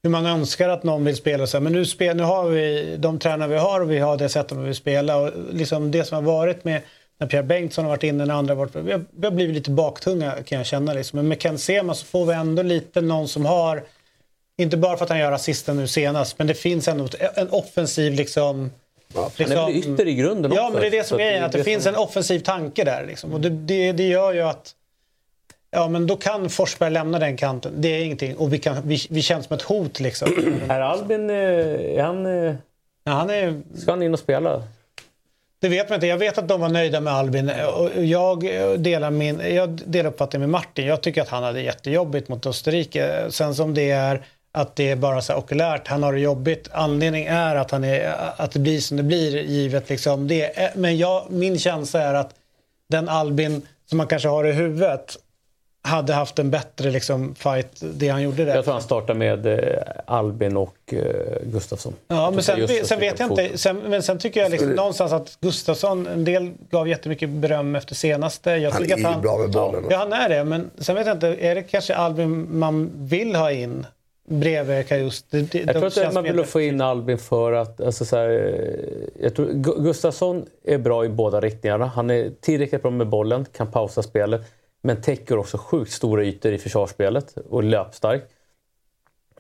hur 0.03 0.11
man 0.11 0.27
önskar 0.27 0.69
att 0.69 0.83
någon 0.83 1.05
vill 1.05 1.17
spela. 1.17 1.47
Så 1.47 1.57
här, 1.57 1.63
men 1.63 1.73
nu, 1.73 1.87
spel, 1.87 2.17
nu 2.17 2.23
har 2.23 2.49
vi 2.49 2.97
de 2.99 3.19
tränare 3.19 3.49
vi 3.49 3.57
har 3.57 3.81
och 3.81 3.91
vi 3.91 3.99
har 3.99 4.17
det 4.17 4.29
sättet 4.29 4.59
vi 4.59 4.65
vill 4.65 4.75
spela. 4.75 5.17
Och 5.17 5.31
liksom 5.53 5.91
det 5.91 6.05
som 6.05 6.15
har 6.15 6.23
varit 6.23 6.65
med 6.65 6.81
när 7.19 7.27
Pierre 7.27 7.43
Bengtsson 7.43 7.85
har 7.85 7.91
varit 7.91 8.03
inne, 8.03 8.25
när 8.25 8.35
andra 8.35 8.55
har 8.55 8.59
varit 8.59 8.77
vi 8.77 8.93
har, 8.93 9.05
vi 9.11 9.27
har 9.27 9.33
blivit 9.33 9.55
lite 9.55 9.71
baktunga 9.71 10.33
kan 10.45 10.59
jag 10.59 10.67
känna. 10.67 10.93
Liksom. 10.93 11.17
Men 11.17 11.29
med 11.29 11.41
Ken 11.41 11.59
Sema 11.59 11.95
så 11.95 12.07
får 12.07 12.27
vi 12.27 12.35
ändå 12.35 12.63
lite 12.63 13.01
någon 13.01 13.29
som 13.29 13.47
har 13.47 13.83
inte 14.59 14.77
bara 14.77 14.97
för 14.97 15.05
att 15.05 15.11
han 15.11 15.19
gör 15.19 15.33
assisten 15.33 15.77
nu 15.77 15.87
senast, 15.89 16.39
men 16.39 16.47
det 16.47 16.55
finns 16.55 16.89
ändå 16.89 17.09
en 17.35 17.51
offensiv 17.51 18.13
liksom... 18.13 18.71
Han 19.15 19.31
är 19.39 19.67
väl 19.67 19.77
ytter 19.77 20.09
i 20.09 20.15
grunden 20.15 20.53
Ja, 20.55 20.63
också, 20.63 20.73
men 20.73 20.81
det 20.81 20.87
är 20.87 20.91
det 20.91 21.07
som 21.07 21.21
är. 21.21 21.43
Att 21.43 21.53
det, 21.53 21.65
finns 21.65 21.85
som- 21.85 21.95
en 21.95 22.01
offensiv 22.01 22.41
tanke 22.41 22.85
där. 22.85 23.07
Liksom. 23.07 23.33
Och 23.33 23.41
det, 23.41 23.49
det, 23.49 23.93
det 23.93 24.09
gör 24.09 24.33
ju 24.33 24.41
att... 24.41 24.75
Ja, 25.75 25.89
men 25.89 26.07
då 26.07 26.17
kan 26.17 26.51
Forsberg 26.51 26.91
lämna 26.91 27.19
den 27.19 27.37
kanten. 27.37 27.73
Det 27.77 27.89
är 27.89 28.05
ingenting. 28.05 28.37
Och 28.37 28.53
vi, 28.53 28.59
kan, 28.59 28.89
vi, 28.89 28.99
vi 29.11 29.23
känns 29.23 29.47
som 29.47 29.57
ett 29.57 29.63
hot 29.63 30.01
liksom. 30.01 30.29
Är 30.69 30.81
Albin, 30.81 31.31
eh, 31.31 31.37
är 31.37 32.03
han, 32.03 32.27
eh, 32.27 32.55
Ja, 33.05 33.13
han 33.13 33.31
är, 33.31 33.63
ska 33.77 33.91
han 33.91 34.03
in 34.03 34.13
och 34.13 34.19
spela? 34.19 34.63
det 35.63 35.69
vet 35.69 35.89
man 35.89 35.95
inte. 35.97 36.07
Jag 36.07 36.19
vet 36.19 36.39
att 36.39 36.49
de 36.49 36.61
var 36.61 36.69
nöjda 36.69 37.01
med 37.01 37.13
Albin. 37.13 37.51
Och 37.75 38.05
jag 38.05 38.41
delar, 38.79 39.11
min, 39.11 39.41
jag 39.55 39.71
delar 39.71 40.11
uppfattningen 40.11 40.51
med 40.51 40.61
Martin. 40.61 40.87
Jag 40.87 41.01
tycker 41.01 41.23
att 41.23 41.29
han 41.29 41.43
hade 41.43 41.63
jättejobbigt 41.63 42.29
mot 42.29 42.47
Österrike. 42.47 43.27
Sen 43.31 43.55
som 43.55 43.75
det 43.75 43.91
är 43.91 44.23
att 44.53 44.77
det 44.77 44.91
är 44.91 44.97
bara 44.97 45.21
så 45.21 45.33
här 45.33 45.41
okulärt. 45.41 45.89
Han 45.89 46.03
har 46.03 46.13
det 46.13 46.21
jobbigt. 46.21 46.69
Anledningen 46.73 47.35
är 47.35 47.57
att, 47.57 47.71
han 47.71 47.85
är, 47.85 48.15
att 48.37 48.53
det 48.53 48.59
blir 48.59 48.81
som 48.81 48.97
det 48.97 49.03
blir 49.03 49.43
givet 49.43 49.89
liksom 49.89 50.29
det. 50.29 50.73
Men 50.77 50.99
jag, 50.99 51.25
min 51.31 51.59
känsla 51.59 52.01
är 52.01 52.15
att 52.15 52.35
den 52.89 53.09
Albin 53.09 53.63
som 53.87 53.99
man 53.99 54.07
kanske 54.07 54.29
har 54.29 54.45
i 54.45 54.53
huvudet 54.53 55.17
hade 55.85 56.13
haft 56.13 56.39
en 56.39 56.51
bättre 56.51 56.91
liksom, 56.91 57.35
fight 57.35 57.83
det 57.95 58.09
han 58.09 58.23
gjorde 58.23 58.45
där. 58.45 58.55
Jag 58.55 58.65
tror 58.65 58.73
han 58.73 58.83
startar 58.83 59.15
med 59.15 59.47
eh, 59.47 59.59
Albin 60.07 60.57
och 60.57 60.77
eh, 60.87 60.99
Gustafsson. 61.43 61.95
Ja, 62.09 62.31
men 62.31 62.43
sen, 62.43 62.69
sen 62.85 63.01
vet 63.01 63.19
jag 63.21 63.31
inte. 63.31 63.59
Sen, 63.59 63.77
men 63.77 64.03
sen 64.03 64.19
tycker 64.19 64.41
jag 64.41 64.51
liksom, 64.51 64.71
någonstans 64.71 65.13
att 65.13 65.39
Gustafsson, 65.41 66.07
en 66.07 66.25
del 66.25 66.51
gav 66.71 66.89
jättemycket 66.89 67.29
beröm 67.29 67.77
efter 67.77 67.95
senaste. 67.95 68.51
Jag 68.51 68.71
han 68.71 68.83
tycker 68.83 68.99
är 68.99 69.07
att 69.11 69.17
ju 69.17 69.21
bra 69.21 69.39
med 69.39 69.51
bollen. 69.51 69.85
Ja, 69.91 69.97
han 69.97 70.13
är 70.13 70.29
det. 70.29 70.45
Men 70.45 70.71
sen 70.79 70.95
vet 70.95 71.07
jag 71.07 71.17
inte, 71.17 71.27
är 71.27 71.55
det 71.55 71.63
kanske 71.63 71.95
Albin 71.95 72.59
man 72.59 72.91
vill 72.95 73.35
ha 73.35 73.51
in 73.51 73.87
bredvid 74.29 74.89
Kajust? 74.89 75.27
Det, 75.31 75.53
det, 75.53 75.59
Jag 75.59 75.93
tror 75.93 76.07
att 76.07 76.15
man 76.15 76.25
vill 76.25 76.45
få 76.45 76.61
in 76.61 76.81
Albin 76.81 77.19
för 77.19 77.53
att... 77.53 77.81
Alltså 77.81 78.05
så 78.05 78.17
här, 78.17 78.29
eh, 78.31 79.25
jag 79.25 79.37
tror, 79.37 79.47
Gu- 79.47 79.83
Gustafsson 79.83 80.47
är 80.65 80.79
bra 80.79 81.05
i 81.05 81.09
båda 81.09 81.41
riktningarna. 81.41 81.87
Han 81.87 82.11
är 82.11 82.31
tillräckligt 82.41 82.83
bra 82.83 82.91
med 82.91 83.07
bollen, 83.07 83.47
kan 83.57 83.67
pausa 83.71 84.03
spelet. 84.03 84.41
Men 84.83 85.03
täcker 85.03 85.39
också 85.39 85.59
sjukt 85.59 85.93
stora 85.93 86.25
ytor 86.25 86.53
i 86.53 86.59
försvarsspelet 86.59 87.37
och 87.51 87.63
löpstark. 87.63 88.23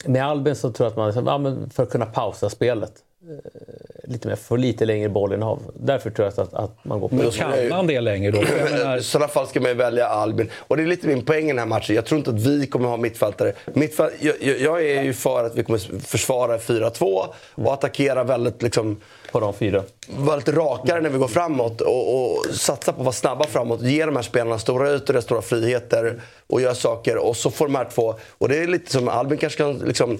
Med 0.04 0.26
Albin 0.26 0.56
så 0.56 0.72
tror 0.72 0.84
jag 0.84 0.90
att 0.90 0.96
man, 0.96 1.06
liksom, 1.06 1.26
ja, 1.26 1.38
men 1.38 1.70
för 1.70 1.82
att 1.82 1.90
kunna 1.90 2.06
pausa 2.06 2.50
spelet, 2.50 2.92
eh, 3.28 4.10
lite 4.10 4.28
mer, 4.28 4.36
få 4.36 4.56
lite 4.56 4.84
längre 4.84 5.08
bollinnehav. 5.08 5.62
Därför 5.74 6.10
tror 6.10 6.32
jag 6.36 6.44
att, 6.44 6.54
att 6.54 6.84
man 6.84 7.00
går 7.00 7.08
på 7.08 7.14
Men 7.14 7.30
kan 7.30 7.68
man 7.68 7.86
det 7.86 8.00
längre 8.00 8.30
då? 8.30 8.40
Menar, 8.70 8.96
I 8.96 9.02
sådana 9.02 9.28
fall 9.28 9.46
ska 9.46 9.60
man 9.60 9.70
ju 9.70 9.76
välja 9.76 10.06
Albin. 10.06 10.50
Och 10.56 10.76
det 10.76 10.82
är 10.82 10.86
lite 10.86 11.06
min 11.06 11.24
poäng 11.24 11.44
i 11.44 11.48
den 11.48 11.58
här 11.58 11.66
matchen. 11.66 11.96
Jag 11.96 12.06
tror 12.06 12.18
inte 12.18 12.30
att 12.30 12.40
vi 12.40 12.66
kommer 12.66 12.88
ha 12.88 12.96
mittfältare. 12.96 13.52
Mittfäl 13.74 14.10
jag, 14.20 14.34
jag, 14.40 14.60
jag 14.60 14.86
är 14.86 15.02
ju 15.02 15.12
för 15.12 15.44
att 15.44 15.56
vi 15.56 15.64
kommer 15.64 16.00
försvara 16.00 16.58
4-2 16.58 17.26
och 17.54 17.72
attackera 17.72 18.24
väldigt 18.24 18.62
liksom, 18.62 19.00
på 19.32 19.40
de 19.40 19.54
fyra. 19.54 19.82
vara 20.08 20.36
lite 20.36 20.52
rakare 20.52 21.00
när 21.00 21.10
vi 21.10 21.18
går 21.18 21.28
framåt 21.28 21.80
och, 21.80 22.36
och 22.36 22.46
satsa 22.54 22.92
på 22.92 23.00
att 23.00 23.04
vara 23.04 23.12
snabba 23.12 23.46
framåt. 23.46 23.82
Ge 23.82 24.06
de 24.06 24.16
här 24.16 24.22
spelarna 24.22 24.58
stora 24.58 24.94
ytor, 24.94 25.20
stora 25.20 25.42
friheter 25.42 26.20
och 26.46 26.60
göra 26.60 26.74
saker. 26.74 27.16
Och 27.16 27.36
så 27.36 27.50
får 27.50 27.66
de 27.66 27.74
här 27.74 27.88
två... 27.94 28.14
Och 28.38 28.48
det 28.48 28.58
är 28.58 28.66
lite 28.66 28.92
som 28.92 29.08
Albin 29.08 29.38
kanske 29.38 29.58
kan 29.58 29.78
liksom... 29.78 30.18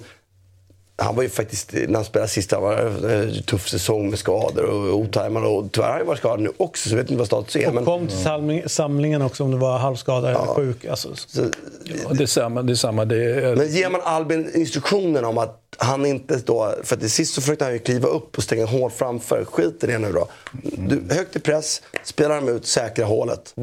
Han 0.95 1.15
var 1.15 1.23
ju 1.23 1.29
faktiskt, 1.29 1.73
när 1.73 1.95
han 1.95 2.05
spelade 2.05 2.29
sist, 2.29 2.51
han 2.51 2.61
var 2.61 2.77
en 2.77 3.43
tuff 3.43 3.69
säsong 3.69 4.09
med 4.09 4.19
skador 4.19 4.65
och 4.65 4.97
otajmade. 4.97 5.47
Och 5.47 5.71
tyvärr 5.71 5.87
har 5.87 5.97
han 5.97 6.07
varit 6.07 6.19
skadad 6.19 6.39
nu 6.39 6.51
också, 6.57 6.89
så 6.89 6.95
jag 6.95 7.01
vet 7.01 7.09
inte 7.09 7.17
vad 7.17 7.27
status 7.27 7.55
är. 7.55 7.67
Och 7.67 7.73
Men, 7.73 7.85
kom 7.85 8.07
till 8.07 8.17
samling, 8.17 8.63
samlingen 8.67 9.21
också 9.21 9.43
om 9.43 9.51
du 9.51 9.57
var 9.57 9.77
halvskadad 9.77 10.29
eller 10.29 10.45
sjuk. 10.45 10.85
Alltså, 10.85 11.15
så, 11.15 11.41
ja, 11.83 12.13
det 12.13 12.23
är 12.23 12.27
samma. 12.27 12.61
Det 12.61 12.73
är 12.73 12.75
samma 12.75 13.05
det 13.05 13.23
är, 13.25 13.55
men 13.55 13.67
ger 13.67 13.89
man 13.89 14.01
Albin 14.03 14.51
instruktionen 14.55 15.25
om 15.25 15.37
att 15.37 15.59
han 15.77 16.05
inte 16.05 16.39
då... 16.45 16.75
För 16.83 16.95
att 16.95 17.01
till 17.01 17.11
sist 17.11 17.33
så 17.33 17.41
försökte 17.41 17.65
han 17.65 17.73
ju 17.73 17.79
kliva 17.79 18.07
upp 18.07 18.37
och 18.37 18.43
stänga 18.43 18.65
hål 18.65 18.91
framför. 18.91 19.45
Skit 19.45 19.83
i 19.83 19.87
det 19.87 19.99
nu 19.99 20.11
då. 20.11 20.27
Du, 20.61 21.15
högt 21.15 21.35
i 21.35 21.39
press, 21.39 21.81
spelar 22.03 22.35
de 22.35 22.49
ut, 22.49 22.65
säkra 22.65 23.05
hålet. 23.05 23.53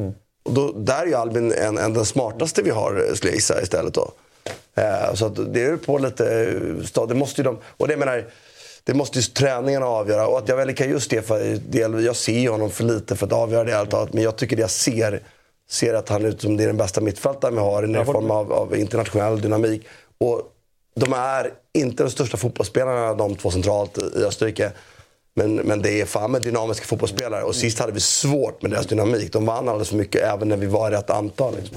Och 0.43 0.53
då, 0.53 0.73
där 0.73 1.03
är 1.03 1.07
ju 1.07 1.14
Albin 1.14 1.53
en, 1.53 1.79
en 1.79 1.95
den 1.95 2.07
smartaste 2.07 2.62
vi 2.62 2.71
har, 2.71 3.11
skulle 3.14 3.31
jag 3.31 3.37
gissa, 3.37 3.62
istället 3.62 3.95
då. 3.95 4.12
Eh, 4.81 5.14
så 5.14 5.29
det 5.29 5.62
är 5.62 5.77
på 5.77 5.99
lite 5.99 6.25
eh. 6.97 7.07
Det 7.07 7.14
måste 7.14 7.40
ju 7.40 7.45
de... 7.45 7.59
Och 7.77 7.88
det 7.88 7.97
menar, 7.97 8.25
det 8.85 8.95
måste 8.95 9.19
ju 9.19 9.23
träningarna 9.23 9.87
avgöra. 9.87 10.27
Och 10.27 10.38
att 10.38 10.49
jag 10.49 10.57
väljer 10.57 10.87
just 10.87 11.11
det 11.11 11.27
för 11.27 11.57
del, 11.57 12.05
Jag 12.05 12.16
ser 12.16 12.38
ju 12.38 12.49
honom 12.49 12.71
för 12.71 12.85
lite 12.85 13.16
för 13.16 13.27
att 13.27 13.33
avgöra 13.33 13.64
det 13.64 13.79
allt 13.79 13.95
annat. 13.95 14.12
Men 14.12 14.23
jag 14.23 14.37
tycker 14.37 14.57
det 14.57 14.62
jag 14.62 14.71
ser, 14.71 15.23
ser 15.71 15.95
att 15.95 16.09
han 16.09 16.25
ut 16.25 16.40
som 16.40 16.57
det 16.57 16.62
är 16.62 16.66
den 16.66 16.77
bästa 16.77 17.01
mittfältaren 17.01 17.55
vi 17.55 17.61
har 17.61 17.85
i 17.85 17.87
någon 17.87 18.07
form 18.07 18.31
av, 18.31 18.53
av 18.53 18.77
internationell 18.77 19.40
dynamik. 19.40 19.87
Och 20.19 20.43
de 20.97 21.12
är 21.12 21.51
inte 21.73 22.03
de 22.03 22.11
största 22.11 22.37
fotbollsspelarna, 22.37 23.14
de 23.14 23.37
två 23.37 23.51
centralt 23.51 23.99
i 23.99 24.25
Österrike. 24.25 24.73
Men, 25.35 25.55
men 25.55 25.83
det 25.83 26.01
är 26.01 26.05
fan 26.05 26.33
med 26.33 26.43
dynamiska 26.43 26.87
fotbollsspelare. 26.87 27.43
Och 27.43 27.55
sist 27.55 27.79
hade 27.79 27.93
vi 27.93 28.01
svårt 28.01 28.62
med 28.62 28.71
deras 28.71 28.87
dynamik. 28.87 29.33
De 29.33 29.47
vann 29.47 29.69
alldeles 29.69 29.88
för 29.88 29.97
mycket 29.97 30.23
även 30.23 30.49
när 30.49 30.57
vi 30.57 30.66
var 30.66 30.90
i 30.90 30.95
rätt 30.95 31.11
antal. 31.11 31.55
Liksom. 31.57 31.77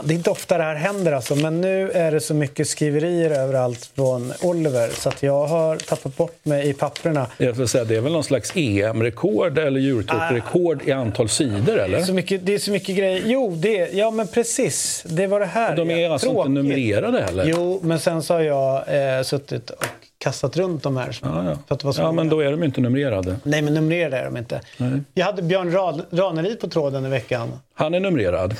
Fan, 0.00 0.08
det 0.08 0.14
är 0.14 0.16
inte 0.16 0.30
ofta 0.30 0.58
det 0.58 0.64
här 0.64 0.74
händer 0.74 1.12
alltså, 1.12 1.34
men 1.34 1.60
nu 1.60 1.90
är 1.90 2.12
det 2.12 2.20
så 2.20 2.34
mycket 2.34 2.68
skriverier 2.68 3.30
överallt 3.30 3.90
från 3.94 4.32
Oliver 4.42 4.88
så 4.88 5.08
att 5.08 5.22
jag 5.22 5.46
har 5.46 5.76
tappat 5.76 6.16
bort 6.16 6.44
mig 6.44 6.68
i 6.68 6.72
papperna. 6.72 7.26
jag 7.38 7.56
får 7.56 7.66
säga, 7.66 7.84
det 7.84 7.96
är 7.96 8.00
väl 8.00 8.12
någon 8.12 8.24
slags 8.24 8.52
EM-rekord 8.56 9.58
eller 9.58 9.80
Eurotour-rekord 9.80 10.82
i 10.88 10.92
antal 10.92 11.28
sidor, 11.28 11.78
eller? 11.78 12.02
Så 12.02 12.12
mycket, 12.12 12.46
det 12.46 12.54
är 12.54 12.58
så 12.58 12.70
mycket 12.70 12.96
grejer. 12.96 13.22
Jo, 13.26 13.54
det, 13.56 13.92
ja 13.92 14.10
men 14.10 14.26
precis. 14.28 15.04
Det 15.06 15.26
var 15.26 15.40
det 15.40 15.46
här. 15.46 15.76
De 15.76 15.90
är 15.90 15.96
Ja, 15.96 16.12
alltså 16.12 16.30
tråkigt. 16.32 16.48
inte 16.48 16.62
numrerade 16.62 17.22
heller? 17.22 17.44
Jo, 17.46 17.80
men 17.82 17.98
sen 17.98 18.22
så 18.22 18.34
har 18.34 18.40
jag 18.40 18.76
eh, 19.16 19.22
suttit 19.22 19.70
och 19.70 19.84
kastat 20.18 20.56
runt 20.56 20.82
de 20.82 20.96
här. 20.96 21.18
Ja, 21.22 21.44
ja. 21.44 21.58
För 21.68 21.74
att 21.74 21.80
det 21.80 21.86
var 21.86 21.92
så 21.92 22.02
ja, 22.02 22.12
men 22.12 22.28
då 22.28 22.40
är 22.40 22.50
de 22.50 22.62
inte 22.64 22.80
numrerade. 22.80 23.36
Nej, 23.42 23.62
men 23.62 23.74
numrerade 23.74 24.16
är 24.16 24.24
de 24.24 24.36
inte. 24.36 24.60
Nej. 24.76 24.90
Jag 25.14 25.26
hade 25.26 25.42
Björn 25.42 25.72
Rad- 25.72 26.02
Ranelid 26.10 26.60
på 26.60 26.68
tråden 26.68 27.06
i 27.06 27.08
veckan. 27.08 27.52
Han 27.74 27.94
är 27.94 28.00
numrerad. 28.00 28.54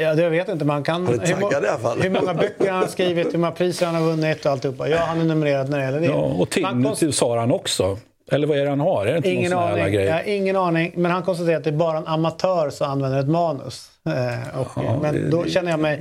Ja, 0.00 0.14
det 0.14 0.22
jag 0.22 0.30
vet 0.30 0.48
inte, 0.48 0.64
man 0.64 0.84
kan... 0.84 1.06
Han 1.06 1.14
är 1.20 1.26
taggad 1.26 1.64
i 1.64 1.68
alla 1.68 1.78
fall. 1.78 2.00
hur 2.02 2.10
många 2.10 2.34
böcker 2.34 2.70
han 2.70 2.80
har 2.82 2.88
skrivit, 2.88 3.34
hur 3.34 3.38
många 3.38 3.52
priser 3.52 3.86
han 3.86 3.94
har 3.94 4.02
vunnit 4.02 4.46
och 4.46 4.52
alltihopa. 4.52 4.88
Ja, 4.88 4.98
han 4.98 5.20
är 5.20 5.24
numrerad 5.24 5.68
när 5.70 5.78
det 5.78 5.84
gäller 5.84 6.00
det. 6.00 6.06
Ja, 6.06 6.12
och 6.14 6.48
konst- 6.52 6.98
till 6.98 7.12
sa 7.12 7.38
han 7.38 7.52
också. 7.52 7.98
Eller 8.30 8.46
vad 8.46 8.58
är 8.58 8.62
det 8.64 8.68
han 8.70 8.80
har? 8.80 9.06
Är 9.06 9.10
det 9.10 9.16
inte 9.16 9.30
Ingen 9.30 9.50
någon 9.50 9.62
aning. 9.62 9.92
grej? 9.92 10.10
Har 10.10 10.22
ingen 10.28 10.56
aning. 10.56 10.92
Men 10.96 11.10
han 11.10 11.22
konstaterar 11.22 11.56
att 11.56 11.64
det 11.64 11.70
är 11.70 11.74
bara 11.74 11.98
en 11.98 12.06
amatör 12.06 12.70
som 12.70 12.90
använder 12.90 13.20
ett 13.20 13.28
manus. 13.28 13.90
Eh, 14.06 14.60
och, 14.60 14.68
Ja, 14.76 14.98
men 15.02 15.14
det- 15.14 15.28
då 15.30 15.44
känner 15.44 15.70
jag 15.70 15.80
mig... 15.80 16.00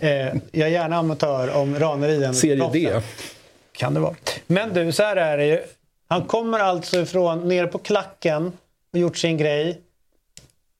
Eh, 0.00 0.10
jag 0.30 0.34
är 0.52 0.66
gärna 0.68 0.96
amatör 0.96 1.56
om 1.56 1.78
Raneliden... 1.78 2.34
Serie 2.44 2.70
D. 2.72 3.00
Kan 3.72 3.94
det 3.94 4.00
vara. 4.00 4.14
Men 4.46 4.74
du, 4.74 4.92
så 4.92 5.02
här 5.02 5.16
är 5.16 5.38
det 5.38 5.46
ju. 5.46 5.60
Han 6.08 6.22
kommer 6.24 6.58
alltså 6.58 7.00
ifrån 7.00 7.48
nere 7.48 7.66
på 7.66 7.78
klacken 7.78 8.52
och 8.92 8.98
gjort 8.98 9.16
sin 9.16 9.36
grej. 9.36 9.80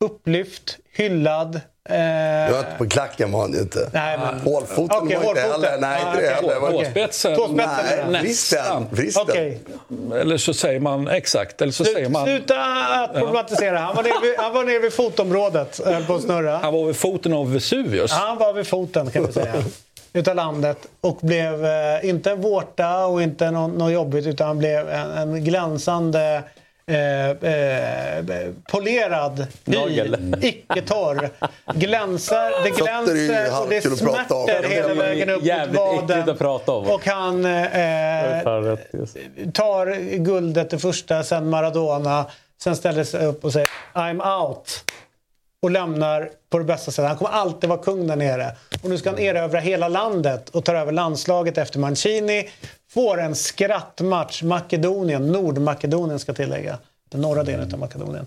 Upplyft, 0.04 0.73
hyllad. 0.94 1.60
Eh, 1.88 2.46
inte 2.58 2.66
på 2.78 2.88
klacken 2.88 3.32
var 3.32 3.40
han 3.40 3.52
ju 3.52 3.58
inte. 3.58 3.90
Nej, 3.92 4.18
men- 4.18 4.40
Hålfoten 4.40 4.98
Okej, 5.02 5.16
var 5.16 5.28
inte 5.28 5.40
heller. 5.40 5.78
Nej, 5.80 6.02
Ah, 6.04 6.08
inte 6.10 6.20
det 6.22 6.36
okej. 6.38 6.54
heller. 6.54 6.84
Tåspetsen? 6.84 7.36
Tåspetsen 7.36 7.66
Nej, 7.86 7.98
jag. 8.12 8.20
vristen. 8.20 8.86
vristen. 8.90 9.22
Okej. 9.28 9.60
Eller 10.20 10.36
så 10.36 10.54
säger 10.54 10.80
man 10.80 11.08
exakt. 11.08 11.62
Eller 11.62 11.72
så 11.72 11.84
säger 11.84 11.98
Slut, 11.98 12.10
man... 12.10 12.24
Sluta 12.26 12.60
att 13.04 13.14
problematisera. 13.14 13.78
Han 13.78 13.96
var 13.96 14.02
nere 14.02 14.12
vid, 14.22 14.34
han 14.38 14.52
var 14.54 14.64
nere 14.64 14.78
vid 14.78 14.92
fotområdet 14.92 15.80
höll 15.84 16.04
på 16.04 16.14
att 16.14 16.22
snurra. 16.22 16.56
Han 16.58 16.74
var 16.74 16.86
vid 16.86 16.96
foten 16.96 17.32
av 17.32 17.52
Vesuvius. 17.52 18.12
Han 18.12 18.38
var 18.38 18.52
vid 18.52 18.66
foten 18.66 19.10
kan 19.10 19.26
vi 19.26 19.32
säga. 19.32 19.54
Utav 20.12 20.34
landet. 20.36 20.78
Och 21.00 21.18
blev 21.22 21.64
eh, 21.66 22.08
inte 22.08 22.30
en 22.30 22.40
vårta 22.40 23.06
och 23.06 23.22
inte 23.22 23.50
något, 23.50 23.74
något 23.78 23.92
jobbigt 23.92 24.26
utan 24.26 24.46
han 24.46 24.58
blev 24.58 24.88
en, 24.88 25.10
en 25.10 25.44
glänsande 25.44 26.42
eh, 26.86 27.30
eh, 27.30 28.52
polerad 28.70 29.46
hy. 29.64 29.76
Nagel. 29.76 30.36
Icke 30.42 30.82
torr. 30.82 31.30
Glänser, 31.74 32.64
det 32.64 32.70
glänser 32.70 33.62
och 33.62 33.68
det 33.68 33.80
smärter 33.80 34.68
hela 34.68 34.94
vägen 34.94 35.30
upp 35.30 35.42
mot 35.42 36.10
vaden. 36.10 36.36
Och 36.66 37.06
han 37.06 37.44
eh, 37.44 38.76
just. 38.92 39.16
tar 39.52 40.16
guldet 40.18 40.70
det 40.70 40.78
första, 40.78 41.22
sen 41.22 41.50
Maradona. 41.50 42.26
Sen 42.62 42.76
ställer 42.76 43.04
sig 43.04 43.26
upp 43.26 43.44
och 43.44 43.52
säger 43.52 43.68
I'm 43.94 44.40
out. 44.40 44.84
Och 45.62 45.70
lämnar 45.70 46.30
på 46.54 46.58
det 46.58 46.64
bästa 46.64 46.90
sättet. 46.90 47.08
Han 47.08 47.16
kommer 47.16 47.30
alltid 47.30 47.68
vara 47.68 47.78
kung 47.78 48.06
där 48.06 48.16
nere. 48.16 48.56
Och 48.82 48.90
nu 48.90 48.98
ska 48.98 49.10
han 49.10 49.18
erövra 49.18 49.60
hela 49.60 49.88
landet 49.88 50.48
och 50.50 50.64
ta 50.64 50.72
över 50.72 50.92
landslaget 50.92 51.58
efter 51.58 51.78
Mancini. 51.78 52.48
Får 52.90 53.20
en 53.20 53.34
skrattmatch. 53.34 54.42
Makedonien, 54.42 55.32
Nordmakedonien 55.32 56.18
ska 56.18 56.32
tillägga. 56.32 56.78
Den 57.08 57.20
norra 57.20 57.42
delen 57.42 57.72
av 57.72 57.78
Makedonien. 57.78 58.26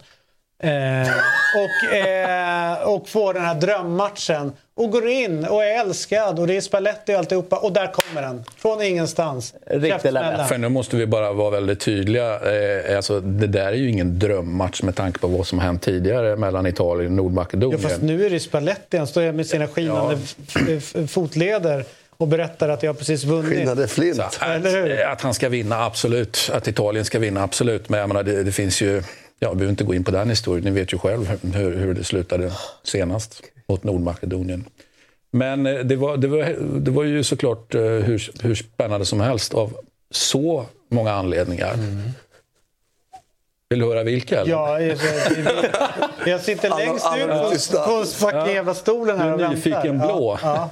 Eh, 0.63 1.07
och, 1.55 1.95
eh, 1.95 2.87
och 2.87 3.09
får 3.09 3.33
den 3.33 3.45
här 3.45 3.55
drömmatchen. 3.55 4.51
Och 4.75 4.91
går 4.91 5.07
in 5.09 5.45
och 5.45 5.63
är 5.63 5.79
älskad 5.81 6.39
och 6.39 6.47
det 6.47 6.57
är 6.57 6.61
Spalletti 6.61 7.13
och 7.13 7.17
alltihopa. 7.19 7.55
Och 7.57 7.71
där 7.73 7.87
kommer 7.91 8.21
den. 8.21 8.43
Från 8.57 8.81
ingenstans. 8.81 9.53
Riktig 9.65 9.91
Käftsmällen. 9.91 10.37
lätt. 10.37 10.47
För 10.47 10.57
nu 10.57 10.69
måste 10.69 10.95
vi 10.95 11.05
bara 11.05 11.33
vara 11.33 11.49
väldigt 11.49 11.79
tydliga. 11.79 12.33
Eh, 12.33 12.95
alltså, 12.97 13.19
det 13.19 13.47
där 13.47 13.65
är 13.67 13.71
ju 13.73 13.89
ingen 13.89 14.19
drömmatch 14.19 14.81
med 14.81 14.95
tanke 14.95 15.19
på 15.19 15.27
vad 15.27 15.47
som 15.47 15.59
har 15.59 15.65
hänt 15.65 15.81
tidigare 15.81 16.35
mellan 16.35 16.67
Italien 16.67 17.11
och 17.11 17.17
Ja, 17.19 17.23
Nordmakedonien. 17.23 17.79
fast 17.79 18.01
nu 18.01 18.25
är 18.25 18.29
det 18.29 18.39
Spalletti. 18.39 18.97
Han 18.97 19.07
står 19.07 19.31
med 19.31 19.47
sina 19.47 19.67
skinande 19.67 20.17
f- 20.77 20.95
fotleder 21.09 21.85
och 22.17 22.27
berättar 22.27 22.69
att 22.69 22.83
jag 22.83 22.89
har 22.89 22.95
precis 22.95 23.23
vunnit. 23.23 23.57
Skinnade 23.59 23.87
flint. 23.87 24.15
Så 24.15 24.21
att, 24.21 24.41
Eller 24.41 24.69
hur? 24.71 25.05
att 25.05 25.21
han 25.21 25.33
ska 25.33 25.49
vinna, 25.49 25.85
absolut. 25.85 26.49
Att 26.53 26.67
Italien 26.67 27.05
ska 27.05 27.19
vinna, 27.19 27.43
absolut. 27.43 27.89
Men 27.89 27.99
jag 27.99 28.07
menar, 28.07 28.23
det, 28.23 28.43
det 28.43 28.51
finns 28.51 28.81
ju... 28.81 29.03
Ja, 29.39 29.49
vi 29.49 29.55
behöver 29.55 29.71
inte 29.71 29.83
gå 29.83 29.93
in 29.93 30.03
på 30.03 30.11
den 30.11 30.29
historien. 30.29 30.65
Ni 30.65 30.71
vet 30.71 30.93
ju 30.93 30.97
själv 30.97 31.27
hur, 31.55 31.77
hur 31.77 31.93
det 31.93 32.03
slutade 32.03 32.51
senast 32.83 33.41
mot 33.67 33.83
Nordmakedonien. 33.83 34.65
Men 35.31 35.65
eh, 35.65 35.79
det 35.79 35.95
var, 35.95 36.17
det, 36.17 36.27
var, 36.27 36.55
det 36.79 36.91
var 36.91 37.03
ju 37.03 37.23
såklart 37.23 37.75
eh, 37.75 37.81
hur, 37.81 38.31
hur 38.43 38.55
spännande 38.55 39.05
som 39.05 39.21
helst 39.21 39.53
av 39.53 39.73
så 40.11 40.65
många 40.89 41.11
anledningar. 41.11 41.73
Mm. 41.73 42.01
Vill 43.69 43.79
du 43.79 43.85
höra 43.85 44.03
vilka? 44.03 44.39
Eller? 44.41 44.51
Ja, 44.51 44.81
jag, 44.81 44.97
jag 46.25 46.41
sitter 46.41 46.69
längst 46.69 47.05
alla 47.05 47.17
är 47.47 47.53
ut 47.53 47.71
på, 47.71 47.77
på 47.85 48.05
fucking 48.05 48.53
jävla 48.53 48.73
stolen 48.73 49.17
här 49.17 49.27
Du 49.27 49.33
och 49.33 49.39
är 49.39 49.43
väntar. 49.43 49.55
nyfiken 49.55 49.97
blå. 49.97 50.39
Ja, 50.41 50.69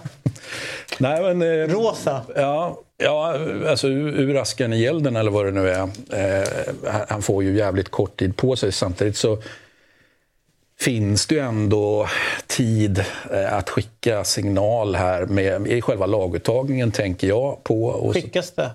Nej, 1.00 1.22
men, 1.36 1.42
eh, 1.42 1.68
Rosa. 1.74 2.22
Ja, 2.36 2.82
ja 2.98 3.38
alltså 3.68 3.88
ur 3.88 4.20
ur 4.20 4.38
askan 4.42 4.74
i 4.74 4.86
elden 4.86 5.16
eller 5.16 5.32
vad 5.32 5.46
det 5.46 5.52
nu 5.52 5.70
är. 5.70 5.82
Eh, 6.42 6.48
han- 7.08 7.22
får 7.22 7.44
ju 7.44 7.58
jävligt 7.58 7.90
kort 7.90 8.20
tid 8.20 8.38
på 8.38 8.56
sig. 8.56 8.72
Samtidigt 8.72 9.18
så 9.18 9.38
finns 10.80 11.26
det 11.28 11.36
ju 11.36 11.42
ändå 11.42 12.08
tid 12.48 13.04
eh, 13.32 13.54
att 13.54 13.70
skicka 13.70 14.24
signal 14.24 14.96
här 14.96 15.26
med, 15.26 15.68
i 15.68 15.82
själva 15.82 16.06
laguttagningen, 16.06 16.92
tänker 16.92 17.28
jag. 17.28 17.64
på. 17.64 17.86
Och 17.86 18.14
Skickas 18.14 18.52
det? 18.52 18.72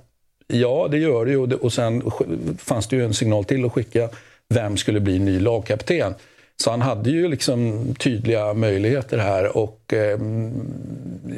Ja, 0.46 0.88
det 0.90 0.98
gör 0.98 1.24
det 1.24 1.30
ju. 1.30 1.54
Och 1.54 1.72
sen 1.72 2.10
fanns 2.58 2.86
det 2.88 2.96
ju 2.96 3.04
en 3.04 3.14
signal 3.14 3.44
till 3.44 3.64
att 3.64 3.72
skicka. 3.72 4.08
Vem 4.48 4.76
skulle 4.76 5.00
bli 5.00 5.18
ny 5.18 5.40
lagkapten? 5.40 6.14
Så 6.60 6.70
han 6.70 6.82
hade 6.82 7.10
ju 7.10 7.28
liksom 7.28 7.94
tydliga 7.94 8.54
möjligheter 8.54 9.18
här. 9.18 9.56
Och 9.56 9.92
eh, 9.92 10.18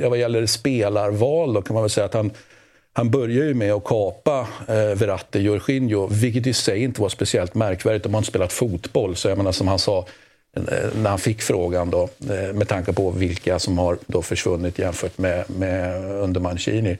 vad 0.08 0.18
gäller 0.18 0.46
spelarval 0.46 1.52
då 1.52 1.62
kan 1.62 1.74
man 1.74 1.82
väl 1.82 1.90
säga 1.90 2.06
att 2.06 2.14
han, 2.14 2.30
han 2.92 3.10
börjar 3.10 3.44
ju 3.44 3.54
med 3.54 3.72
att 3.72 3.84
kapa 3.84 4.48
eh, 4.68 4.74
Verratti 4.74 5.38
Jorginho, 5.38 6.06
vilket 6.06 6.46
i 6.46 6.52
sig 6.52 6.82
inte 6.82 7.00
var 7.00 7.08
speciellt 7.08 7.54
märkvärdigt 7.54 8.06
om 8.06 8.14
inte 8.14 8.28
spelat 8.28 8.52
fotboll. 8.52 9.16
Så 9.16 9.28
jag 9.28 9.38
menar 9.38 9.52
som 9.52 9.68
han 9.68 9.78
sa 9.78 10.06
eh, 10.56 10.62
när 11.02 11.10
han 11.10 11.18
fick 11.18 11.42
frågan 11.42 11.90
då, 11.90 12.08
eh, 12.30 12.52
med 12.54 12.68
tanke 12.68 12.92
på 12.92 13.10
vilka 13.10 13.58
som 13.58 13.78
har 13.78 13.98
då 14.06 14.22
försvunnit 14.22 14.78
jämfört 14.78 15.18
med, 15.18 15.44
med 15.50 16.04
under 16.04 16.40
Mancini. 16.40 16.98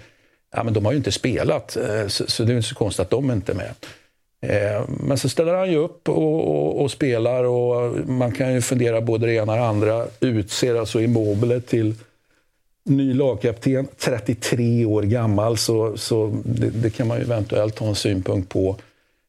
Ja, 0.56 0.64
men 0.64 0.74
de 0.74 0.84
har 0.84 0.92
ju 0.92 0.98
inte 0.98 1.12
spelat, 1.12 1.76
eh, 1.76 2.06
så, 2.06 2.26
så 2.26 2.44
det 2.44 2.52
är 2.52 2.56
inte 2.56 2.68
så 2.68 2.74
konstigt 2.74 3.00
att 3.00 3.10
de 3.10 3.30
inte 3.30 3.52
är 3.52 3.56
med. 3.56 3.74
Eh, 4.46 4.84
men 4.88 5.18
så 5.18 5.28
ställer 5.28 5.54
han 5.54 5.70
ju 5.70 5.76
upp 5.76 6.08
och, 6.08 6.48
och, 6.48 6.82
och 6.82 6.90
spelar 6.90 7.44
och 7.44 8.08
man 8.08 8.32
kan 8.32 8.54
ju 8.54 8.60
fundera 8.60 9.00
både 9.00 9.26
det 9.26 9.32
ena 9.32 9.52
och 9.52 9.58
det 9.58 9.64
andra. 9.64 10.06
Utser 10.20 10.74
alltså 10.74 11.00
Immobile 11.00 11.60
till 11.60 11.94
ny 12.84 13.14
lagkapten, 13.14 13.88
33 13.98 14.84
år 14.84 15.02
gammal, 15.02 15.58
så, 15.58 15.96
så 15.96 16.40
det, 16.44 16.70
det 16.70 16.90
kan 16.90 17.06
man 17.06 17.18
ju 17.18 17.24
eventuellt 17.24 17.78
ha 17.78 17.88
en 17.88 17.94
synpunkt 17.94 18.48
på. 18.48 18.76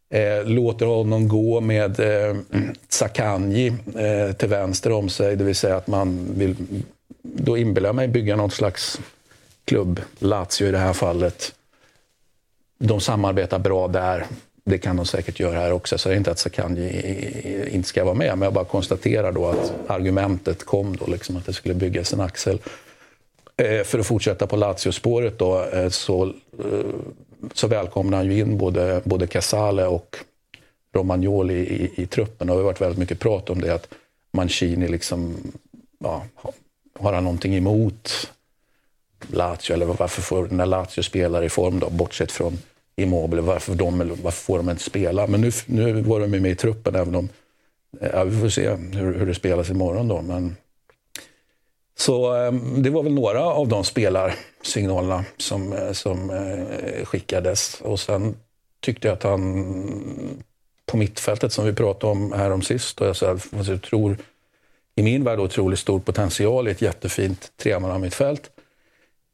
Eh, 0.10 0.46
låter 0.46 0.86
honom 0.86 1.28
gå 1.28 1.62
med 1.62 2.00
eh, 2.00 2.36
Sakanji 2.90 3.74
eh, 3.96 4.36
till 4.36 4.50
vänster 4.50 4.92
om 4.92 5.10
sig, 5.10 5.36
det 5.36 5.44
vill 5.44 5.56
säga 5.56 5.76
att 5.76 5.88
man 5.88 6.28
vill, 6.36 6.56
då 7.22 7.58
inbillar 7.58 7.88
jag 7.90 7.96
mig, 7.96 8.08
bygga 8.08 8.36
något 8.36 8.54
slags 8.54 9.00
klubb, 9.66 10.02
Lazio 10.20 10.68
i 10.68 10.72
det 10.72 10.78
här 10.78 10.94
fallet. 10.94 11.56
De 12.80 13.02
samarbetar 13.02 13.60
bra 13.60 13.88
där. 13.88 14.26
Det 14.66 14.78
kan 14.78 14.96
de 14.96 15.06
säkert 15.06 15.40
göra 15.40 15.60
här 15.60 15.72
också. 15.72 15.98
Så 15.98 16.10
det 16.10 16.16
är 16.16 16.18
inte 16.18 16.32
att 16.32 16.40
Sakanji 16.40 17.70
inte 17.72 17.88
ska 17.88 18.04
vara 18.04 18.14
med. 18.16 18.38
Men 18.38 18.42
jag 18.46 18.54
bara 18.54 18.66
konstaterar 18.66 19.32
då 19.32 19.48
att 19.48 19.74
argumentet 19.88 20.64
kom 20.66 20.96
då, 20.96 21.06
liksom 21.08 21.38
att 21.38 21.46
det 21.46 21.54
skulle 21.54 21.74
byggas 21.76 22.14
en 22.14 22.20
axel. 22.22 22.60
Eh, 23.58 23.84
För 23.84 24.00
att 24.00 24.06
fortsätta 24.08 24.48
på 24.48 24.56
Lazio-spåret 24.56 25.40
då, 25.40 25.64
eh, 25.64 25.90
så, 25.90 26.26
eh, 26.26 26.86
så 27.54 27.68
välkomnar 27.68 28.18
han 28.18 28.26
ju 28.32 28.40
in 28.40 28.58
både, 28.58 29.02
både 29.04 29.28
Casale 29.28 29.86
och 29.86 30.18
Romagnoli 30.96 31.54
i, 31.54 31.84
i, 31.84 31.92
i 32.04 32.06
truppen. 32.06 32.48
Det 32.48 32.54
har 32.54 32.62
varit 32.62 32.82
väldigt 32.82 33.00
mycket 33.00 33.20
prat 33.20 33.50
om 33.50 33.62
det, 33.62 33.74
att 33.74 33.88
Mancini 34.32 34.88
liksom, 34.88 35.36
ja, 36.00 36.24
har- 37.00 37.14
han 37.14 37.24
någonting 37.24 37.56
emot 37.56 38.32
Lazio, 39.28 39.74
eller 39.74 39.86
varför 39.86 40.22
får, 40.22 40.48
när 40.52 40.66
Lazio 40.66 41.02
spelare 41.04 41.46
i 41.46 41.50
form 41.50 41.80
då, 41.80 41.90
bortsett 41.90 42.32
från 42.32 42.58
Immobile, 42.96 43.42
varför, 43.42 43.76
de, 43.76 43.98
varför 44.24 44.44
får 44.44 44.58
de 44.58 44.70
inte 44.70 44.84
spela? 44.84 45.28
Men 45.28 45.42
nu, 45.42 45.52
nu 45.66 46.02
var 46.02 46.20
de 46.20 46.28
med 46.28 46.52
i 46.52 46.56
truppen, 46.56 46.96
även 46.96 47.16
om, 47.16 47.30
eh, 48.02 48.10
ja, 48.14 48.24
vi 48.24 48.42
får 48.42 48.50
se 48.50 48.70
hur, 48.70 49.14
hur 49.14 49.26
det 49.26 49.36
spelas 49.36 49.70
imorgon 49.70 50.08
då. 50.08 50.22
Men, 50.22 50.56
så 51.98 52.34
ehm, 52.34 52.84
det 52.84 52.90
var 52.90 53.04
väl 53.04 53.14
några 53.14 53.44
av 53.44 53.68
de 53.68 53.84
spelarsignalerna 53.84 55.26
som, 55.38 55.74
eh, 55.74 55.92
som 55.92 56.30
eh, 56.30 57.06
skickades. 57.06 57.82
Och 57.82 58.00
sen 58.00 58.36
tyckte 58.80 59.08
jag 59.08 59.16
att 59.16 59.24
han 59.24 60.44
på 60.86 60.98
mittfältet 60.98 61.54
som 61.54 61.66
vi 61.66 61.74
pratade 61.74 62.12
om 62.12 62.32
här 62.32 62.52
om 62.52 62.62
sist, 62.62 63.02
och 63.02 63.08
jag, 63.08 63.16
så 63.16 63.26
här, 63.26 63.78
tror 63.78 64.18
i 64.96 65.04
min 65.04 65.24
värld 65.24 65.40
otroligt 65.40 65.80
stor 65.80 66.00
potential 66.00 66.68
i 66.68 66.72
ett 66.72 66.82
jättefint 66.82 67.52
tremannamittfält. 67.58 68.50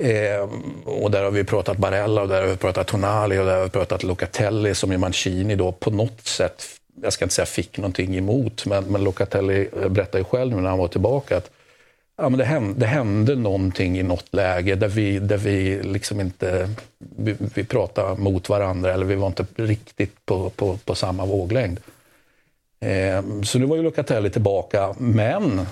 Eh, 0.04 0.50
och 0.86 1.12
där 1.12 1.24
har 1.24 1.32
vi 1.32 1.44
pratat 1.44 1.78
Barella, 1.78 2.22
och 2.22 2.28
där 2.28 2.42
har 2.42 2.48
vi 2.48 2.58
pratat 2.58 2.88
Tonali 2.88 3.38
och 3.38 3.46
där 3.46 3.58
har 3.58 3.64
vi 3.64 3.70
pratat 3.70 4.04
Locatelli 4.04 4.76
som 4.76 4.92
ju 4.92 4.98
Mancini 4.98 5.56
då 5.56 5.72
på 5.72 5.92
något 5.92 6.28
sätt, 6.28 6.64
jag 7.02 7.14
ska 7.14 7.26
inte 7.26 7.36
säga 7.36 7.46
fick 7.46 7.78
någonting 7.78 8.18
emot, 8.18 8.66
men, 8.66 8.84
men 8.84 9.04
Locatelli 9.04 9.70
eh, 9.82 9.90
berättade 9.90 10.18
ju 10.18 10.24
själv 10.24 10.56
nu 10.56 10.62
när 10.62 10.70
han 10.70 10.80
var 10.80 10.88
tillbaka 10.88 11.38
att 11.38 11.52
ja, 12.18 12.30
men 12.30 12.40
det, 12.40 12.46
hände, 12.46 12.80
det 12.80 12.86
hände 12.86 13.36
någonting 13.36 14.00
i 14.00 14.04
något 14.04 14.34
läge 14.34 14.76
där 14.76 14.88
vi, 14.88 15.20
där 15.20 15.38
vi 15.38 15.84
liksom 15.84 16.20
inte 16.20 16.70
vi, 16.98 17.36
vi 17.56 17.64
pratade 17.64 18.22
mot 18.22 18.50
varandra 18.50 18.94
eller 18.94 19.06
vi 19.06 19.16
var 19.16 19.28
inte 19.28 19.46
riktigt 19.56 20.26
på, 20.26 20.50
på, 20.50 20.78
på 20.86 20.96
samma 20.96 21.26
våglängd. 21.26 21.80
Eh, 22.80 23.24
så 23.44 23.60
nu 23.60 23.66
var 23.66 23.76
ju 23.76 23.82
Locatelli 23.82 24.30
tillbaka, 24.30 24.96
men 24.98 25.66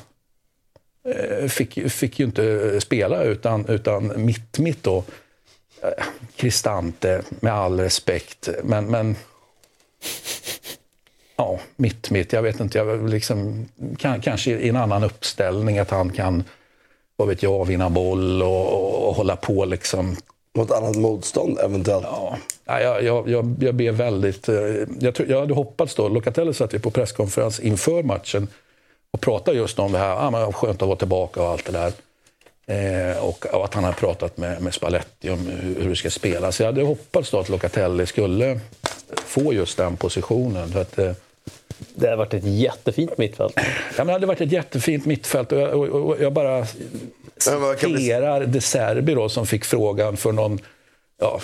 fick, 1.50 1.92
fick 1.92 2.20
ju 2.20 2.26
inte 2.26 2.82
spela 2.82 3.24
utan, 3.24 3.66
utan 3.68 4.26
mitt, 4.26 4.60
mitt 4.60 4.84
då. 4.84 5.04
Eh, 5.82 6.06
Cristante, 6.36 7.22
med 7.30 7.54
all 7.54 7.80
respekt, 7.80 8.50
men, 8.64 8.86
men 8.86 9.16
ja, 11.36 11.60
mitt, 11.76 12.10
mitt. 12.10 12.34
Jag 12.34 12.42
vet 12.42 12.60
inte, 12.60 12.78
jag 12.78 13.10
liksom, 13.10 13.66
kan, 13.98 14.22
kanske 14.22 14.52
i 14.52 14.70
en 14.70 14.76
annan 14.76 15.04
uppställning 15.04 15.80
att 15.80 15.90
han 15.90 16.10
kan, 16.10 16.44
vad 17.16 17.28
vet 17.28 17.44
jag, 17.44 17.66
vinna 17.66 17.90
boll 17.90 18.42
och, 18.42 18.68
och, 18.74 19.08
och 19.08 19.16
hålla 19.16 19.36
på 19.36 19.66
liksom. 19.66 20.16
Mot 20.56 20.72
annat 20.72 20.96
motstånd 20.96 21.60
eventuellt? 21.60 22.06
Ja, 22.06 22.38
jag, 22.82 23.04
jag, 23.04 23.30
jag, 23.30 23.56
jag 23.60 23.76
ber 23.76 23.92
väldigt... 23.92 24.50
eh, 24.50 24.56
Jag, 25.00 25.16
jag 25.28 25.40
hade 25.40 25.54
hoppats 25.54 25.96
då, 25.96 26.10
Locatelli 26.10 26.54
satt 26.54 26.74
ju 26.74 26.80
på 26.80 26.92
presskonferens 26.92 27.60
inför 27.60 28.04
matchen 28.04 28.48
och 29.14 29.22
pratade 29.22 29.58
just 29.58 29.80
om 29.80 29.92
det 29.92 29.98
här, 29.98 30.16
ah, 30.16 30.32
men 30.32 30.54
skönt 30.54 30.82
att 30.82 30.88
vara 30.88 30.98
tillbaka 30.98 31.42
och 31.42 31.48
allt 31.50 31.66
det 31.66 31.72
där. 31.72 31.92
Eh, 32.70 33.18
och, 33.24 33.46
och 33.46 33.66
att 33.66 33.74
han 33.74 33.84
har 33.84 33.92
pratat 33.92 34.38
med, 34.38 34.62
med 34.62 34.74
Spalletti 34.74 35.30
om 35.30 35.48
hur, 35.48 35.82
hur 35.82 35.90
det 35.90 35.96
ska 35.96 36.10
spelas. 36.10 36.56
Så 36.56 36.64
jag 36.64 36.68
hade 36.68 36.82
hoppats 36.84 37.32
då 37.32 37.40
att 37.40 37.50
Locatelli 37.50 38.06
skulle 38.06 38.60
få 39.26 39.54
just 39.54 39.78
den 39.78 39.98
positionen. 39.98 40.70
För 40.70 40.82
att, 40.82 41.00
eh, 41.00 41.12
Det 41.96 42.10
har 42.10 42.18
varit 42.18 42.34
ett 42.34 42.44
jättefint 42.44 43.18
mittfält. 43.18 43.54
Ja, 43.56 43.64
men 43.98 44.08
det 44.08 44.14
hade 44.14 44.26
varit 44.26 44.42
ett 44.42 44.52
jättefint 44.52 45.06
mittfält 45.06 45.52
och 45.52 45.60
jag, 45.60 45.74
och, 45.74 45.88
och 45.88 46.22
jag 46.22 46.34
bara 46.34 46.66
citerar 47.78 48.46
De 48.46 48.62
Serbi 48.62 49.14
då, 49.14 49.30
som 49.30 49.48
fick 49.48 49.66
frågan 49.66 50.18
för 50.18 50.32
någon 50.32 50.60
ja, 51.20 51.42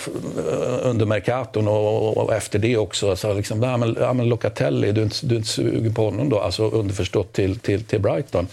under 0.82 1.06
Mercaton 1.06 1.68
och, 1.68 2.16
och 2.16 2.34
efter 2.34 2.58
det 2.58 2.76
också. 2.76 3.10
Alltså 3.10 3.32
liksom, 3.32 3.62
ja, 3.62 3.76
men, 3.76 3.96
ja, 4.00 4.12
men 4.12 4.28
Locatelli, 4.28 4.92
du 4.92 5.00
är, 5.00 5.04
inte, 5.04 5.26
du 5.26 5.34
är 5.34 5.38
inte 5.38 5.48
sugen 5.48 5.94
på 5.94 6.04
honom 6.04 6.28
då? 6.28 6.40
Alltså 6.40 6.70
underförstått 6.70 7.32
till, 7.32 7.58
till, 7.58 7.84
till 7.84 8.00
Brighton. 8.00 8.46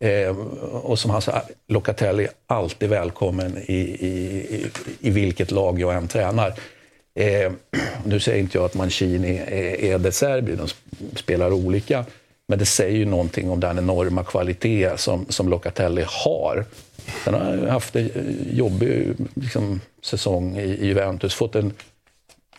Eh, 0.00 0.36
och 0.72 0.98
som 0.98 1.10
han 1.10 1.22
sa, 1.22 1.42
Locatelli 1.68 2.24
är 2.24 2.30
alltid 2.46 2.88
välkommen 2.88 3.58
i, 3.58 3.74
i, 3.74 4.08
i, 4.56 4.66
i 5.00 5.10
vilket 5.10 5.50
lag 5.50 5.80
jag 5.80 5.94
än 5.94 6.08
tränar. 6.08 6.54
Eh, 7.14 7.52
nu 8.04 8.20
säger 8.20 8.38
inte 8.38 8.58
jag 8.58 8.64
att 8.64 8.74
Mancini 8.74 9.38
är, 9.38 9.84
är 9.84 9.98
det 9.98 10.12
Serbien, 10.12 10.58
de 10.58 10.68
spelar 11.16 11.52
olika. 11.52 12.04
Men 12.52 12.58
det 12.58 12.66
säger 12.66 12.96
ju 12.96 13.04
någonting 13.04 13.50
om 13.50 13.60
den 13.60 13.78
enorma 13.78 14.24
kvalitet 14.24 14.90
som, 14.96 15.26
som 15.28 15.48
Locatelli 15.48 16.04
har. 16.06 16.64
Sen 17.24 17.34
har 17.34 17.66
haft 17.66 17.96
en 17.96 18.10
jobbig 18.50 19.14
liksom, 19.34 19.80
säsong 20.02 20.58
i, 20.58 20.62
i 20.62 20.86
Juventus. 20.86 21.34
Fått 21.34 21.54
en 21.54 21.72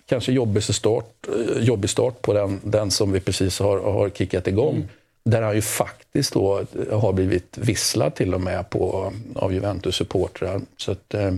kanske 0.06 0.32
jobbig 0.32 0.64
start, 0.64 1.28
jobbig 1.60 1.89
start 1.89 2.22
på 2.22 2.34
den, 2.34 2.60
den 2.64 2.91
som 2.91 3.12
vi 3.12 3.20
precis 3.20 3.60
har, 3.60 3.80
har 3.80 4.10
kickat 4.10 4.48
igång. 4.48 4.88
Där 5.26 5.41
han 5.41 5.56
ju 5.56 5.62
faktiskt 5.62 6.34
då 6.34 6.64
har 6.91 7.14
blivit 7.14 7.58
visslad 7.58 8.16
till 8.16 8.34
och 8.34 8.41
med 8.41 8.70
på, 8.70 9.14
av 9.36 9.54
Juventus-supportrar. 9.54 10.62
Så, 10.78 10.91
att, 10.91 11.14
eh, 11.14 11.32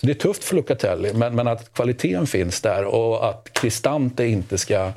så 0.00 0.06
det 0.06 0.12
är 0.12 0.14
tufft 0.14 0.44
för 0.44 0.56
Locatelli, 0.56 1.12
men, 1.14 1.34
men 1.34 1.48
att 1.48 1.72
kvaliteten 1.72 2.26
finns 2.26 2.60
där 2.60 2.84
och 2.84 3.28
att 3.28 3.48
Cristante 3.52 4.24
inte 4.24 4.58
ska 4.58 4.92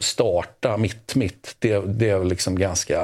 starta 0.00 0.76
mitt-mitt, 0.76 1.56
det, 1.58 1.78
det 1.78 2.10
är 2.10 2.18
väl 2.18 2.28
liksom 2.28 2.58
ganska 2.58 3.00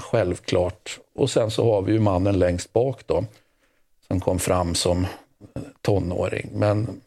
självklart. 0.00 0.98
Och 1.14 1.30
sen 1.30 1.50
så 1.50 1.74
har 1.74 1.82
vi 1.82 1.92
ju 1.92 1.98
mannen 1.98 2.38
längst 2.38 2.72
bak 2.72 3.00
då, 3.06 3.24
som 4.08 4.20
kom 4.20 4.38
fram 4.38 4.74
som 4.74 5.04
eh, 5.04 5.08
tonåring. 5.82 6.50
Men 6.52 7.00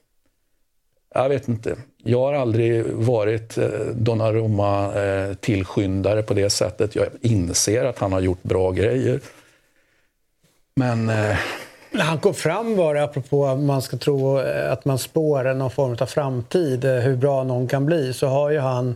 jag 1.14 1.30
vet 1.30 1.48
inte. 1.48 1.76
Jag 2.04 2.20
har 2.20 2.34
aldrig 2.34 2.86
varit 2.86 3.58
eh, 3.58 3.70
Donnarumma-tillskyndare 3.94 6.20
eh, 6.20 6.26
på 6.26 6.34
det 6.34 6.50
sättet. 6.50 6.96
Jag 6.96 7.08
inser 7.22 7.86
att 7.86 8.00
han 8.00 8.14
har 8.14 8.22
gjort 8.22 8.44
bra 8.44 8.72
grejer. 8.72 9.20
Men... 10.76 11.10
Eh... 11.10 11.38
När 11.92 12.04
han 12.04 12.20
kom 12.20 12.34
fram 12.34 12.76
var 12.76 12.96
det, 12.96 13.04
apropå 13.04 13.46
att 13.46 13.60
man 13.60 13.82
ska 13.82 13.98
tro 13.98 14.38
att 14.70 14.86
man 14.86 14.98
spår 14.98 15.54
någon 15.54 15.72
form 15.72 15.98
av 16.00 16.06
framtid, 16.06 16.86
hur 16.86 17.16
bra 17.16 17.44
någon 17.44 17.68
kan 17.68 17.86
bli, 17.86 18.14
så 18.14 18.28
har 18.28 18.50
ju 18.50 18.60
han 18.60 18.96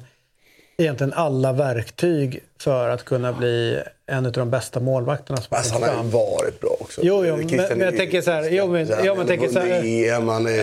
egentligen 0.78 1.14
alla 1.14 1.54
verktyg 1.54 2.44
för 2.60 2.90
att 2.90 3.06
kunna 3.06 3.34
bli 3.34 3.80
en 4.06 4.26
av 4.26 4.32
de 4.32 4.50
bästa 4.50 4.80
målvakterna 4.80 5.42
som 5.42 5.58
alltså, 5.58 5.74
har 5.74 5.82
Han 5.82 5.98
har 5.98 6.04
ju 6.04 6.10
varit 6.10 6.60
bra 6.60 6.78
också. 6.80 7.02
Jo, 7.04 7.26
jo, 7.26 7.38
men, 7.38 7.48
men 7.48 7.80
jag 7.80 7.98
tänker 7.98 8.22
så 8.22 8.32
här... 8.32 8.50
Jo, 8.52 8.68
men, 8.68 8.90
jo, 9.04 9.16
men, 9.16 9.28
tänker 9.28 9.48
så 9.48 9.60
här 9.60 9.68
är... 9.68 9.84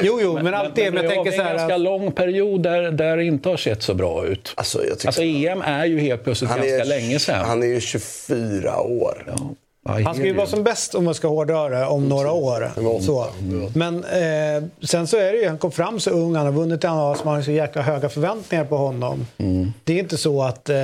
jo, 0.02 0.18
jo, 0.22 0.34
men, 0.34 0.44
men 0.44 0.54
allt 0.54 0.74
det. 0.74 0.90
Men 0.90 1.04
jag 1.04 1.12
tänker 1.12 1.32
så 1.32 1.42
här... 1.42 1.50
en 1.50 1.56
ganska 1.56 1.76
lång 1.76 2.12
period 2.12 2.62
där, 2.62 2.90
där 2.90 3.16
det 3.16 3.24
inte 3.24 3.48
har 3.48 3.56
sett 3.56 3.82
så 3.82 3.94
bra 3.94 4.26
ut. 4.26 4.52
Alltså, 4.54 4.84
jag 4.84 5.06
alltså 5.06 5.22
EM 5.22 5.62
är 5.62 5.86
ju 5.86 5.98
helt 5.98 6.24
plötsligt 6.24 6.50
ganska 6.50 6.80
är, 6.80 6.84
länge 6.84 7.18
sedan. 7.18 7.44
Han 7.44 7.62
är 7.62 7.66
ju 7.66 7.80
24 7.80 8.80
år. 8.80 9.24
Ja. 9.26 9.54
Han 9.84 10.14
ska 10.14 10.24
ju 10.24 10.32
vara 10.32 10.46
som 10.46 10.62
bäst 10.62 10.94
om 10.94 11.04
man 11.04 11.14
ska 11.14 11.28
hårdra 11.28 11.68
det 11.68 11.86
om 11.86 12.08
några 12.08 12.32
år. 12.32 12.70
Så. 13.00 13.26
Men 13.74 14.04
eh, 14.04 14.64
sen 14.82 15.06
så 15.06 15.16
är 15.16 15.32
det 15.32 15.38
ju, 15.38 15.48
han 15.48 15.58
kom 15.58 15.72
fram 15.72 16.00
så 16.00 16.10
ung, 16.10 16.34
han 16.34 16.46
har 16.46 16.52
vunnit 16.52 16.84
i 16.84 16.86
annat 16.86 17.18
så 17.18 17.24
man 17.24 17.34
har 17.34 17.42
så 17.42 17.50
jäkla 17.50 17.82
höga 17.82 18.08
förväntningar 18.08 18.64
på 18.64 18.76
honom. 18.76 19.26
Mm. 19.38 19.72
Det 19.84 19.92
är 19.92 19.98
inte 19.98 20.16
så 20.16 20.42
att 20.42 20.68
eh, 20.68 20.74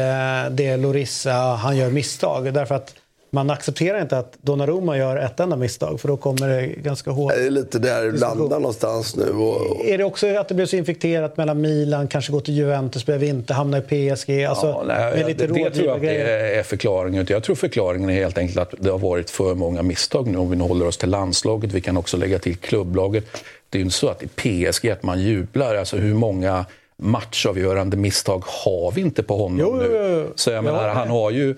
det 0.51 0.67
är 0.67 0.77
Lorissa, 0.77 1.33
han 1.33 1.77
gör 1.77 1.91
misstag. 1.91 2.55
Därför 2.55 2.75
att 2.75 2.95
man 3.31 3.51
accepterar 3.51 4.03
inte 4.03 4.19
att 4.19 4.37
Donnarumma 4.43 4.99
gör 4.99 5.17
ett 5.17 5.41
enda 5.41 5.57
misstag 5.57 6.01
för 6.01 6.09
då 6.09 6.17
kommer 6.17 6.49
det 6.49 6.67
ganska 6.67 7.11
hårt. 7.11 7.33
Det 7.35 7.47
är 7.47 7.51
lite 7.51 7.79
där 7.79 8.05
det 8.05 8.19
landar 8.19 8.61
någonstans 8.61 9.17
nu. 9.17 9.31
Och... 9.33 9.85
Är 9.85 9.99
det 9.99 10.05
också 10.05 10.37
att 10.37 10.49
det 10.49 10.55
blev 10.55 10.67
så 10.67 10.77
infekterat 10.77 11.37
mellan 11.37 11.61
Milan, 11.61 12.09
kanske 12.09 12.33
gå 12.33 12.41
till 12.41 12.55
Juventus, 12.55 13.07
behöver 13.07 13.27
inte 13.27 13.55
hamna 13.55 13.79
i 13.79 13.81
PSG? 13.81 14.45
Alltså, 14.45 14.67
ja, 14.67 14.85
nej, 14.87 15.25
lite 15.27 15.47
det, 15.47 15.65
det 15.65 15.71
tror 15.71 15.87
jag 15.87 16.01
det 16.01 16.21
är 16.59 16.63
förklaringen. 16.63 17.27
Jag 17.29 17.43
tror 17.43 17.57
förklaringen 17.57 18.11
är 18.11 18.15
helt 18.15 18.39
enkelt 18.39 18.59
att 18.59 18.75
det 18.79 18.91
har 18.91 18.99
varit 18.99 19.31
för 19.31 19.55
många 19.55 19.83
misstag 19.83 20.27
nu. 20.27 20.39
Om 20.39 20.51
vi 20.51 20.57
nu 20.57 20.65
håller 20.65 20.87
oss 20.87 20.99
till 20.99 21.11
landslaget, 21.11 21.73
vi 21.73 21.81
kan 21.81 21.97
också 21.97 22.17
lägga 22.17 22.39
till 22.39 22.57
klubblaget. 22.57 23.25
Det 23.69 23.77
är 23.77 23.81
ju 23.81 23.85
inte 23.85 23.97
så 23.97 24.09
att 24.09 24.23
i 24.23 24.29
PSG 24.29 24.91
att 24.91 25.03
man 25.03 25.21
jublar. 25.21 25.75
Alltså 25.75 25.97
hur 25.97 26.15
många 26.15 26.65
matchavgörande 26.97 27.97
misstag 27.97 28.45
har 28.47 28.93
vi 28.93 29.01
inte 29.01 29.23
på 29.23 29.37
honom 29.37 29.59
jo, 29.61 29.77
nu? 29.77 30.27
Så 30.35 30.51
jag 30.51 30.65
menar, 30.65 30.89
han 30.89 31.09
har 31.09 31.31
ju 31.31 31.57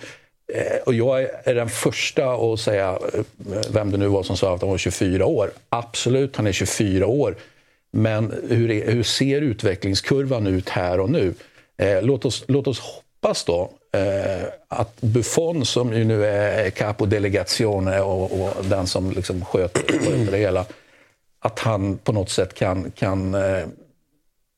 Eh, 0.55 0.76
och 0.86 0.94
jag 0.94 1.22
är 1.22 1.55
den 1.55 1.68
första 1.68 2.32
att 2.32 2.61
säga, 2.61 2.98
eh, 3.14 3.20
vem 3.70 3.90
det 3.90 3.98
nu 3.98 4.07
var 4.07 4.22
som 4.22 4.36
sa 4.36 4.55
att 4.55 4.61
han 4.61 4.70
var 4.70 4.78
24 4.78 5.26
år. 5.26 5.50
Absolut, 5.68 6.36
han 6.36 6.46
är 6.46 6.53
24 6.53 7.07
år. 7.07 7.36
Men 7.90 8.34
hur, 8.48 8.70
är, 8.70 8.92
hur 8.92 9.03
ser 9.03 9.40
utvecklingskurvan 9.40 10.46
ut 10.46 10.68
här 10.68 11.00
och 11.00 11.11
nu? 11.11 11.34
Eh, 11.76 12.03
låt, 12.03 12.24
oss, 12.24 12.44
låt 12.48 12.66
oss 12.66 12.80
hoppas 12.80 13.44
då 13.44 13.70
eh, 13.92 14.46
att 14.68 15.00
Buffon, 15.00 15.64
som 15.64 15.92
ju 15.92 16.05
nu 16.05 16.26
är 16.26 16.70
capo 16.70 17.07
delegazione 17.07 18.00
och, 18.00 18.40
och 18.40 18.64
den 18.64 18.86
som 18.86 19.11
liksom 19.11 19.44
sköter, 19.44 19.98
sköter 19.98 20.32
det 20.32 20.38
hela, 20.38 20.64
att 21.40 21.59
han 21.59 21.98
på 21.98 22.12
något 22.12 22.30
sätt 22.30 22.55
kan... 22.55 22.90
kan 22.90 23.34
eh, 23.34 23.64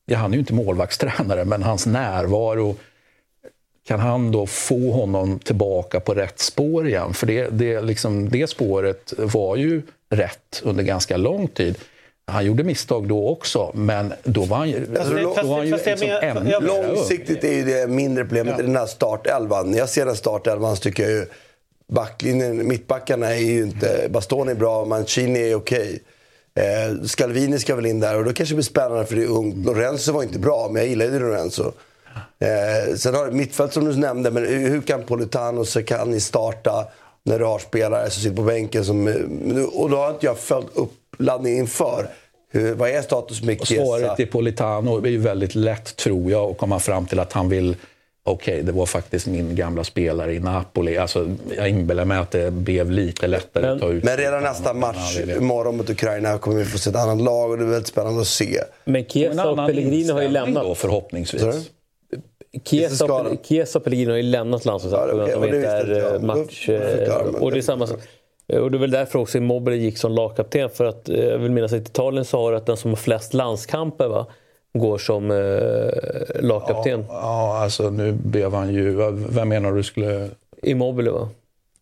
ja, 0.06 0.18
han 0.18 0.30
är 0.30 0.34
ju 0.34 0.40
inte 0.40 0.54
målvaktstränare, 0.54 1.44
men 1.44 1.62
hans 1.62 1.86
närvaro 1.86 2.76
kan 3.86 4.00
han 4.00 4.30
då 4.30 4.46
få 4.46 4.90
honom 4.90 5.38
tillbaka 5.38 6.00
på 6.00 6.14
rätt 6.14 6.38
spår 6.38 6.88
igen? 6.88 7.14
För 7.14 7.26
det, 7.26 7.48
det, 7.50 7.80
liksom, 7.80 8.28
det 8.28 8.46
spåret 8.46 9.12
var 9.18 9.56
ju 9.56 9.82
rätt 10.10 10.62
under 10.62 10.84
ganska 10.84 11.16
lång 11.16 11.48
tid. 11.48 11.78
Han 12.26 12.46
gjorde 12.46 12.64
misstag 12.64 13.08
då 13.08 13.28
också, 13.28 13.70
men 13.74 14.12
då 14.22 14.44
var 14.44 14.56
han, 14.56 14.74
alltså, 14.98 15.14
då 15.14 15.48
var 15.48 15.56
han 15.56 15.66
ju 15.66 15.72
liksom 15.72 16.08
ännu 16.22 16.50
jag, 16.50 16.62
Långsiktigt 16.62 17.44
är 17.44 17.52
ju 17.52 17.64
det 17.64 17.86
mindre 17.90 18.24
problemet 18.24 18.54
ja. 18.56 18.62
i 18.62 18.66
den 18.66 18.76
här 18.76 18.86
startelvan. 18.86 19.70
När 19.70 19.78
jag 19.78 19.88
ser 19.88 20.06
den 20.06 20.16
startelvan 20.16 20.76
så 20.76 20.82
tycker 20.82 21.02
jag 21.02 21.12
ju 21.12 21.26
backlinjen, 21.92 22.68
mittbackarna 22.68 23.34
är 23.34 23.40
ju 23.40 23.62
inte... 23.62 24.08
Bastoni 24.10 24.50
är 24.50 24.54
bra, 24.54 24.84
Mancini 24.84 25.50
är 25.50 25.54
okej. 25.54 26.02
Eh, 26.54 27.06
Scalvini 27.06 27.58
ska 27.58 27.76
väl 27.76 27.86
in 27.86 28.00
där 28.00 28.18
och 28.18 28.24
då 28.24 28.32
kanske 28.32 28.52
det 28.52 28.56
blir 28.56 28.64
spännande 28.64 29.06
för 29.06 29.16
det 29.16 29.22
är 29.22 29.28
ungt. 29.30 29.66
Lorenzo 29.66 30.12
var 30.12 30.22
inte 30.22 30.38
bra, 30.38 30.68
men 30.72 30.82
jag 30.82 30.88
gillade 30.88 31.18
Lorenzo. 31.18 31.72
Eh, 32.38 32.94
sen 32.96 33.14
har 33.14 33.26
du 33.26 33.32
mittfält 33.32 33.72
som 33.72 33.84
du 33.84 33.96
nämnde, 33.96 34.30
men 34.30 34.46
hur 34.46 34.80
kan 34.80 35.02
Politano 35.02 35.60
och 35.60 35.68
Sekani 35.68 36.20
starta 36.20 36.86
när 37.24 37.38
du 37.38 37.44
har 37.44 37.58
spelare 37.58 38.10
som 38.10 38.22
sitter 38.22 38.36
på 38.36 38.42
bänken? 38.42 38.84
Som, 38.84 39.08
eh, 39.08 39.64
och 39.64 39.90
då 39.90 39.96
har 39.96 40.10
inte 40.10 40.26
jag 40.26 40.38
följt 40.38 40.76
upp 40.76 40.92
laddningen 41.18 41.58
inför. 41.58 42.08
Hur, 42.50 42.74
vad 42.74 42.90
är 42.90 43.02
status 43.02 43.42
med 43.42 43.66
Chiesa? 43.66 43.84
Svaret 43.84 44.20
i 44.20 44.26
Politano 44.26 45.06
är 45.06 45.10
ju 45.10 45.18
väldigt 45.18 45.54
lätt, 45.54 45.96
tror 45.96 46.30
jag, 46.30 46.50
att 46.50 46.58
komma 46.58 46.78
fram 46.78 47.06
till 47.06 47.20
att 47.20 47.32
han 47.32 47.48
vill 47.48 47.76
Okej, 48.26 48.54
okay, 48.54 48.62
det 48.62 48.72
var 48.72 48.86
faktiskt 48.86 49.26
min 49.26 49.56
gamla 49.56 49.84
spelare 49.84 50.34
i 50.34 50.40
Napoli. 50.40 50.96
Alltså, 50.96 51.30
jag 51.56 51.68
inbillar 51.68 52.04
mig 52.04 52.18
att 52.18 52.30
det 52.30 52.50
blev 52.50 52.90
lite 52.90 53.26
lättare 53.26 53.64
men, 53.64 53.74
att 53.74 53.80
ta 53.80 53.88
ut. 53.88 54.04
Men 54.04 54.16
redan 54.16 54.42
nästa 54.42 54.74
match 54.74 55.18
imorgon 55.36 55.76
mot 55.76 55.90
Ukraina 55.90 56.38
kommer 56.38 56.58
vi 56.58 56.64
få 56.64 56.78
se 56.78 56.90
ett 56.90 56.96
annat 56.96 57.20
lag 57.20 57.50
och 57.50 57.58
det 57.58 57.64
är 57.64 57.68
väldigt 57.68 57.88
spännande 57.88 58.20
att 58.20 58.26
se. 58.26 58.60
Men 58.84 59.04
Chiesa 59.04 59.50
och 59.50 59.56
Pellegrini 59.56 60.10
har 60.10 60.22
ju 60.22 60.28
lämnat. 60.28 60.64
Då, 60.64 60.74
förhoppningsvis. 60.74 61.70
Chiesa 62.62 63.78
och 63.78 63.84
Pellegrini 63.84 64.10
har 64.10 64.16
ju 64.16 64.22
lämnat 64.22 64.64
landslaget 64.64 65.10
på 65.10 65.16
grund 65.16 65.34
av 65.34 65.42
att 65.42 65.50
de 65.50 65.56
inte 65.56 65.68
är 65.68 66.18
match... 66.18 66.68
Och 67.40 67.50
det 67.50 67.58
är 67.58 67.62
samma 67.62 67.86
sak. 67.86 67.98
Och 68.46 68.70
det 68.70 68.76
är 68.76 68.80
väl 68.80 68.90
därför 68.90 69.18
också 69.18 69.38
Immobile 69.38 69.76
gick 69.76 69.98
som 69.98 70.12
lagkapten. 70.12 70.70
För 70.70 70.84
att 70.84 71.08
eh, 71.08 71.24
jag 71.24 71.38
vill 71.38 71.50
minnas 71.50 71.72
att 71.72 71.88
Italien 71.88 72.24
sa 72.24 72.54
att 72.54 72.66
den 72.66 72.76
som 72.76 72.90
har 72.90 72.96
flest 72.96 73.34
landskamper 73.34 74.08
va, 74.08 74.26
går 74.72 74.98
som 74.98 75.30
eh, 75.30 76.42
lagkapten. 76.42 77.04
Ja, 77.08 77.14
ja, 77.20 77.58
alltså 77.62 77.90
nu 77.90 78.12
blev 78.12 78.54
han 78.54 78.74
ju... 78.74 79.10
Vem 79.10 79.48
menar 79.48 79.72
du 79.72 79.82
skulle... 79.82 80.28
Immobile 80.62 81.10
va? 81.10 81.28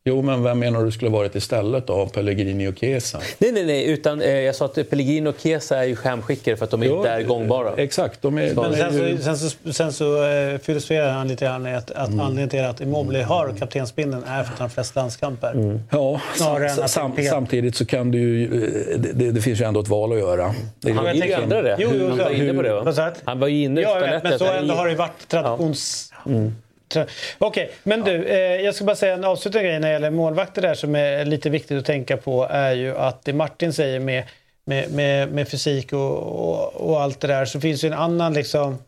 Jo, 0.05 0.23
men 0.23 0.43
vem 0.43 0.59
menar 0.59 0.85
du 0.85 0.91
skulle 0.91 1.11
varit 1.11 1.35
istället 1.35 1.91
av 1.91 2.07
Pellegrini 2.07 2.69
och 2.69 2.79
Chiesa? 2.79 3.21
Nej, 3.39 3.53
nej, 3.53 3.67
nej. 3.67 3.91
Utan, 3.91 4.21
eh, 4.21 4.31
jag 4.31 4.55
sa 4.55 4.65
att 4.65 4.91
Pellegrini 4.91 5.31
och 5.31 5.35
Chiesa 5.39 5.79
är 5.79 5.85
ju 5.85 5.97
skämskickare 5.97 6.57
för 6.57 6.65
att 6.65 6.71
de 6.71 6.83
jo, 6.83 6.97
inte 6.97 7.11
är 7.11 7.23
gångbara. 7.23 7.75
Exakt. 7.77 8.23
De 8.23 8.39
är, 8.39 8.55
men 8.55 8.75
sen, 8.75 9.09
ju... 9.09 9.19
så, 9.19 9.23
sen 9.23 9.37
så, 9.37 9.73
sen 9.73 9.93
så 9.93 10.25
eh, 10.25 10.59
filosoferar 10.59 11.13
han 11.13 11.29
lite 11.29 11.45
grann 11.45 11.67
att, 11.67 11.91
att 11.91 12.09
mm. 12.09 12.21
anledningen 12.21 12.49
till 12.49 12.65
att 12.65 12.81
Immobile 12.81 13.23
har 13.23 13.55
kaptensbindeln 13.59 14.25
är 14.25 14.45
för 14.45 14.53
att 14.53 14.59
han 14.59 14.65
har 14.65 14.69
flest 14.69 14.95
landskamper. 14.95 15.53
Mm. 15.53 15.81
Ja, 15.91 16.21
sam, 16.35 16.89
sam, 16.89 17.13
samtidigt 17.31 17.77
så 17.77 17.85
kan 17.85 18.11
du 18.11 18.19
ju... 18.19 18.45
Eh, 18.45 18.99
det, 18.99 19.31
det, 19.31 19.41
finns 19.41 19.61
ju 19.61 19.65
ändå 19.65 19.81
ett 19.81 19.89
val 19.89 20.13
att 20.13 20.19
göra. 20.19 20.55
Det, 20.81 20.93
han 20.93 21.05
var 21.05 21.13
inne 21.13 21.63
det. 21.63 21.77
Jo, 21.79 21.91
jo, 21.95 22.09
han 22.09 22.19
var 22.19 22.31
inne 22.31 22.55
på 22.55 22.63
det, 22.63 22.75
va? 22.75 23.13
Han 23.25 23.39
var 23.39 23.49
ju 23.49 23.63
inne 23.63 23.81
ja, 23.81 23.99
vet, 23.99 24.23
Men 24.23 24.39
så 24.39 24.45
ändå 24.45 24.75
har 24.75 24.89
det 24.89 24.95
varit 24.95 25.29
traditions... 25.29 26.13
Ja. 26.25 26.31
Mm. 26.31 26.55
Okej, 26.97 27.07
okay, 27.39 27.69
men 27.83 28.01
du, 28.01 28.25
eh, 28.25 28.37
jag 28.39 28.75
ska 28.75 28.85
bara 28.85 28.97
säga 28.97 29.15
en 29.15 29.25
avslutande 29.25 29.69
grej 29.69 29.81
när 29.81 29.89
det 29.89 29.93
gäller 29.93 30.11
målvakter 30.11 30.63
där 30.63 30.75
som 30.75 30.95
är 30.95 31.25
lite 31.25 31.51
viktigt 31.51 31.79
att 31.79 31.85
tänka 31.85 32.17
på 32.17 32.47
är 32.51 32.73
ju 32.73 32.97
att 32.97 33.25
det 33.25 33.33
Martin 33.33 33.73
säger 33.73 34.01
med, 34.01 34.25
med, 34.65 34.93
med, 34.93 35.33
med 35.33 35.49
fysik 35.49 35.93
och, 35.93 36.19
och, 36.19 36.75
och, 36.75 37.01
allt 37.01 37.21
det 37.21 37.29
där 37.29 37.45
så 37.45 37.61
finns 37.61 37.85
ju 37.85 37.87
en 37.87 37.93
annan 37.93 38.33
liksom 38.33 38.79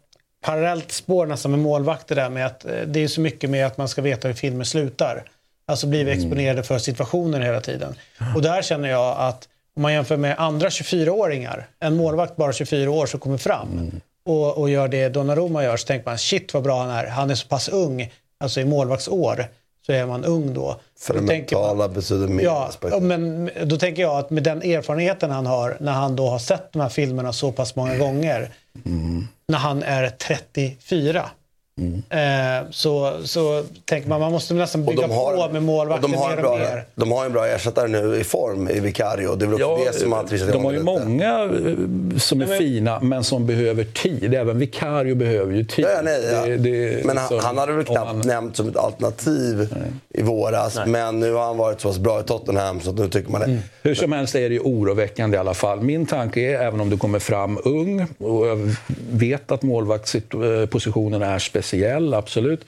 parallellt 0.41 0.93
spår 0.93 1.27
nästan 1.27 1.51
med 1.51 1.61
målvakter 1.61 2.15
där 2.15 2.31
med 2.31 2.47
att 2.47 2.65
eh, 2.65 2.73
det 2.87 3.01
är 3.01 3.09
så 3.09 3.21
mycket 3.21 3.51
med 3.51 3.67
att 3.67 3.79
man 3.79 3.89
ska 3.89 4.03
veta 4.03 4.29
hur 4.29 4.35
filmer 4.35 4.65
slutar. 4.65 5.25
Alltså 5.67 5.87
blir 5.87 6.05
vi 6.05 6.13
mm. 6.13 6.23
exponerade 6.23 6.63
för 6.63 6.79
situationer 6.79 7.41
hela 7.41 7.61
tiden. 7.61 7.95
Och 8.35 8.43
där 8.43 8.63
känner 8.63 8.89
jag 8.89 9.17
att 9.19 9.49
om 9.77 9.83
man 9.83 9.93
jämför 9.93 10.17
med 10.17 10.35
andra 10.39 10.69
24-åringar, 10.69 11.67
en 11.81 11.97
målvakt 11.97 12.37
bara 12.37 12.53
24 12.53 12.91
år 12.91 13.07
som 13.07 13.21
kommer 13.21 13.39
fram, 13.39 13.73
mm 13.73 14.01
och, 14.25 14.59
och 14.59 14.71
gör 14.71 14.89
det 14.89 15.09
Donnarumma 15.09 15.65
gör 15.65 15.77
så 15.77 15.87
tänker 15.87 16.11
man 16.11 16.19
shit 16.19 16.55
vad 16.55 16.63
bra 16.63 16.81
han 16.83 16.91
är. 16.91 17.07
Han 17.07 17.31
är 17.31 17.35
så 17.35 17.49
pass 17.49 17.69
ung, 17.69 18.13
alltså 18.39 18.61
i 18.61 18.65
målvaktsår 18.65 19.47
så 19.87 19.93
är 19.93 20.07
man 20.07 20.25
ung 20.25 20.55
då. 20.55 20.81
För 20.99 21.15
det 21.15 21.21
mentala 21.21 21.89
betyder 21.89 22.29
mer. 22.29 22.45
Ja, 22.45 22.71
men 23.01 23.51
då 23.65 23.77
tänker 23.77 24.03
jag 24.03 24.19
att 24.19 24.31
med 24.31 24.43
den 24.43 24.63
erfarenheten 24.63 25.31
han 25.31 25.47
har 25.47 25.77
när 25.81 25.93
han 25.93 26.17
då 26.17 26.29
har 26.29 26.39
sett 26.39 26.73
de 26.73 26.83
här 26.83 26.89
filmerna 26.89 27.33
så 27.33 27.53
pass 27.53 27.77
många 27.77 27.97
gånger. 27.97 28.51
Mm. 28.85 29.29
När 29.49 29.59
han 29.59 29.83
är 29.83 30.09
34. 30.09 31.31
Mm. 31.79 32.03
Eh, 32.11 32.71
så, 32.71 33.13
så 33.25 33.65
tänker 33.85 34.09
man 34.09 34.21
man 34.21 34.33
måste 34.33 34.55
nästan 34.55 34.85
bygga 34.85 35.07
har, 35.07 35.47
på 35.47 35.53
med 35.53 35.63
målvakten 35.63 36.11
de 36.11 36.17
har 36.17 36.37
mer 36.37 36.45
och 36.45 36.59
mer. 36.59 36.85
De 36.95 37.13
har 37.13 37.27
en 37.27 37.33
bra 37.33 37.47
ersättare 37.47 37.89
nu 37.89 38.17
i 38.17 38.25
form 38.25 38.69
i 38.69 38.81
Vicario. 38.81 39.35
Det 39.35 39.45
är 39.45 39.47
väl 39.47 39.63
också 39.63 39.85
ja, 39.85 39.93
det 39.93 39.99
som 39.99 40.13
har 40.13 40.53
De 40.53 40.65
har 40.65 40.73
ju 40.73 40.79
lite. 40.79 40.85
många 40.85 41.43
eh, 41.43 42.19
som 42.19 42.41
är 42.41 42.47
men, 42.47 42.59
fina 42.59 43.01
men 43.01 43.25
som 43.25 43.47
behöver 43.47 43.85
tid. 43.85 44.35
Även 44.35 44.59
Vicario 44.59 45.15
behöver 45.15 45.55
ju 45.55 45.65
tid. 45.65 45.87
Ja, 45.95 46.03
nej, 46.03 46.25
ja. 46.33 46.47
Det, 46.47 46.57
det, 46.57 47.05
men 47.05 47.17
han, 47.17 47.39
han 47.39 47.59
hade 47.59 47.73
väl 47.73 47.85
knappt 47.85 48.07
han, 48.07 48.21
nämnt 48.21 48.57
som 48.57 48.69
ett 48.69 48.77
alternativ 48.77 49.69
nej. 49.73 49.93
i 50.09 50.23
våras. 50.23 50.77
Nej. 50.77 50.87
Men 50.87 51.21
nu 51.21 51.33
har 51.33 51.45
han 51.45 51.57
varit 51.57 51.81
så 51.81 51.89
pass 51.89 51.99
bra 51.99 52.21
i 52.21 52.23
Tottenham 52.23 52.81
så 52.81 52.93
nu 52.93 53.09
tycker 53.09 53.31
man 53.31 53.41
det. 53.41 53.47
Mm. 53.47 53.59
Hur 53.83 53.95
som 53.95 54.13
helst 54.13 54.35
är 54.35 54.49
det 54.49 54.55
ju 54.55 54.61
oroväckande 54.61 55.37
i 55.37 55.41
alla 55.41 55.55
fall. 55.55 55.81
Min 55.81 56.07
tanke 56.07 56.41
är, 56.41 56.63
även 56.63 56.81
om 56.81 56.91
du 56.91 56.97
kommer 56.97 57.19
fram 57.19 57.59
ung 57.65 58.07
och 58.19 58.47
jag 58.47 58.75
vet 59.11 59.53
att 59.53 59.63
målvaktspositionen 59.63 61.23
är 61.23 61.39
speciell 61.39 61.64
speciell, 61.65 62.15
absolut. 62.15 62.65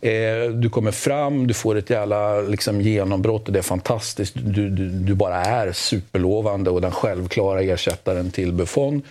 Eh, 0.00 0.50
du 0.54 0.70
kommer 0.70 0.92
fram, 0.92 1.46
du 1.46 1.54
får 1.54 1.76
ett 1.76 1.90
jävla 1.90 2.40
liksom, 2.40 2.80
genombrott 2.80 3.46
och 3.46 3.52
det 3.52 3.58
är 3.58 3.62
fantastiskt. 3.62 4.34
Du, 4.34 4.68
du, 4.68 4.88
du 4.88 5.14
bara 5.14 5.36
är 5.36 5.72
superlovande 5.72 6.70
och 6.70 6.80
den 6.80 6.90
självklara 6.90 7.62
ersättaren 7.62 8.30
till 8.30 8.52
Buffon. 8.52 9.02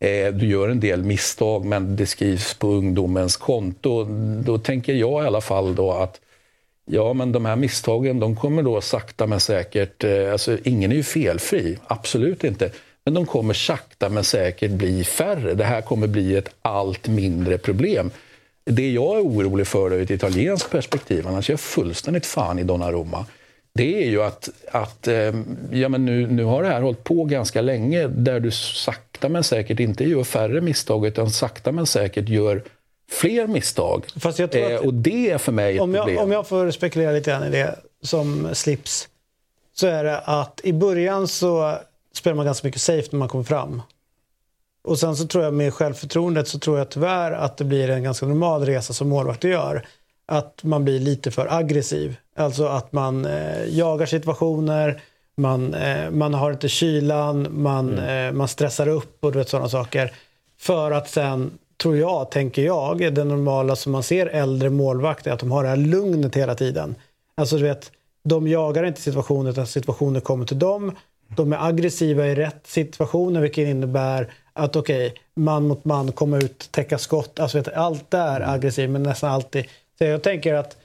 Eh, 0.00 0.32
du 0.32 0.46
gör 0.46 0.68
en 0.68 0.80
del 0.80 1.02
misstag, 1.02 1.64
men 1.64 1.96
det 1.96 2.06
skrivs 2.06 2.54
på 2.54 2.68
ungdomens 2.68 3.36
konto. 3.36 4.04
Då 4.44 4.58
tänker 4.58 4.94
jag 4.94 5.24
i 5.24 5.26
alla 5.26 5.40
fall 5.40 5.74
då 5.74 5.92
att 5.92 6.20
Ja, 6.90 7.12
men 7.12 7.32
de 7.32 7.44
här 7.44 7.56
misstagen 7.56 8.20
de 8.20 8.36
kommer 8.36 8.62
då 8.62 8.80
sakta 8.80 9.26
men 9.26 9.40
säkert... 9.40 10.04
Eh, 10.04 10.32
alltså, 10.32 10.58
ingen 10.64 10.92
är 10.92 10.96
ju 10.96 11.02
felfri, 11.02 11.78
absolut 11.86 12.44
inte. 12.44 12.70
Men 13.04 13.14
de 13.14 13.26
kommer 13.26 13.54
sakta 13.54 14.08
men 14.08 14.24
säkert 14.24 14.70
bli 14.70 15.04
färre. 15.04 15.54
Det 15.54 15.64
här 15.64 15.80
kommer 15.80 16.06
bli 16.06 16.36
ett 16.36 16.48
allt 16.62 17.08
mindre 17.08 17.58
problem. 17.58 18.10
Det 18.70 18.90
jag 18.90 19.16
är 19.16 19.22
orolig 19.22 19.66
för 19.66 19.92
ur 19.92 20.02
ett 20.02 20.10
italienskt 20.10 20.70
perspektiv, 20.70 21.26
annars 21.26 21.50
är 21.50 21.52
jag 21.52 21.60
fullständigt 21.60 22.26
fan 22.26 22.58
i 22.58 22.62
Donnarumma, 22.62 23.26
det 23.74 24.02
är 24.02 24.06
ju 24.06 24.22
att, 24.22 24.48
att 24.70 25.08
eh, 25.08 25.34
ja, 25.70 25.88
men 25.88 26.04
nu, 26.04 26.26
nu 26.26 26.44
har 26.44 26.62
det 26.62 26.68
här 26.68 26.80
hållit 26.80 27.04
på 27.04 27.24
ganska 27.24 27.60
länge 27.60 28.06
där 28.06 28.40
du 28.40 28.50
sakta 28.50 29.28
men 29.28 29.44
säkert 29.44 29.80
inte 29.80 30.04
gör 30.04 30.24
färre 30.24 30.60
misstag 30.60 31.06
utan 31.06 31.30
sakta 31.30 31.72
men 31.72 31.86
säkert 31.86 32.28
gör 32.28 32.62
fler 33.10 33.46
misstag. 33.46 34.06
Tror 34.20 34.44
att, 34.44 34.54
eh, 34.54 34.76
och 34.76 34.94
det 34.94 35.30
är 35.30 35.38
för 35.38 35.52
mig 35.52 35.74
ett 35.74 35.80
om 35.80 35.94
jag, 35.94 36.04
problem. 36.04 36.24
Om 36.24 36.32
jag 36.32 36.46
får 36.46 36.70
spekulera 36.70 37.12
lite 37.12 37.30
grann 37.30 37.44
i 37.44 37.50
det 37.50 37.78
som 38.02 38.48
slips 38.52 39.08
så 39.74 39.86
är 39.86 40.04
det 40.04 40.18
att 40.18 40.60
i 40.64 40.72
början 40.72 41.28
så 41.28 41.78
spelar 42.14 42.36
man 42.36 42.46
ganska 42.46 42.68
mycket 42.68 42.80
safe 42.80 43.08
när 43.10 43.18
man 43.18 43.28
kommer 43.28 43.44
fram. 43.44 43.82
Och 44.88 44.98
sen 44.98 45.16
så 45.16 45.26
tror 45.26 45.44
jag 45.44 45.54
med 45.54 45.74
självförtroendet 45.74 46.48
så 46.48 46.58
tror 46.58 46.78
jag 46.78 46.88
tyvärr 46.88 47.32
att 47.32 47.56
det 47.56 47.64
blir 47.64 47.90
en 47.90 48.02
ganska 48.02 48.26
normal 48.26 48.66
resa 48.66 48.92
som 48.92 49.08
målvakter 49.08 49.48
gör. 49.48 49.86
Att 50.26 50.64
man 50.64 50.84
blir 50.84 51.00
lite 51.00 51.30
för 51.30 51.54
aggressiv. 51.54 52.16
Alltså 52.36 52.66
att 52.66 52.92
man 52.92 53.24
eh, 53.24 53.64
jagar 53.68 54.06
situationer, 54.06 55.00
man, 55.36 55.74
eh, 55.74 56.10
man 56.10 56.34
har 56.34 56.52
inte 56.52 56.68
kylan, 56.68 57.46
man, 57.50 57.98
eh, 57.98 58.32
man 58.32 58.48
stressar 58.48 58.88
upp 58.88 59.24
och 59.24 59.32
du 59.32 59.38
vet 59.38 59.48
sådana 59.48 59.68
saker. 59.68 60.12
För 60.58 60.90
att 60.90 61.08
sen, 61.08 61.50
tror 61.82 61.96
jag, 61.96 62.30
tänker 62.30 62.62
jag, 62.62 63.14
det 63.14 63.24
normala 63.24 63.76
som 63.76 63.92
man 63.92 64.02
ser 64.02 64.26
äldre 64.26 64.70
målvakter, 64.70 65.32
att 65.32 65.40
de 65.40 65.50
har 65.50 65.62
det 65.62 65.68
här 65.68 65.76
lugnet 65.76 66.36
hela 66.36 66.54
tiden. 66.54 66.94
Alltså 67.34 67.56
du 67.56 67.62
vet, 67.62 67.92
de 68.24 68.48
jagar 68.48 68.84
inte 68.84 69.00
situationer 69.00 69.50
utan 69.50 69.66
situationer 69.66 70.20
kommer 70.20 70.44
till 70.44 70.58
dem. 70.58 70.92
De 71.36 71.52
är 71.52 71.68
aggressiva 71.68 72.26
i 72.26 72.34
rätt 72.34 72.66
situationer 72.66 73.40
vilket 73.40 73.68
innebär 73.68 74.32
att 74.52 74.76
okej, 74.76 75.06
okay, 75.06 75.18
man 75.34 75.68
mot 75.68 75.84
man, 75.84 76.12
komma 76.12 76.36
ut, 76.36 76.68
täcka 76.72 76.98
skott. 76.98 77.40
Alltså 77.40 77.58
vet, 77.58 77.74
allt 77.74 78.10
där 78.10 78.40
är 78.40 78.54
aggressivt 78.54 78.90
men 78.90 79.02
nästan 79.02 79.30
alltid. 79.30 79.64
Så 79.98 80.04
jag 80.04 80.22
tänker 80.22 80.54
att 80.54 80.76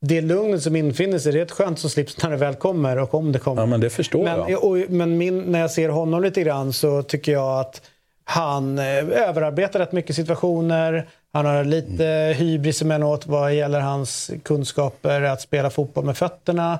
det 0.00 0.20
lugnet 0.20 0.62
som 0.62 0.76
infinner 0.76 1.18
sig, 1.18 1.32
det 1.32 1.38
är 1.38 1.42
ett 1.42 1.50
skönt 1.50 1.78
som 1.78 1.90
slips 1.90 2.22
när 2.22 2.30
det 2.30 2.36
väl 2.36 2.54
kommer 2.54 2.96
och 2.96 3.14
om 3.14 3.32
det 3.32 3.38
kommer. 3.38 3.62
Ja, 3.62 3.66
men 3.66 3.80
det 3.80 3.90
förstår 3.90 4.24
men, 4.24 4.50
jag. 4.50 4.64
Och, 4.64 4.76
men 4.88 5.18
min, 5.18 5.40
när 5.40 5.60
jag 5.60 5.70
ser 5.70 5.88
honom 5.88 6.22
lite 6.22 6.42
grann 6.42 6.72
så 6.72 7.02
tycker 7.02 7.32
jag 7.32 7.60
att 7.60 7.82
han 8.24 8.78
eh, 8.78 8.98
överarbetar 9.28 9.78
rätt 9.78 9.92
mycket 9.92 10.16
situationer. 10.16 11.08
Han 11.32 11.46
har 11.46 11.64
lite 11.64 12.06
mm. 12.06 12.36
hybris 12.36 12.82
emellanåt 12.82 13.26
vad 13.26 13.54
gäller 13.54 13.80
hans 13.80 14.30
kunskaper 14.42 15.22
att 15.22 15.40
spela 15.40 15.70
fotboll 15.70 16.04
med 16.04 16.16
fötterna. 16.16 16.78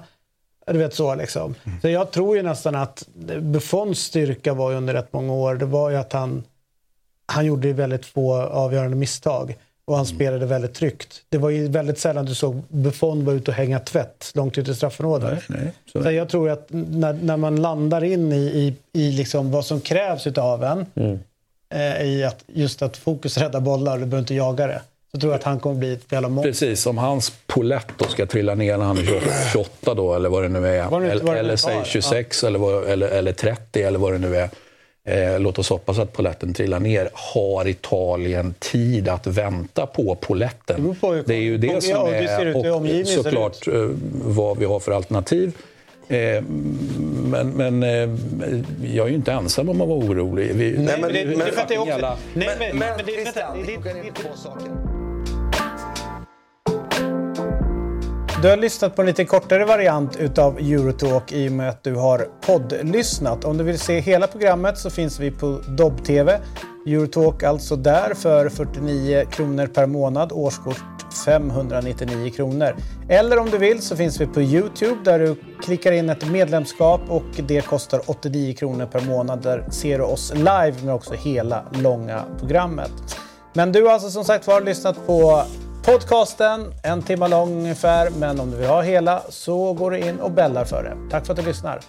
Du 0.67 0.79
vet 0.79 0.95
så 0.95 1.15
liksom. 1.15 1.55
Så 1.83 1.89
jag 1.89 2.11
tror 2.11 2.37
ju 2.37 2.43
nästan 2.43 2.75
att 2.75 3.09
Buffons 3.41 3.99
styrka 3.99 4.55
var 4.55 4.71
ju 4.71 4.77
under 4.77 4.95
rätt 4.95 5.13
många 5.13 5.33
år, 5.33 5.55
det 5.55 5.67
var 5.67 5.91
ju 5.91 5.97
att 5.97 6.13
han, 6.13 6.45
han 7.27 7.47
gjorde 7.47 7.73
väldigt 7.73 8.07
få 8.07 8.35
avgörande 8.35 8.97
misstag. 8.97 9.57
Och 9.85 9.97
han 9.97 10.05
mm. 10.05 10.17
spelade 10.17 10.47
väldigt 10.47 10.75
tryggt. 10.75 11.23
Det 11.29 11.39
var 11.39 11.51
ju 11.51 11.69
väldigt 11.69 11.99
sällan 11.99 12.25
du 12.25 12.35
såg 12.35 12.63
Buffon 12.69 13.25
vara 13.25 13.37
ute 13.37 13.51
och 13.51 13.57
hänga 13.57 13.79
tvätt 13.79 14.33
långt 14.35 14.59
ut 14.59 14.69
i 14.69 14.75
straffområdet. 14.75 15.43
Nej, 15.49 15.61
nej, 15.63 15.73
så. 15.93 16.03
så 16.03 16.11
jag 16.11 16.29
tror 16.29 16.51
att 16.51 16.67
när, 16.71 17.13
när 17.13 17.37
man 17.37 17.63
landar 17.63 18.05
in 18.05 18.33
i, 18.33 18.37
i, 18.37 18.77
i 19.01 19.13
liksom 19.13 19.51
vad 19.51 19.67
som 19.67 19.81
krävs 19.81 20.27
av 20.27 20.65
en, 20.65 20.87
mm. 20.95 21.19
eh, 21.75 22.03
i 22.03 22.25
att 22.25 22.45
just 22.47 22.83
att 22.83 22.97
fokus 22.97 23.39
rädda 23.39 23.61
bollar, 23.61 23.99
du 23.99 24.05
behöver 24.05 24.19
inte 24.19 24.35
jaga 24.35 24.67
det. 24.67 24.83
Så 25.13 25.21
tror 25.21 25.33
jag 25.33 25.39
att 25.39 25.45
han 25.45 25.61
kommer 25.61 25.77
bli 25.77 25.93
ett 25.93 26.13
jävla 26.13 26.29
monster. 26.29 26.51
Precis, 26.51 26.87
om 26.87 26.99
hans 26.99 27.33
polett 27.47 27.89
då 27.97 28.05
ska 28.05 28.27
trilla 28.27 28.55
ner 28.55 28.79
när 28.79 28.85
han 28.85 28.99
är 28.99 29.51
28 29.53 29.95
då, 29.95 30.15
eller 30.15 30.29
vad 30.29 30.43
det 30.43 30.49
nu 30.49 30.67
är. 30.67 30.89
Var 30.89 31.01
det, 31.01 31.09
var 31.09 31.35
eller, 31.35 31.35
eller 31.35 31.57
säg 31.57 31.81
26 31.85 32.43
ja. 32.43 32.49
eller, 32.49 32.87
eller, 32.87 33.09
eller 33.09 33.33
30 33.33 33.83
eller 33.83 33.99
vad 33.99 34.13
det 34.13 34.19
nu 34.19 34.37
är. 34.37 34.51
Eh, 35.05 35.41
låt 35.41 35.59
oss 35.59 35.71
hoppas 35.71 35.99
att 35.99 36.13
poletten 36.13 36.55
trillar 36.55 36.81
ner. 36.81 37.11
Har 37.13 37.69
Italien 37.69 38.55
tid 38.59 39.09
att 39.09 39.27
vänta 39.27 39.87
på 39.87 40.15
poletten? 40.15 40.97
Det, 41.01 41.23
det 41.27 41.35
är 41.35 41.41
ju 41.41 41.59
det 41.59 41.83
som 41.83 41.91
ja, 41.91 42.09
är 42.09 42.57
och 42.57 43.09
såklart 43.09 43.69
eh, 43.69 43.89
vad 44.25 44.59
vi 44.59 44.65
har 44.65 44.81
för 44.81 44.93
alternativ. 44.93 45.53
Eh, 46.09 46.43
men, 47.25 47.51
men 47.51 47.83
eh, 47.83 47.89
jag 48.95 49.07
är 49.07 49.11
ju 49.11 49.15
inte 49.15 49.33
ensam 49.33 49.69
om 49.69 49.81
att 49.81 49.89
vara 49.89 49.99
orolig. 49.99 50.55
Vi, 50.55 50.79
nej, 50.79 51.01
men 51.01 51.13
det, 51.13 51.25
det, 51.25 51.35
det 51.45 51.53
fattar 51.53 51.75
jag 51.75 51.83
också. 51.83 52.17
Nej, 52.35 52.49
men, 52.59 52.59
men, 52.59 52.79
men, 52.79 53.07
det, 53.07 53.25
vänta, 53.25 53.55
det, 53.55 53.77
det, 53.77 54.03
det, 54.03 54.23
två 54.23 54.29
Du 58.43 58.49
har 58.49 58.57
lyssnat 58.57 58.97
på 58.97 59.03
en 59.03 59.07
lite 59.07 59.25
kortare 59.25 59.65
variant 59.65 60.17
utav 60.17 60.59
Eurotalk 60.59 61.33
i 61.33 61.49
och 61.49 61.53
med 61.53 61.69
att 61.69 61.85
du 61.85 61.95
har 61.95 62.29
poddlyssnat. 62.41 63.45
Om 63.45 63.59
du 63.59 63.65
vill 63.65 63.79
se 63.79 64.01
hela 64.01 64.27
programmet 64.27 64.79
så 64.79 64.91
finns 64.91 65.21
vi 65.21 65.31
på 65.31 65.61
Dobb-TV. 65.69 66.41
Eurotalk 66.87 67.43
alltså 67.43 67.77
där 67.77 68.15
för 68.15 68.49
49 68.49 69.25
kronor 69.31 69.67
per 69.67 69.87
månad, 69.87 70.33
årskort 70.33 70.77
599 71.25 72.31
kronor. 72.31 72.77
Eller 73.09 73.39
om 73.39 73.51
du 73.51 73.59
vill 73.59 73.83
så 73.83 73.97
finns 73.97 74.21
vi 74.21 74.27
på 74.27 74.43
Youtube 74.43 74.97
där 75.05 75.19
du 75.19 75.37
klickar 75.63 75.93
in 75.93 76.11
ett 76.11 76.31
medlemskap 76.31 77.01
och 77.09 77.43
det 77.47 77.67
kostar 77.67 78.01
89 78.07 78.55
kronor 78.55 78.87
per 78.87 79.01
månad. 79.01 79.43
Där 79.43 79.65
ser 79.71 79.99
du 79.99 80.05
oss 80.05 80.33
live 80.35 80.75
men 80.81 80.91
också 80.91 81.15
hela 81.15 81.65
långa 81.73 82.25
programmet. 82.39 82.93
Men 83.53 83.73
du 83.73 83.85
har 83.85 83.93
alltså 83.93 84.11
som 84.11 84.25
sagt 84.25 84.47
var 84.47 84.61
lyssnat 84.61 85.07
på 85.07 85.43
podcasten, 85.85 86.75
en 86.85 87.03
timme 87.03 87.29
lång 87.29 87.59
ungefär. 87.59 88.11
Men 88.11 88.41
om 88.41 88.51
du 88.51 88.57
vill 88.57 88.69
ha 88.69 88.83
hela 88.83 89.23
så 89.29 89.73
går 89.73 89.91
du 89.91 89.99
in 89.99 90.21
och 90.21 90.31
bällar 90.31 90.65
för 90.65 90.83
det. 90.83 91.11
Tack 91.11 91.27
för 91.27 91.33
att 91.33 91.39
du 91.39 91.45
lyssnar. 91.45 91.81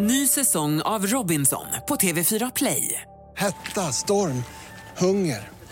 Ny 0.00 0.26
säsong 0.26 0.80
av 0.80 1.06
Robinson 1.06 1.66
på 1.88 1.96
TV4 1.96 2.52
Play. 2.54 3.00
Hetta, 3.36 3.80
storm, 3.80 4.44
hunger. 4.98 5.53